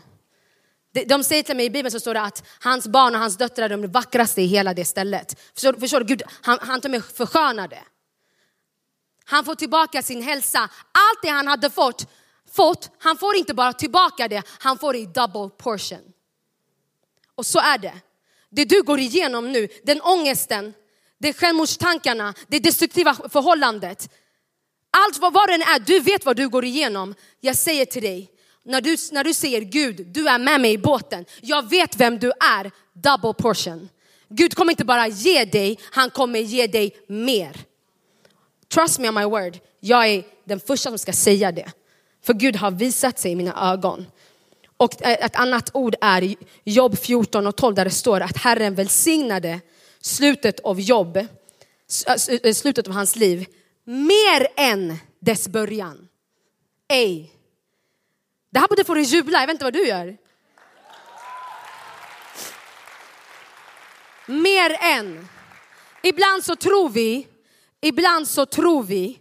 De 1.07 1.25
säger 1.25 1.43
till 1.43 1.57
mig 1.57 1.67
i 1.67 1.71
Bibeln 1.71 1.91
så 1.93 2.01
står 2.01 2.15
det 2.15 2.21
att 2.21 2.45
hans 2.61 2.89
barn 2.89 3.15
och 3.15 3.21
hans 3.21 3.37
döttrar 3.37 3.65
är 3.65 3.77
de 3.77 3.87
vackraste 3.87 4.43
i 4.43 4.47
hela 4.47 4.75
det 4.75 4.85
stället. 4.85 5.41
Förstår, 5.55 5.73
förstår 5.73 6.01
du? 6.01 6.07
Gud, 6.07 6.23
han, 6.43 6.59
han 6.61 6.81
tar 6.81 6.89
med 6.89 7.05
förskönar 7.05 7.85
Han 9.25 9.45
får 9.45 9.55
tillbaka 9.55 10.03
sin 10.03 10.23
hälsa. 10.23 10.59
Allt 10.93 11.23
det 11.23 11.29
han 11.29 11.47
hade 11.47 11.71
fått, 11.71 12.07
fått, 12.51 12.91
han 12.99 13.17
får 13.17 13.37
inte 13.37 13.55
bara 13.55 13.73
tillbaka 13.73 14.29
det, 14.29 14.43
han 14.59 14.79
får 14.79 14.93
det 14.93 14.99
i 14.99 15.07
double 15.07 15.49
portion. 15.59 16.13
Och 17.35 17.47
så 17.47 17.59
är 17.59 17.79
det. 17.79 17.95
Det 18.51 18.65
du 18.65 18.83
går 18.83 18.99
igenom 18.99 19.53
nu, 19.53 19.69
den 19.83 20.01
ångesten, 20.01 20.75
det 21.19 21.33
självmordstankarna, 21.33 22.35
det 22.47 22.59
destruktiva 22.59 23.15
förhållandet. 23.15 24.11
Allt 24.91 25.19
vad, 25.19 25.33
vad 25.33 25.49
det 25.49 25.55
än 25.55 25.63
är, 25.63 25.79
du 25.79 26.01
vet 26.01 26.25
vad 26.25 26.37
du 26.37 26.49
går 26.49 26.65
igenom. 26.65 27.15
Jag 27.41 27.57
säger 27.57 27.85
till 27.85 28.03
dig, 28.03 28.31
när 28.69 28.81
du, 28.81 28.97
när 29.13 29.25
du 29.25 29.35
säger 29.35 29.61
Gud, 29.61 30.07
du 30.07 30.29
är 30.29 30.39
med 30.39 30.61
mig 30.61 30.73
i 30.73 30.79
båten. 30.79 31.25
Jag 31.41 31.71
vet 31.71 31.97
vem 31.97 32.19
du 32.19 32.29
är, 32.31 32.71
double 32.93 33.35
portion. 33.35 33.89
Gud 34.29 34.55
kommer 34.55 34.73
inte 34.73 34.85
bara 34.85 35.09
ge 35.09 35.45
dig, 35.45 35.79
han 35.91 36.11
kommer 36.11 36.39
ge 36.39 36.67
dig 36.67 36.97
mer. 37.09 37.57
Trust 38.75 38.99
me 38.99 39.09
on 39.09 39.15
my 39.15 39.25
word, 39.25 39.59
jag 39.81 40.09
är 40.09 40.25
den 40.45 40.61
första 40.61 40.91
som 40.91 40.99
ska 40.99 41.13
säga 41.13 41.53
det. 41.53 41.73
För 42.25 42.35
Gud 42.35 42.57
har 42.57 42.71
visat 42.71 43.19
sig 43.19 43.33
i 43.33 43.37
mina 43.37 43.73
ögon. 43.73 44.07
Och 44.77 45.03
ett 45.03 45.37
annat 45.37 45.71
ord 45.75 45.95
är 46.01 46.35
Jobb 46.65 46.99
14 46.99 47.47
och 47.47 47.57
12 47.57 47.75
där 47.75 47.85
det 47.85 47.91
står 47.91 48.21
att 48.21 48.37
Herren 48.37 48.75
välsignade 48.75 49.61
slutet 50.01 50.61
av 50.61 50.81
jobb, 50.81 51.19
slutet 52.55 52.89
av 52.89 52.93
hans 52.93 53.17
liv, 53.17 53.47
mer 53.85 54.47
än 54.57 54.97
dess 55.21 55.49
början. 55.49 56.09
Ej 56.89 57.33
det 58.51 58.59
här 58.59 58.69
borde 58.69 58.85
få 58.85 58.95
dig 58.95 59.03
att 59.03 59.11
jubla, 59.11 59.41
jag 59.41 59.47
vet 59.47 59.55
inte 59.55 59.65
vad 59.65 59.73
du 59.73 59.87
gör. 59.87 60.17
Mer 64.27 64.77
än. 64.81 65.29
Ibland 66.03 66.45
så 66.45 66.57
tror 66.57 66.89
vi, 66.89 67.27
ibland 67.81 68.29
så 68.29 68.47
tror 68.47 68.83
vi 68.83 69.21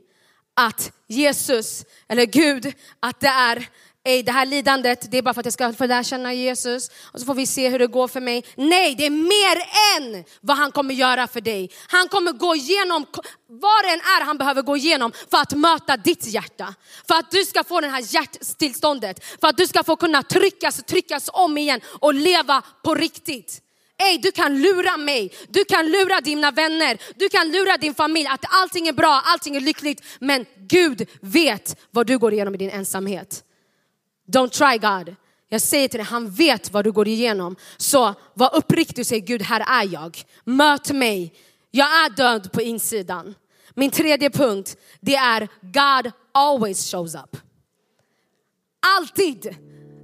att 0.54 0.92
Jesus, 1.08 1.86
eller 2.08 2.26
Gud, 2.26 2.74
att 3.00 3.20
det 3.20 3.28
är 3.28 3.70
ej, 4.08 4.24
det 4.24 4.32
här 4.32 4.46
lidandet, 4.46 5.12
det 5.12 5.18
är 5.18 5.22
bara 5.22 5.34
för 5.34 5.42
att 5.42 5.46
jag 5.46 5.54
ska 5.54 5.74
få 5.74 5.86
lära 5.86 6.04
känna 6.04 6.34
Jesus 6.34 6.90
och 7.04 7.20
så 7.20 7.26
får 7.26 7.34
vi 7.34 7.46
se 7.46 7.70
hur 7.70 7.80
det 7.80 7.88
går 7.88 8.08
för 8.08 8.22
mig. 8.22 8.46
Nej, 8.56 8.96
det 8.96 9.06
är 9.06 9.10
mer 9.10 9.58
än 9.98 10.24
vad 10.42 10.58
han 10.58 10.72
kommer 10.72 10.94
göra 10.94 11.28
för 11.28 11.42
dig. 11.42 11.72
Han 11.88 12.08
kommer 12.08 12.32
gå 12.32 12.56
igenom 12.56 13.06
vad 13.48 13.84
det 13.84 13.90
än 13.90 14.00
är 14.00 14.26
han 14.26 14.38
behöver 14.38 14.62
gå 14.62 14.78
igenom 14.78 15.12
för 15.32 15.38
att 15.38 15.54
möta 15.54 15.98
ditt 15.98 16.28
hjärta. 16.28 16.74
För 17.08 17.16
att 17.16 17.32
du 17.32 17.46
ska 17.46 17.64
få 17.64 17.82
det 17.82 17.88
här 17.88 18.14
hjärtstillståndet. 18.14 19.26
För 19.42 19.48
att 19.48 19.58
du 19.58 19.68
ska 19.68 19.84
få 19.84 19.96
kunna 19.96 20.24
tryckas 20.24 20.80
och 20.80 20.86
tryckas 20.86 21.30
om 21.34 21.58
igen 21.58 21.82
och 22.00 22.14
leva 22.14 22.62
på 22.84 22.96
riktigt. 22.96 23.62
Ey, 23.98 24.18
du 24.18 24.32
kan 24.32 24.62
lura 24.62 24.98
mig, 24.98 25.34
du 25.50 25.66
kan 25.66 25.92
lura 25.92 26.22
dina 26.22 26.52
vänner, 26.52 26.98
du 27.16 27.30
kan 27.30 27.52
lura 27.52 27.78
din 27.78 27.96
familj 27.96 28.28
att 28.28 28.46
allting 28.62 28.88
är 28.88 28.94
bra, 28.94 29.22
allting 29.26 29.56
är 29.56 29.62
lyckligt. 29.62 30.04
Men 30.20 30.46
Gud 30.58 31.10
vet 31.22 31.80
vad 31.92 32.08
du 32.08 32.18
går 32.18 32.34
igenom 32.34 32.56
i 32.56 32.58
din 32.58 32.70
ensamhet. 32.70 33.44
Don't 34.32 34.50
try 34.50 34.78
God. 34.78 35.16
Jag 35.50 35.62
säger 35.62 35.88
till 35.88 35.98
dig, 35.98 36.08
han 36.08 36.30
vet 36.30 36.74
vad 36.74 36.84
du 36.84 36.92
går 36.92 37.08
igenom. 37.08 37.56
Så 37.78 38.14
var 38.34 38.56
uppriktig 38.56 39.02
och 39.02 39.08
säg 39.08 39.20
Gud, 39.20 39.42
här 39.42 39.84
är 39.84 39.94
jag. 39.94 40.24
Möt 40.44 40.92
mig. 40.92 41.34
Jag 41.72 41.88
är 41.88 42.10
död 42.10 42.52
på 42.52 42.62
insidan. 42.62 43.36
Min 43.76 43.92
tredje 43.92 44.30
punkt, 44.30 44.78
det 45.00 45.16
är 45.16 45.48
God 45.62 46.12
always 46.32 46.92
shows 46.92 47.16
up. 47.16 47.38
Alltid. 48.98 49.56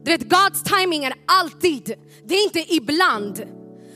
Du 0.03 0.11
vet, 0.11 0.21
Guds 0.21 0.63
timing 0.63 1.03
är 1.03 1.13
alltid. 1.25 1.95
Det 2.25 2.35
är 2.35 2.43
inte 2.43 2.73
ibland. 2.73 3.43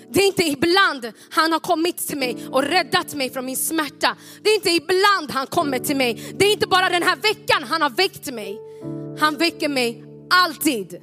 Det 0.09 0.21
är 0.21 0.27
inte 0.27 0.43
ibland 0.43 1.11
han 1.29 1.51
har 1.51 1.59
kommit 1.59 1.97
till 1.97 2.17
mig 2.17 2.47
och 2.51 2.63
räddat 2.63 3.13
mig 3.13 3.29
från 3.29 3.45
min 3.45 3.57
smärta. 3.57 4.17
Det 4.43 4.49
är 4.49 4.55
inte 4.55 4.69
ibland 4.69 5.31
han 5.31 5.47
kommer 5.47 5.79
till 5.79 5.95
mig. 5.95 6.35
Det 6.37 6.45
är 6.45 6.51
inte 6.51 6.67
bara 6.67 6.89
den 6.89 7.03
här 7.03 7.15
veckan 7.15 7.63
han 7.63 7.81
har 7.81 7.89
väckt 7.89 8.33
mig. 8.33 8.59
Han 9.19 9.37
väcker 9.37 9.69
mig 9.69 10.06
alltid. 10.29 11.01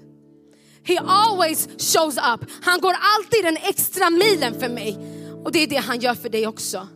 He 0.86 0.98
always 1.06 1.68
shows 1.78 2.16
up. 2.16 2.50
Han 2.62 2.80
går 2.80 2.94
alltid 3.16 3.44
den 3.44 3.56
extra 3.56 4.10
milen 4.10 4.60
för 4.60 4.68
mig. 4.68 4.98
Och 5.44 5.52
det 5.52 5.62
är 5.62 5.66
det 5.66 5.76
han 5.76 6.00
gör 6.00 6.14
för 6.14 6.28
dig 6.28 6.46
också. 6.46 6.88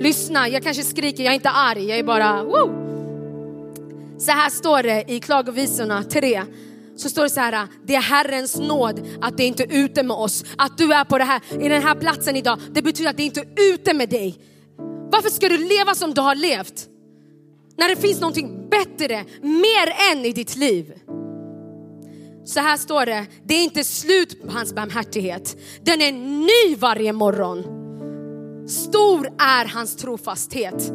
Lyssna, 0.00 0.48
jag 0.48 0.62
kanske 0.62 0.82
skriker, 0.82 1.24
jag 1.24 1.30
är 1.30 1.34
inte 1.34 1.50
arg, 1.50 1.88
jag 1.88 1.98
är 1.98 2.04
bara 2.04 2.44
woo! 2.44 2.84
Så 4.18 4.32
här 4.32 4.50
står 4.50 4.82
det 4.82 5.04
i 5.08 5.20
Klagovisorna 5.20 6.04
3. 6.04 6.42
Så 6.96 7.08
står 7.08 7.22
det 7.22 7.30
så 7.30 7.40
här, 7.40 7.68
det 7.84 7.94
är 7.94 8.00
Herrens 8.00 8.56
nåd 8.56 9.06
att 9.20 9.36
det 9.36 9.44
inte 9.44 9.62
är 9.62 9.84
ute 9.84 10.02
med 10.02 10.16
oss. 10.16 10.44
Att 10.58 10.78
du 10.78 10.92
är 10.92 11.04
på 11.04 11.18
det 11.18 11.24
här, 11.24 11.42
i 11.60 11.68
den 11.68 11.82
här 11.82 11.94
platsen 11.94 12.36
idag, 12.36 12.58
det 12.70 12.82
betyder 12.82 13.10
att 13.10 13.16
det 13.16 13.22
inte 13.22 13.40
är 13.40 13.72
ute 13.72 13.94
med 13.94 14.08
dig. 14.08 14.38
Varför 15.10 15.30
ska 15.30 15.48
du 15.48 15.56
leva 15.56 15.94
som 15.94 16.14
du 16.14 16.20
har 16.20 16.34
levt? 16.34 16.88
När 17.76 17.88
det 17.88 17.96
finns 17.96 18.20
någonting 18.20 18.68
bättre, 18.70 19.24
mer 19.42 20.12
än 20.12 20.24
i 20.24 20.32
ditt 20.32 20.56
liv. 20.56 20.92
Så 22.44 22.60
här 22.60 22.76
står 22.76 23.06
det, 23.06 23.26
det 23.44 23.54
är 23.54 23.64
inte 23.64 23.84
slut 23.84 24.42
på 24.42 24.52
hans 24.52 24.74
barmhärtighet. 24.74 25.56
Den 25.82 26.02
är 26.02 26.12
ny 26.12 26.76
varje 26.76 27.12
morgon. 27.12 27.64
Stor 28.68 29.26
är 29.38 29.64
hans 29.64 29.96
trofasthet. 29.96 30.92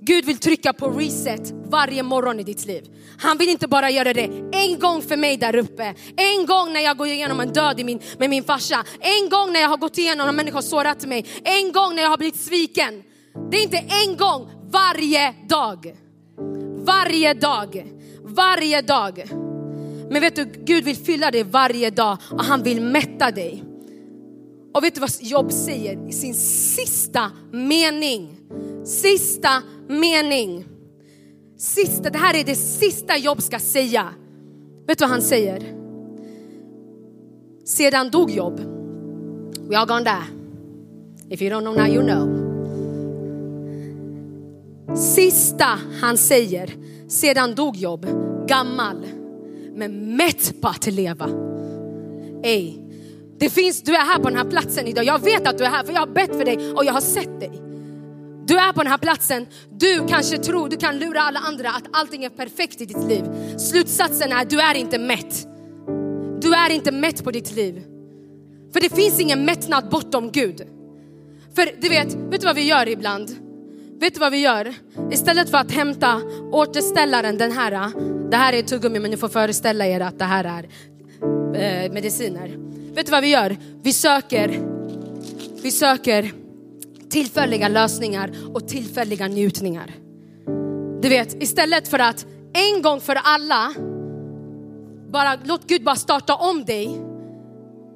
Gud 0.00 0.24
vill 0.24 0.38
trycka 0.38 0.72
på 0.72 0.90
reset 0.90 1.52
varje 1.70 2.02
morgon 2.02 2.40
i 2.40 2.42
ditt 2.42 2.66
liv. 2.66 2.84
Han 3.18 3.38
vill 3.38 3.48
inte 3.48 3.68
bara 3.68 3.90
göra 3.90 4.12
det 4.12 4.30
en 4.52 4.78
gång 4.78 5.02
för 5.02 5.16
mig 5.16 5.36
där 5.36 5.56
uppe, 5.56 5.94
en 6.16 6.46
gång 6.46 6.72
när 6.72 6.80
jag 6.80 6.96
går 6.96 7.06
igenom 7.06 7.40
en 7.40 7.52
död 7.52 7.84
min, 7.84 8.00
med 8.18 8.30
min 8.30 8.44
farsa, 8.44 8.84
en 9.00 9.28
gång 9.28 9.52
när 9.52 9.60
jag 9.60 9.68
har 9.68 9.76
gått 9.76 9.98
igenom 9.98 10.28
och 10.28 10.34
människor 10.34 10.54
har 10.54 10.62
sårat 10.62 11.06
mig, 11.06 11.26
en 11.44 11.72
gång 11.72 11.94
när 11.94 12.02
jag 12.02 12.10
har 12.10 12.18
blivit 12.18 12.40
sviken. 12.40 13.02
Det 13.50 13.56
är 13.56 13.62
inte 13.62 13.84
en 14.06 14.16
gång, 14.16 14.50
varje 14.70 15.34
dag. 15.48 15.96
Varje 16.84 17.34
dag. 17.34 17.97
Varje 18.28 18.82
dag. 18.82 19.24
Men 20.10 20.20
vet 20.20 20.36
du, 20.36 20.44
Gud 20.64 20.84
vill 20.84 20.96
fylla 20.96 21.30
dig 21.30 21.42
varje 21.42 21.90
dag 21.90 22.18
och 22.30 22.44
han 22.44 22.62
vill 22.62 22.82
mätta 22.82 23.30
dig. 23.30 23.64
Och 24.74 24.84
vet 24.84 24.94
du 24.94 25.00
vad 25.00 25.10
Job 25.20 25.52
säger 25.52 26.08
i 26.08 26.12
sin 26.12 26.34
sista 26.34 27.30
mening? 27.52 28.36
Sista 28.84 29.62
mening. 29.88 30.64
Sista, 31.58 32.10
det 32.10 32.18
här 32.18 32.36
är 32.36 32.44
det 32.44 32.54
sista 32.54 33.16
Job 33.16 33.42
ska 33.42 33.58
säga. 33.58 34.08
Vet 34.86 34.98
du 34.98 35.02
vad 35.02 35.10
han 35.10 35.22
säger? 35.22 35.74
Sedan 37.64 38.10
dog 38.10 38.30
Job. 38.30 38.60
We 39.68 39.76
all 39.76 39.86
gone 39.86 40.04
there. 40.04 40.24
If 41.30 41.42
you 41.42 41.50
don't 41.50 41.60
know 41.60 41.74
now 41.74 41.86
you 41.86 42.02
know. 42.02 42.47
Sista 44.96 45.78
han 46.00 46.16
säger, 46.16 46.74
sedan 47.08 47.54
dog 47.54 47.76
Jobb, 47.76 48.06
gammal, 48.46 49.06
men 49.74 50.16
mätt 50.16 50.60
på 50.60 50.68
att 50.68 50.86
leva. 50.86 51.30
Ey, 52.42 52.74
det 53.38 53.50
finns, 53.50 53.82
du 53.82 53.94
är 53.94 54.04
här 54.04 54.16
på 54.16 54.28
den 54.28 54.38
här 54.38 54.50
platsen 54.50 54.86
idag. 54.86 55.04
Jag 55.04 55.24
vet 55.24 55.48
att 55.48 55.58
du 55.58 55.64
är 55.64 55.68
här 55.68 55.84
för 55.84 55.92
jag 55.92 56.00
har 56.00 56.06
bett 56.06 56.36
för 56.36 56.44
dig 56.44 56.72
och 56.72 56.84
jag 56.84 56.92
har 56.92 57.00
sett 57.00 57.40
dig. 57.40 57.62
Du 58.46 58.58
är 58.58 58.72
på 58.72 58.82
den 58.82 58.90
här 58.90 58.98
platsen, 58.98 59.46
du 59.70 60.06
kanske 60.08 60.38
tror, 60.38 60.68
du 60.68 60.76
kan 60.76 60.98
lura 60.98 61.20
alla 61.20 61.40
andra 61.40 61.70
att 61.70 61.84
allting 61.92 62.24
är 62.24 62.30
perfekt 62.30 62.80
i 62.80 62.86
ditt 62.86 63.04
liv. 63.08 63.24
Slutsatsen 63.58 64.32
är, 64.32 64.44
du 64.44 64.60
är 64.60 64.74
inte 64.74 64.98
mätt. 64.98 65.46
Du 66.40 66.54
är 66.54 66.70
inte 66.70 66.92
mätt 66.92 67.24
på 67.24 67.30
ditt 67.30 67.56
liv. 67.56 67.84
För 68.72 68.80
det 68.80 68.94
finns 68.96 69.20
ingen 69.20 69.44
mättnad 69.44 69.88
bortom 69.90 70.30
Gud. 70.30 70.62
För 71.54 71.80
du 71.80 71.88
vet, 71.88 72.14
vet 72.14 72.40
du 72.40 72.46
vad 72.46 72.56
vi 72.56 72.62
gör 72.62 72.88
ibland? 72.88 73.47
Vet 74.00 74.14
du 74.14 74.20
vad 74.20 74.32
vi 74.32 74.38
gör? 74.38 74.74
Istället 75.10 75.50
för 75.50 75.58
att 75.58 75.72
hämta 75.72 76.20
återställaren, 76.52 77.38
den 77.38 77.52
här. 77.52 77.92
Det 78.30 78.36
här 78.36 78.52
är 78.52 78.62
tuggummi 78.62 78.98
men 78.98 79.10
ni 79.10 79.16
får 79.16 79.28
föreställa 79.28 79.86
er 79.86 80.00
att 80.00 80.18
det 80.18 80.24
här 80.24 80.44
är 80.44 80.68
eh, 81.54 81.92
mediciner. 81.92 82.56
Vet 82.94 83.06
du 83.06 83.12
vad 83.12 83.22
vi 83.22 83.28
gör? 83.28 83.56
Vi 83.82 83.92
söker, 83.92 84.60
vi 85.62 85.70
söker 85.70 86.32
tillfälliga 87.10 87.68
lösningar 87.68 88.30
och 88.54 88.68
tillfälliga 88.68 89.26
njutningar. 89.26 89.94
Du 91.02 91.08
vet, 91.08 91.42
istället 91.42 91.88
för 91.88 91.98
att 91.98 92.26
en 92.52 92.82
gång 92.82 93.00
för 93.00 93.18
alla, 93.24 93.74
bara 95.10 95.38
låt 95.44 95.66
Gud 95.66 95.84
bara 95.84 95.96
starta 95.96 96.34
om 96.34 96.64
dig. 96.64 97.00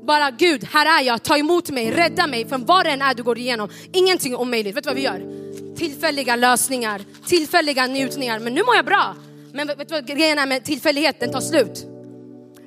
Bara 0.07 0.31
Gud, 0.31 0.65
här 0.65 1.01
är 1.01 1.07
jag, 1.07 1.23
ta 1.23 1.37
emot 1.37 1.71
mig, 1.71 1.91
rädda 1.91 2.27
mig 2.27 2.49
från 2.49 2.65
vad 2.65 2.87
det 2.87 2.91
än 2.91 3.03
är 3.03 3.15
du 3.15 3.23
går 3.23 3.39
igenom. 3.39 3.69
Ingenting 3.93 4.33
är 4.33 4.41
omöjligt. 4.41 4.77
Vet 4.77 4.85
du 4.85 4.89
vad 4.89 4.97
vi 4.97 5.03
gör? 5.03 5.43
Tillfälliga 5.77 6.37
lösningar, 6.37 7.05
tillfälliga 7.27 7.87
njutningar. 7.87 8.39
Men 8.39 8.55
nu 8.55 8.63
mår 8.63 8.77
jag 8.77 8.85
bra. 8.85 9.17
Men 9.53 9.67
vet 9.67 9.89
du 9.89 9.95
vad 9.95 10.07
grejen 10.07 10.39
är 10.39 10.47
med 10.47 10.65
tillfällighet? 10.65 11.21
Den 11.21 11.33
tar 11.33 11.41
slut. 11.41 11.87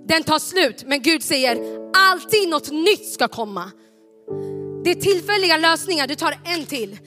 Den 0.08 0.24
tar 0.24 0.40
slut, 0.40 0.84
men 0.88 1.02
Gud 1.02 1.24
säger 1.24 1.58
alltid 1.98 2.50
något 2.50 2.72
nytt 2.72 3.14
ska 3.14 3.28
komma. 3.28 3.72
Det 4.84 4.92
är 4.92 4.96
tillfälliga 4.96 5.58
lösningar, 5.58 6.08
du 6.08 6.16
tar 6.16 6.38
en 6.46 6.66
till, 6.66 7.00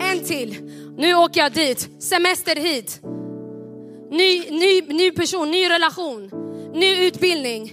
en 0.00 0.24
till. 0.24 0.56
Nu 0.96 1.14
åker 1.14 1.40
jag 1.40 1.52
dit, 1.52 1.88
semester 2.02 2.56
hit. 2.56 3.00
Ny, 4.10 4.50
ny, 4.50 4.80
ny 4.80 5.10
person, 5.10 5.50
ny 5.50 5.70
relation, 5.70 6.30
ny 6.74 7.06
utbildning, 7.06 7.72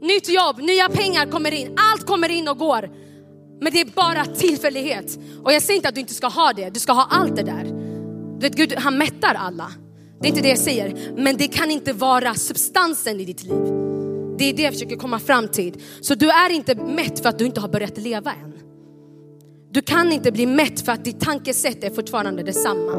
nytt 0.00 0.28
jobb, 0.28 0.58
nya 0.58 0.88
pengar 0.88 1.26
kommer 1.30 1.52
in. 1.54 1.76
Allt 1.76 2.06
kommer 2.06 2.28
in 2.28 2.48
och 2.48 2.58
går. 2.58 2.90
Men 3.62 3.72
det 3.72 3.80
är 3.80 3.84
bara 3.94 4.24
tillfällighet. 4.24 5.18
Och 5.42 5.52
jag 5.52 5.62
säger 5.62 5.76
inte 5.76 5.88
att 5.88 5.94
du 5.94 6.00
inte 6.00 6.14
ska 6.14 6.26
ha 6.26 6.52
det, 6.52 6.70
du 6.70 6.80
ska 6.80 6.92
ha 6.92 7.06
allt 7.10 7.36
det 7.36 7.42
där. 7.42 7.64
Du 8.34 8.48
vet, 8.48 8.56
Gud 8.56 8.74
han 8.76 8.98
mättar 8.98 9.34
alla. 9.34 9.72
Det 10.20 10.26
är 10.26 10.28
inte 10.28 10.42
det 10.42 10.48
jag 10.48 10.58
säger. 10.58 11.12
Men 11.16 11.36
det 11.36 11.48
kan 11.48 11.70
inte 11.70 11.92
vara 11.92 12.34
substansen 12.34 13.20
i 13.20 13.24
ditt 13.24 13.42
liv. 13.42 13.62
Det 14.38 14.44
är 14.44 14.52
det 14.56 14.62
jag 14.62 14.72
försöker 14.72 14.96
komma 14.96 15.18
fram 15.18 15.48
till. 15.48 15.74
Så 16.00 16.14
du 16.14 16.30
är 16.30 16.50
inte 16.50 16.74
mätt 16.74 17.20
för 17.20 17.28
att 17.28 17.38
du 17.38 17.46
inte 17.46 17.60
har 17.60 17.68
börjat 17.68 17.98
leva 17.98 18.32
än. 18.32 18.52
Du 19.70 19.82
kan 19.82 20.12
inte 20.12 20.32
bli 20.32 20.46
mätt 20.46 20.80
för 20.80 20.92
att 20.92 21.04
ditt 21.04 21.20
tankesätt 21.20 21.84
är 21.84 21.90
fortfarande 21.90 22.42
detsamma. 22.42 22.92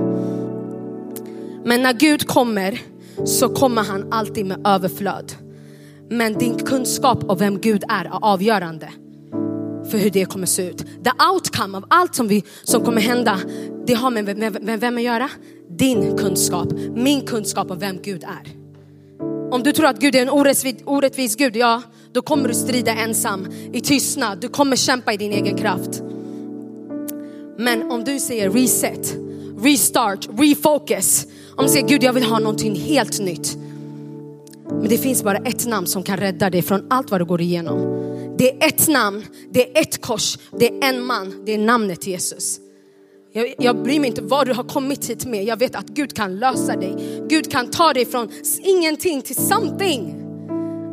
Men 1.65 1.81
när 1.81 1.93
Gud 1.93 2.27
kommer 2.27 2.81
så 3.25 3.49
kommer 3.49 3.83
han 3.83 4.13
alltid 4.13 4.45
med 4.45 4.67
överflöd. 4.67 5.33
Men 6.09 6.33
din 6.33 6.59
kunskap 6.59 7.23
om 7.29 7.37
vem 7.37 7.59
Gud 7.59 7.83
är 7.89 8.05
är 8.05 8.09
avgörande 8.21 8.89
för 9.93 9.97
hur 9.97 10.09
det 10.09 10.25
kommer 10.25 10.45
se 10.45 10.69
ut. 10.69 10.77
The 10.77 11.11
outcome 11.33 11.77
av 11.77 11.85
allt 11.87 12.15
som, 12.15 12.27
vi, 12.27 12.43
som 12.63 12.85
kommer 12.85 13.01
hända, 13.01 13.39
det 13.87 13.93
har 13.93 14.11
med, 14.11 14.37
med, 14.37 14.63
med 14.63 14.79
vem 14.79 14.97
att 14.97 15.03
göra? 15.03 15.29
Din 15.69 16.17
kunskap, 16.17 16.67
min 16.95 17.21
kunskap 17.21 17.71
om 17.71 17.79
vem 17.79 18.01
Gud 18.01 18.23
är. 18.23 18.55
Om 19.51 19.63
du 19.63 19.71
tror 19.71 19.87
att 19.87 19.99
Gud 19.99 20.15
är 20.15 20.21
en 20.21 20.29
orättvis, 20.29 20.75
orättvis 20.85 21.35
Gud, 21.35 21.55
ja, 21.55 21.81
då 22.11 22.21
kommer 22.21 22.47
du 22.47 22.53
strida 22.53 22.91
ensam 22.91 23.47
i 23.73 23.81
tystnad. 23.81 24.41
Du 24.41 24.47
kommer 24.47 24.75
kämpa 24.75 25.13
i 25.13 25.17
din 25.17 25.31
egen 25.31 25.57
kraft. 25.57 26.01
Men 27.57 27.91
om 27.91 28.03
du 28.03 28.19
säger 28.19 28.49
reset, 28.49 29.15
restart, 29.59 30.27
refocus. 30.37 31.27
Om 31.55 31.65
du 31.65 31.71
säger 31.71 31.87
Gud 31.87 32.03
jag 32.03 32.13
vill 32.13 32.23
ha 32.23 32.39
någonting 32.39 32.75
helt 32.75 33.19
nytt. 33.19 33.57
Men 34.69 34.89
det 34.89 34.97
finns 34.97 35.23
bara 35.23 35.37
ett 35.37 35.65
namn 35.65 35.87
som 35.87 36.03
kan 36.03 36.17
rädda 36.17 36.49
dig 36.49 36.61
från 36.61 36.87
allt 36.89 37.11
vad 37.11 37.21
du 37.21 37.25
går 37.25 37.41
igenom. 37.41 38.12
Det 38.37 38.51
är 38.51 38.67
ett 38.67 38.87
namn, 38.87 39.25
det 39.51 39.77
är 39.77 39.81
ett 39.81 40.01
kors, 40.01 40.37
det 40.59 40.67
är 40.67 40.89
en 40.89 41.05
man, 41.05 41.45
det 41.45 41.53
är 41.53 41.57
namnet 41.57 42.07
Jesus. 42.07 42.59
Jag, 43.33 43.53
jag 43.57 43.83
bryr 43.83 43.99
mig 43.99 44.09
inte 44.09 44.21
vad 44.21 44.47
du 44.47 44.53
har 44.53 44.63
kommit 44.63 45.09
hit 45.09 45.25
med. 45.25 45.43
Jag 45.43 45.59
vet 45.59 45.75
att 45.75 45.87
Gud 45.87 46.15
kan 46.15 46.39
lösa 46.39 46.75
dig. 46.75 47.21
Gud 47.29 47.51
kan 47.51 47.71
ta 47.71 47.93
dig 47.93 48.05
från 48.05 48.29
ingenting 48.63 49.21
till 49.21 49.35
something. 49.35 50.23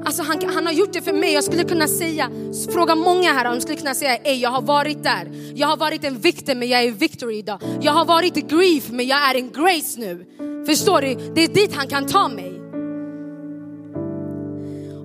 Alltså 0.05 0.22
han, 0.22 0.49
han 0.55 0.66
har 0.66 0.72
gjort 0.72 0.93
det 0.93 1.01
för 1.01 1.12
mig. 1.12 1.32
Jag 1.32 1.45
skulle 1.45 1.64
kunna 1.64 1.88
säga, 1.88 2.30
fråga 2.72 2.95
många 2.95 3.32
här, 3.32 3.45
de 3.45 3.61
skulle 3.61 3.78
kunna 3.78 3.95
säga, 3.95 4.16
Ey, 4.16 4.34
jag 4.34 4.51
har 4.51 4.62
varit 4.62 5.03
där. 5.03 5.53
Jag 5.55 5.66
har 5.66 5.76
varit 5.76 6.05
en 6.05 6.18
victim 6.18 6.59
men 6.59 6.68
jag 6.68 6.84
är 6.84 6.91
victory 6.91 7.38
idag. 7.38 7.61
Jag 7.80 7.93
har 7.93 8.05
varit 8.05 8.36
i 8.36 8.41
grief 8.41 8.91
men 8.91 9.07
jag 9.07 9.30
är 9.30 9.34
en 9.34 9.51
grace 9.51 10.01
nu. 10.01 10.26
Förstår 10.66 11.01
du? 11.01 11.14
Det 11.34 11.45
är 11.45 11.49
dit 11.49 11.74
han 11.74 11.86
kan 11.86 12.07
ta 12.07 12.28
mig. 12.28 12.61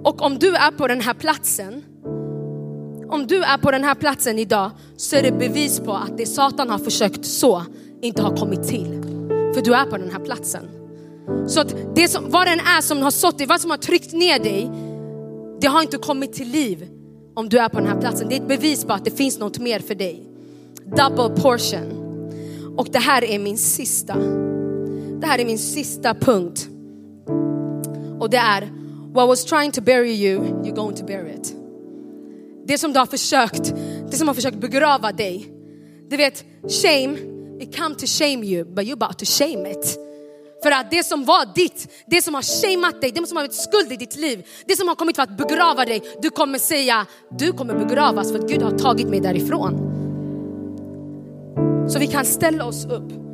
Och 0.04 0.22
om 0.22 0.40
du 0.40 0.56
är 0.56 0.72
på 0.72 0.88
den 0.88 1.02
här 1.02 1.14
platsen, 1.14 1.84
om 3.16 3.28
du 3.28 3.44
är 3.44 3.58
på 3.58 3.72
den 3.72 3.84
här 3.84 3.96
platsen 3.96 4.40
idag 4.40 4.72
så 4.98 5.16
är 5.16 5.24
det 5.24 5.32
bevis 5.32 5.80
på 5.80 5.94
att 5.94 6.18
det 6.18 6.26
Satan 6.26 6.70
har 6.70 6.78
försökt 6.78 7.26
så 7.26 7.64
inte 8.02 8.22
har 8.22 8.38
kommit 8.38 8.68
till. 8.68 9.02
För 9.54 9.62
du 9.62 9.74
är 9.74 9.86
på 9.86 9.98
den 9.98 10.12
här 10.12 10.20
platsen. 10.20 10.64
Så 11.48 11.62
att 11.62 11.76
det 11.96 12.08
som, 12.08 12.30
vad 12.30 12.48
den 12.48 12.60
är 12.60 12.82
som 12.82 13.02
har 13.02 13.12
sått 13.12 13.38
dig, 13.38 13.48
vad 13.48 13.62
som 13.62 13.70
har 13.70 13.78
tryckt 13.78 14.14
ner 14.14 14.40
dig, 14.40 14.72
det 15.62 15.68
har 15.68 15.82
inte 15.82 15.98
kommit 15.98 16.34
till 16.34 16.48
liv 16.48 16.88
om 17.36 17.50
du 17.50 17.58
är 17.58 17.70
på 17.70 17.80
den 17.80 17.88
här 17.88 18.02
platsen. 18.02 18.30
Det 18.30 18.36
är 18.36 18.42
ett 18.42 18.48
bevis 18.48 18.86
på 18.86 18.94
att 18.94 19.06
det 19.06 19.12
finns 19.12 19.40
något 19.40 19.60
mer 19.60 19.80
för 19.80 19.96
dig. 19.96 20.24
Double 20.86 21.42
portion. 21.42 22.02
Och 22.78 22.88
det 22.92 23.00
här 23.00 23.24
är 23.24 23.40
min 23.40 23.58
sista. 23.58 24.16
Det 25.20 25.28
här 25.28 25.40
är 25.40 25.46
min 25.46 25.60
sista 25.60 26.14
punkt. 26.14 26.68
Och 28.20 28.30
det 28.30 28.38
är, 28.38 28.70
what 29.14 29.28
was 29.28 29.46
trying 29.46 29.72
to 29.72 29.82
bury 29.82 30.12
you, 30.12 30.42
you're 30.42 30.76
going 30.76 30.96
to 30.96 31.06
bury 31.06 31.32
it. 31.32 31.65
Det 32.68 32.78
som 32.78 32.94
du 32.94 33.00
har 33.00 33.06
försökt, 33.06 33.74
det 34.12 34.18
som 34.18 34.28
har 34.28 34.36
försökt 34.36 34.58
begrava 34.58 35.12
dig. 35.12 35.52
Du 36.10 36.18
vet, 36.18 36.46
shame, 36.84 37.18
it 37.60 37.78
come 37.78 37.96
to 37.96 38.06
shame 38.06 38.46
you, 38.46 38.66
but 38.66 38.86
you're 38.86 39.04
about 39.04 39.18
to 39.18 39.26
shame 39.26 39.72
it. 39.72 40.00
För 40.64 40.72
att 40.72 40.92
det 40.92 41.04
som 41.04 41.26
var 41.26 41.56
ditt, 41.56 41.88
det 42.06 42.22
som 42.22 42.34
har 42.34 42.42
shameat 42.42 43.02
dig, 43.02 43.12
det 43.12 43.28
som 43.28 43.38
har 43.38 43.44
varit 43.44 43.54
skuld 43.54 43.92
i 43.92 43.96
ditt 43.96 44.16
liv, 44.16 44.46
det 44.66 44.76
som 44.76 44.88
har 44.88 44.96
kommit 44.96 45.16
för 45.16 45.24
att 45.24 45.38
begrava 45.38 45.86
dig, 45.86 46.02
du 46.22 46.30
kommer 46.30 46.58
säga, 46.58 47.06
du 47.30 47.52
kommer 47.52 47.86
begravas 47.86 48.32
för 48.32 48.40
att 48.40 48.50
Gud 48.50 48.62
har 48.62 48.78
tagit 48.78 49.08
mig 49.08 49.20
därifrån. 49.20 49.92
Så 51.90 52.00
vi 52.00 52.08
kan 52.08 52.26
ställa 52.26 52.66
oss 52.66 52.86
upp. 52.86 53.25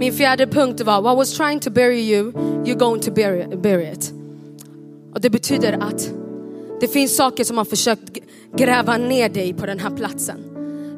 Min 0.00 0.12
fjärde 0.12 0.46
punkt 0.46 0.80
var, 0.80 1.02
what 1.02 1.16
was 1.16 1.36
trying 1.36 1.60
to 1.60 1.70
bury 1.70 2.00
you, 2.00 2.32
you're 2.64 2.78
going 2.78 3.00
to 3.00 3.10
bury, 3.10 3.56
bury 3.56 3.92
it. 3.92 4.12
Och 5.14 5.20
det 5.20 5.30
betyder 5.30 5.72
att 5.72 6.12
det 6.80 6.88
finns 6.88 7.16
saker 7.16 7.44
som 7.44 7.58
har 7.58 7.64
försökt 7.64 8.18
gräva 8.56 8.96
ner 8.96 9.28
dig 9.28 9.54
på 9.54 9.66
den 9.66 9.78
här 9.78 9.90
platsen. 9.90 10.38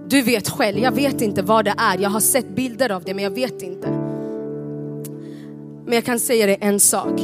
Du 0.09 0.23
vet 0.23 0.49
själv, 0.49 0.79
jag 0.79 0.93
vet 0.93 1.21
inte 1.21 1.43
vad 1.43 1.65
det 1.65 1.75
är. 1.79 1.99
Jag 1.99 2.11
har 2.11 2.21
sett 2.21 2.49
bilder 2.49 2.91
av 2.91 3.05
det 3.05 3.15
men 3.15 3.25
jag 3.25 3.31
vet 3.31 3.63
inte. 3.63 3.91
Men 5.85 5.95
jag 5.95 6.05
kan 6.05 6.19
säga 6.19 6.47
dig 6.47 6.59
en 6.61 6.81
sak. 6.81 7.21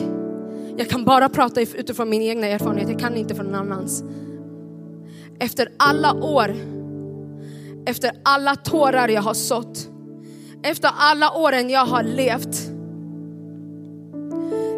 Jag 0.76 0.88
kan 0.88 1.04
bara 1.04 1.28
prata 1.28 1.60
utifrån 1.60 2.10
min 2.10 2.22
egna 2.22 2.46
erfarenhet, 2.46 2.88
jag 2.88 3.00
kan 3.00 3.16
inte 3.16 3.34
från 3.34 3.46
någon 3.46 3.54
annans. 3.54 4.04
Efter 5.38 5.68
alla 5.76 6.14
år, 6.24 6.54
efter 7.86 8.10
alla 8.22 8.56
tårar 8.56 9.08
jag 9.08 9.22
har 9.22 9.34
sått, 9.34 9.90
efter 10.62 10.90
alla 10.96 11.32
åren 11.32 11.70
jag 11.70 11.86
har 11.86 12.02
levt, 12.02 12.56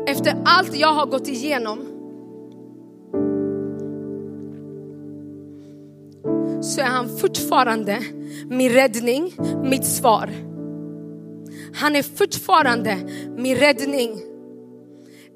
efter 0.06 0.42
allt 0.44 0.76
jag 0.76 0.92
har 0.92 1.06
gått 1.06 1.28
igenom, 1.28 1.78
så 6.62 6.80
är 6.80 6.86
han 6.86 7.18
fortfarande 7.18 7.98
min 8.48 8.72
räddning, 8.72 9.32
mitt 9.62 9.86
svar. 9.86 10.30
Han 11.74 11.96
är 11.96 12.02
fortfarande 12.02 12.96
min 13.36 13.56
räddning. 13.56 14.20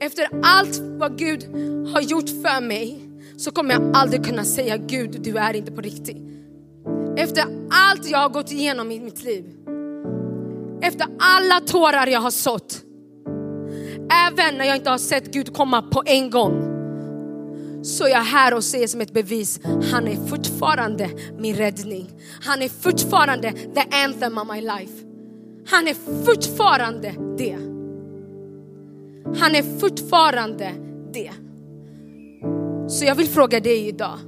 Efter 0.00 0.28
allt 0.42 0.78
vad 0.78 1.18
Gud 1.18 1.44
har 1.94 2.00
gjort 2.00 2.28
för 2.28 2.60
mig 2.60 3.00
så 3.36 3.50
kommer 3.50 3.74
jag 3.74 3.96
aldrig 3.96 4.24
kunna 4.24 4.44
säga 4.44 4.76
Gud, 4.76 5.20
du 5.20 5.38
är 5.38 5.54
inte 5.54 5.72
på 5.72 5.80
riktigt. 5.80 6.16
Efter 7.16 7.44
allt 7.70 8.10
jag 8.10 8.18
har 8.18 8.28
gått 8.28 8.52
igenom 8.52 8.90
i 8.90 9.00
mitt 9.00 9.24
liv. 9.24 9.63
Efter 10.82 11.06
alla 11.18 11.60
tårar 11.60 12.06
jag 12.06 12.20
har 12.20 12.30
sått. 12.30 12.80
Även 14.28 14.58
när 14.58 14.64
jag 14.64 14.76
inte 14.76 14.90
har 14.90 14.98
sett 14.98 15.32
Gud 15.32 15.56
komma 15.56 15.82
på 15.82 16.02
en 16.06 16.30
gång 16.30 16.74
så 17.84 18.04
är 18.04 18.08
jag 18.08 18.20
här 18.20 18.54
och 18.54 18.64
säger 18.64 18.86
som 18.86 19.00
ett 19.00 19.12
bevis, 19.12 19.60
han 19.92 20.08
är 20.08 20.28
fortfarande 20.28 21.10
min 21.38 21.56
räddning. 21.56 22.10
Han 22.42 22.62
är 22.62 22.68
fortfarande 22.68 23.52
the 23.52 23.84
anthem 24.04 24.38
of 24.38 24.48
my 24.54 24.60
life. 24.60 25.04
Han 25.66 25.88
är 25.88 26.24
fortfarande 26.24 27.14
det. 27.38 27.58
Han 29.40 29.54
är 29.54 29.78
fortfarande 29.80 30.72
det. 31.12 31.30
Så 32.88 33.04
jag 33.04 33.14
vill 33.14 33.28
fråga 33.28 33.60
dig 33.60 33.88
idag. 33.88 34.18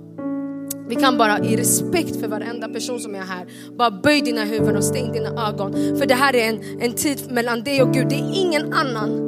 Vi 0.88 0.94
kan 0.94 1.18
bara 1.18 1.38
i 1.38 1.56
respekt 1.56 2.20
för 2.20 2.28
varenda 2.28 2.68
person 2.68 3.00
som 3.00 3.14
är 3.14 3.20
här, 3.20 3.46
bara 3.78 3.90
böj 3.90 4.20
dina 4.20 4.44
huvuden 4.44 4.76
och 4.76 4.84
stäng 4.84 5.12
dina 5.12 5.48
ögon. 5.48 5.72
För 5.72 6.06
det 6.06 6.14
här 6.14 6.36
är 6.36 6.48
en, 6.48 6.80
en 6.80 6.92
tid 6.92 7.32
mellan 7.32 7.62
dig 7.62 7.82
och 7.82 7.94
Gud, 7.94 8.08
det 8.08 8.14
är 8.14 8.40
ingen 8.40 8.72
annan. 8.72 9.26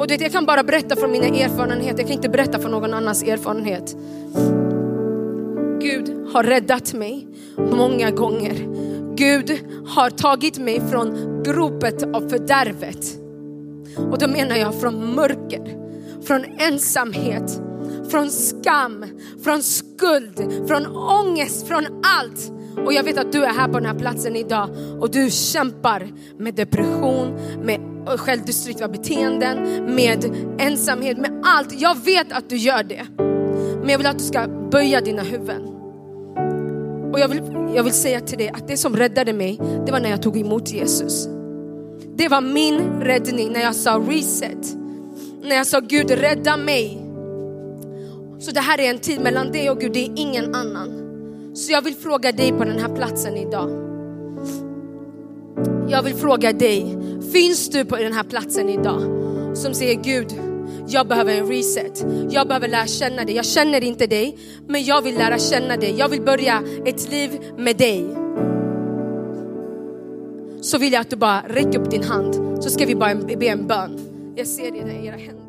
Och 0.00 0.06
det, 0.06 0.20
jag 0.20 0.32
kan 0.32 0.46
bara 0.46 0.62
berätta 0.62 0.96
från 0.96 1.12
mina 1.12 1.26
erfarenheter, 1.26 1.98
jag 1.98 2.06
kan 2.06 2.16
inte 2.16 2.28
berätta 2.28 2.58
från 2.58 2.70
någon 2.70 2.94
annans 2.94 3.22
erfarenhet. 3.22 3.96
Gud 5.80 6.32
har 6.32 6.42
räddat 6.42 6.94
mig 6.94 7.26
många 7.56 8.10
gånger. 8.10 8.54
Gud 9.16 9.60
har 9.86 10.10
tagit 10.10 10.58
mig 10.58 10.82
från 10.90 11.42
gropet 11.42 12.02
av 12.02 12.28
fördärvet. 12.28 13.18
Och 14.10 14.18
då 14.18 14.28
menar 14.28 14.56
jag 14.56 14.80
från 14.80 15.14
mörker, 15.14 15.76
från 16.26 16.44
ensamhet, 16.58 17.60
från 18.10 18.30
skam, 18.30 19.04
från 19.44 19.62
skuld, 19.62 20.66
från 20.68 20.86
ångest, 20.96 21.68
från 21.68 21.84
allt. 21.86 22.52
Och 22.86 22.92
jag 22.92 23.02
vet 23.02 23.18
att 23.18 23.32
du 23.32 23.44
är 23.44 23.52
här 23.52 23.68
på 23.68 23.78
den 23.78 23.86
här 23.86 23.98
platsen 23.98 24.36
idag 24.36 24.68
och 25.00 25.10
du 25.10 25.30
kämpar 25.30 26.12
med 26.38 26.54
depression, 26.54 27.38
med 27.62 27.80
självdestruktiva 28.16 28.88
beteenden, 28.88 29.84
med 29.94 30.24
ensamhet, 30.58 31.18
med 31.18 31.42
allt. 31.44 31.80
Jag 31.80 32.04
vet 32.04 32.32
att 32.32 32.50
du 32.50 32.56
gör 32.56 32.82
det. 32.82 33.06
Men 33.80 33.88
jag 33.88 33.98
vill 33.98 34.06
att 34.06 34.18
du 34.18 34.24
ska 34.24 34.48
böja 34.70 35.00
dina 35.00 35.22
huvuden. 35.22 35.62
Och 37.12 37.20
jag 37.20 37.28
vill, 37.28 37.42
jag 37.74 37.82
vill 37.82 37.92
säga 37.92 38.20
till 38.20 38.38
dig 38.38 38.48
att 38.48 38.68
det 38.68 38.76
som 38.76 38.96
räddade 38.96 39.32
mig, 39.32 39.60
det 39.86 39.92
var 39.92 40.00
när 40.00 40.10
jag 40.10 40.22
tog 40.22 40.36
emot 40.36 40.72
Jesus. 40.72 41.28
Det 42.16 42.28
var 42.28 42.40
min 42.40 43.00
räddning 43.00 43.52
när 43.52 43.60
jag 43.60 43.74
sa 43.74 44.02
reset. 44.08 44.76
När 45.42 45.56
jag 45.56 45.66
sa 45.66 45.80
Gud 45.80 46.10
rädda 46.10 46.56
mig. 46.56 47.05
Så 48.38 48.50
det 48.50 48.60
här 48.60 48.80
är 48.80 48.90
en 48.90 48.98
tid 48.98 49.20
mellan 49.20 49.52
dig 49.52 49.70
och 49.70 49.80
Gud, 49.80 49.92
det 49.92 50.06
är 50.06 50.12
ingen 50.16 50.54
annan. 50.54 51.02
Så 51.54 51.72
jag 51.72 51.82
vill 51.82 51.94
fråga 51.94 52.32
dig 52.32 52.52
på 52.52 52.64
den 52.64 52.78
här 52.78 52.96
platsen 52.96 53.36
idag. 53.36 53.70
Jag 55.88 56.02
vill 56.02 56.14
fråga 56.14 56.52
dig, 56.52 56.98
finns 57.32 57.68
du 57.68 57.84
på 57.84 57.96
den 57.96 58.12
här 58.12 58.24
platsen 58.24 58.68
idag 58.68 59.02
som 59.56 59.74
säger 59.74 59.94
Gud, 60.02 60.34
jag 60.88 61.08
behöver 61.08 61.34
en 61.34 61.46
reset. 61.46 62.06
Jag 62.30 62.48
behöver 62.48 62.68
lära 62.68 62.86
känna 62.86 63.24
dig. 63.24 63.34
Jag 63.34 63.44
känner 63.44 63.84
inte 63.84 64.06
dig, 64.06 64.38
men 64.66 64.84
jag 64.84 65.02
vill 65.02 65.14
lära 65.14 65.38
känna 65.38 65.76
dig. 65.76 65.94
Jag 65.98 66.08
vill 66.08 66.22
börja 66.22 66.62
ett 66.84 67.10
liv 67.10 67.30
med 67.58 67.76
dig. 67.76 68.06
Så 70.60 70.78
vill 70.78 70.92
jag 70.92 71.00
att 71.00 71.10
du 71.10 71.16
bara 71.16 71.42
räcker 71.48 71.78
upp 71.78 71.90
din 71.90 72.02
hand 72.02 72.64
så 72.64 72.70
ska 72.70 72.86
vi 72.86 72.94
bara 72.94 73.14
be 73.14 73.46
en 73.46 73.66
bön. 73.66 74.00
Jag 74.36 74.46
ser 74.46 74.70
det 74.70 74.78
i 74.78 75.06
era 75.06 75.16
händer. 75.16 75.45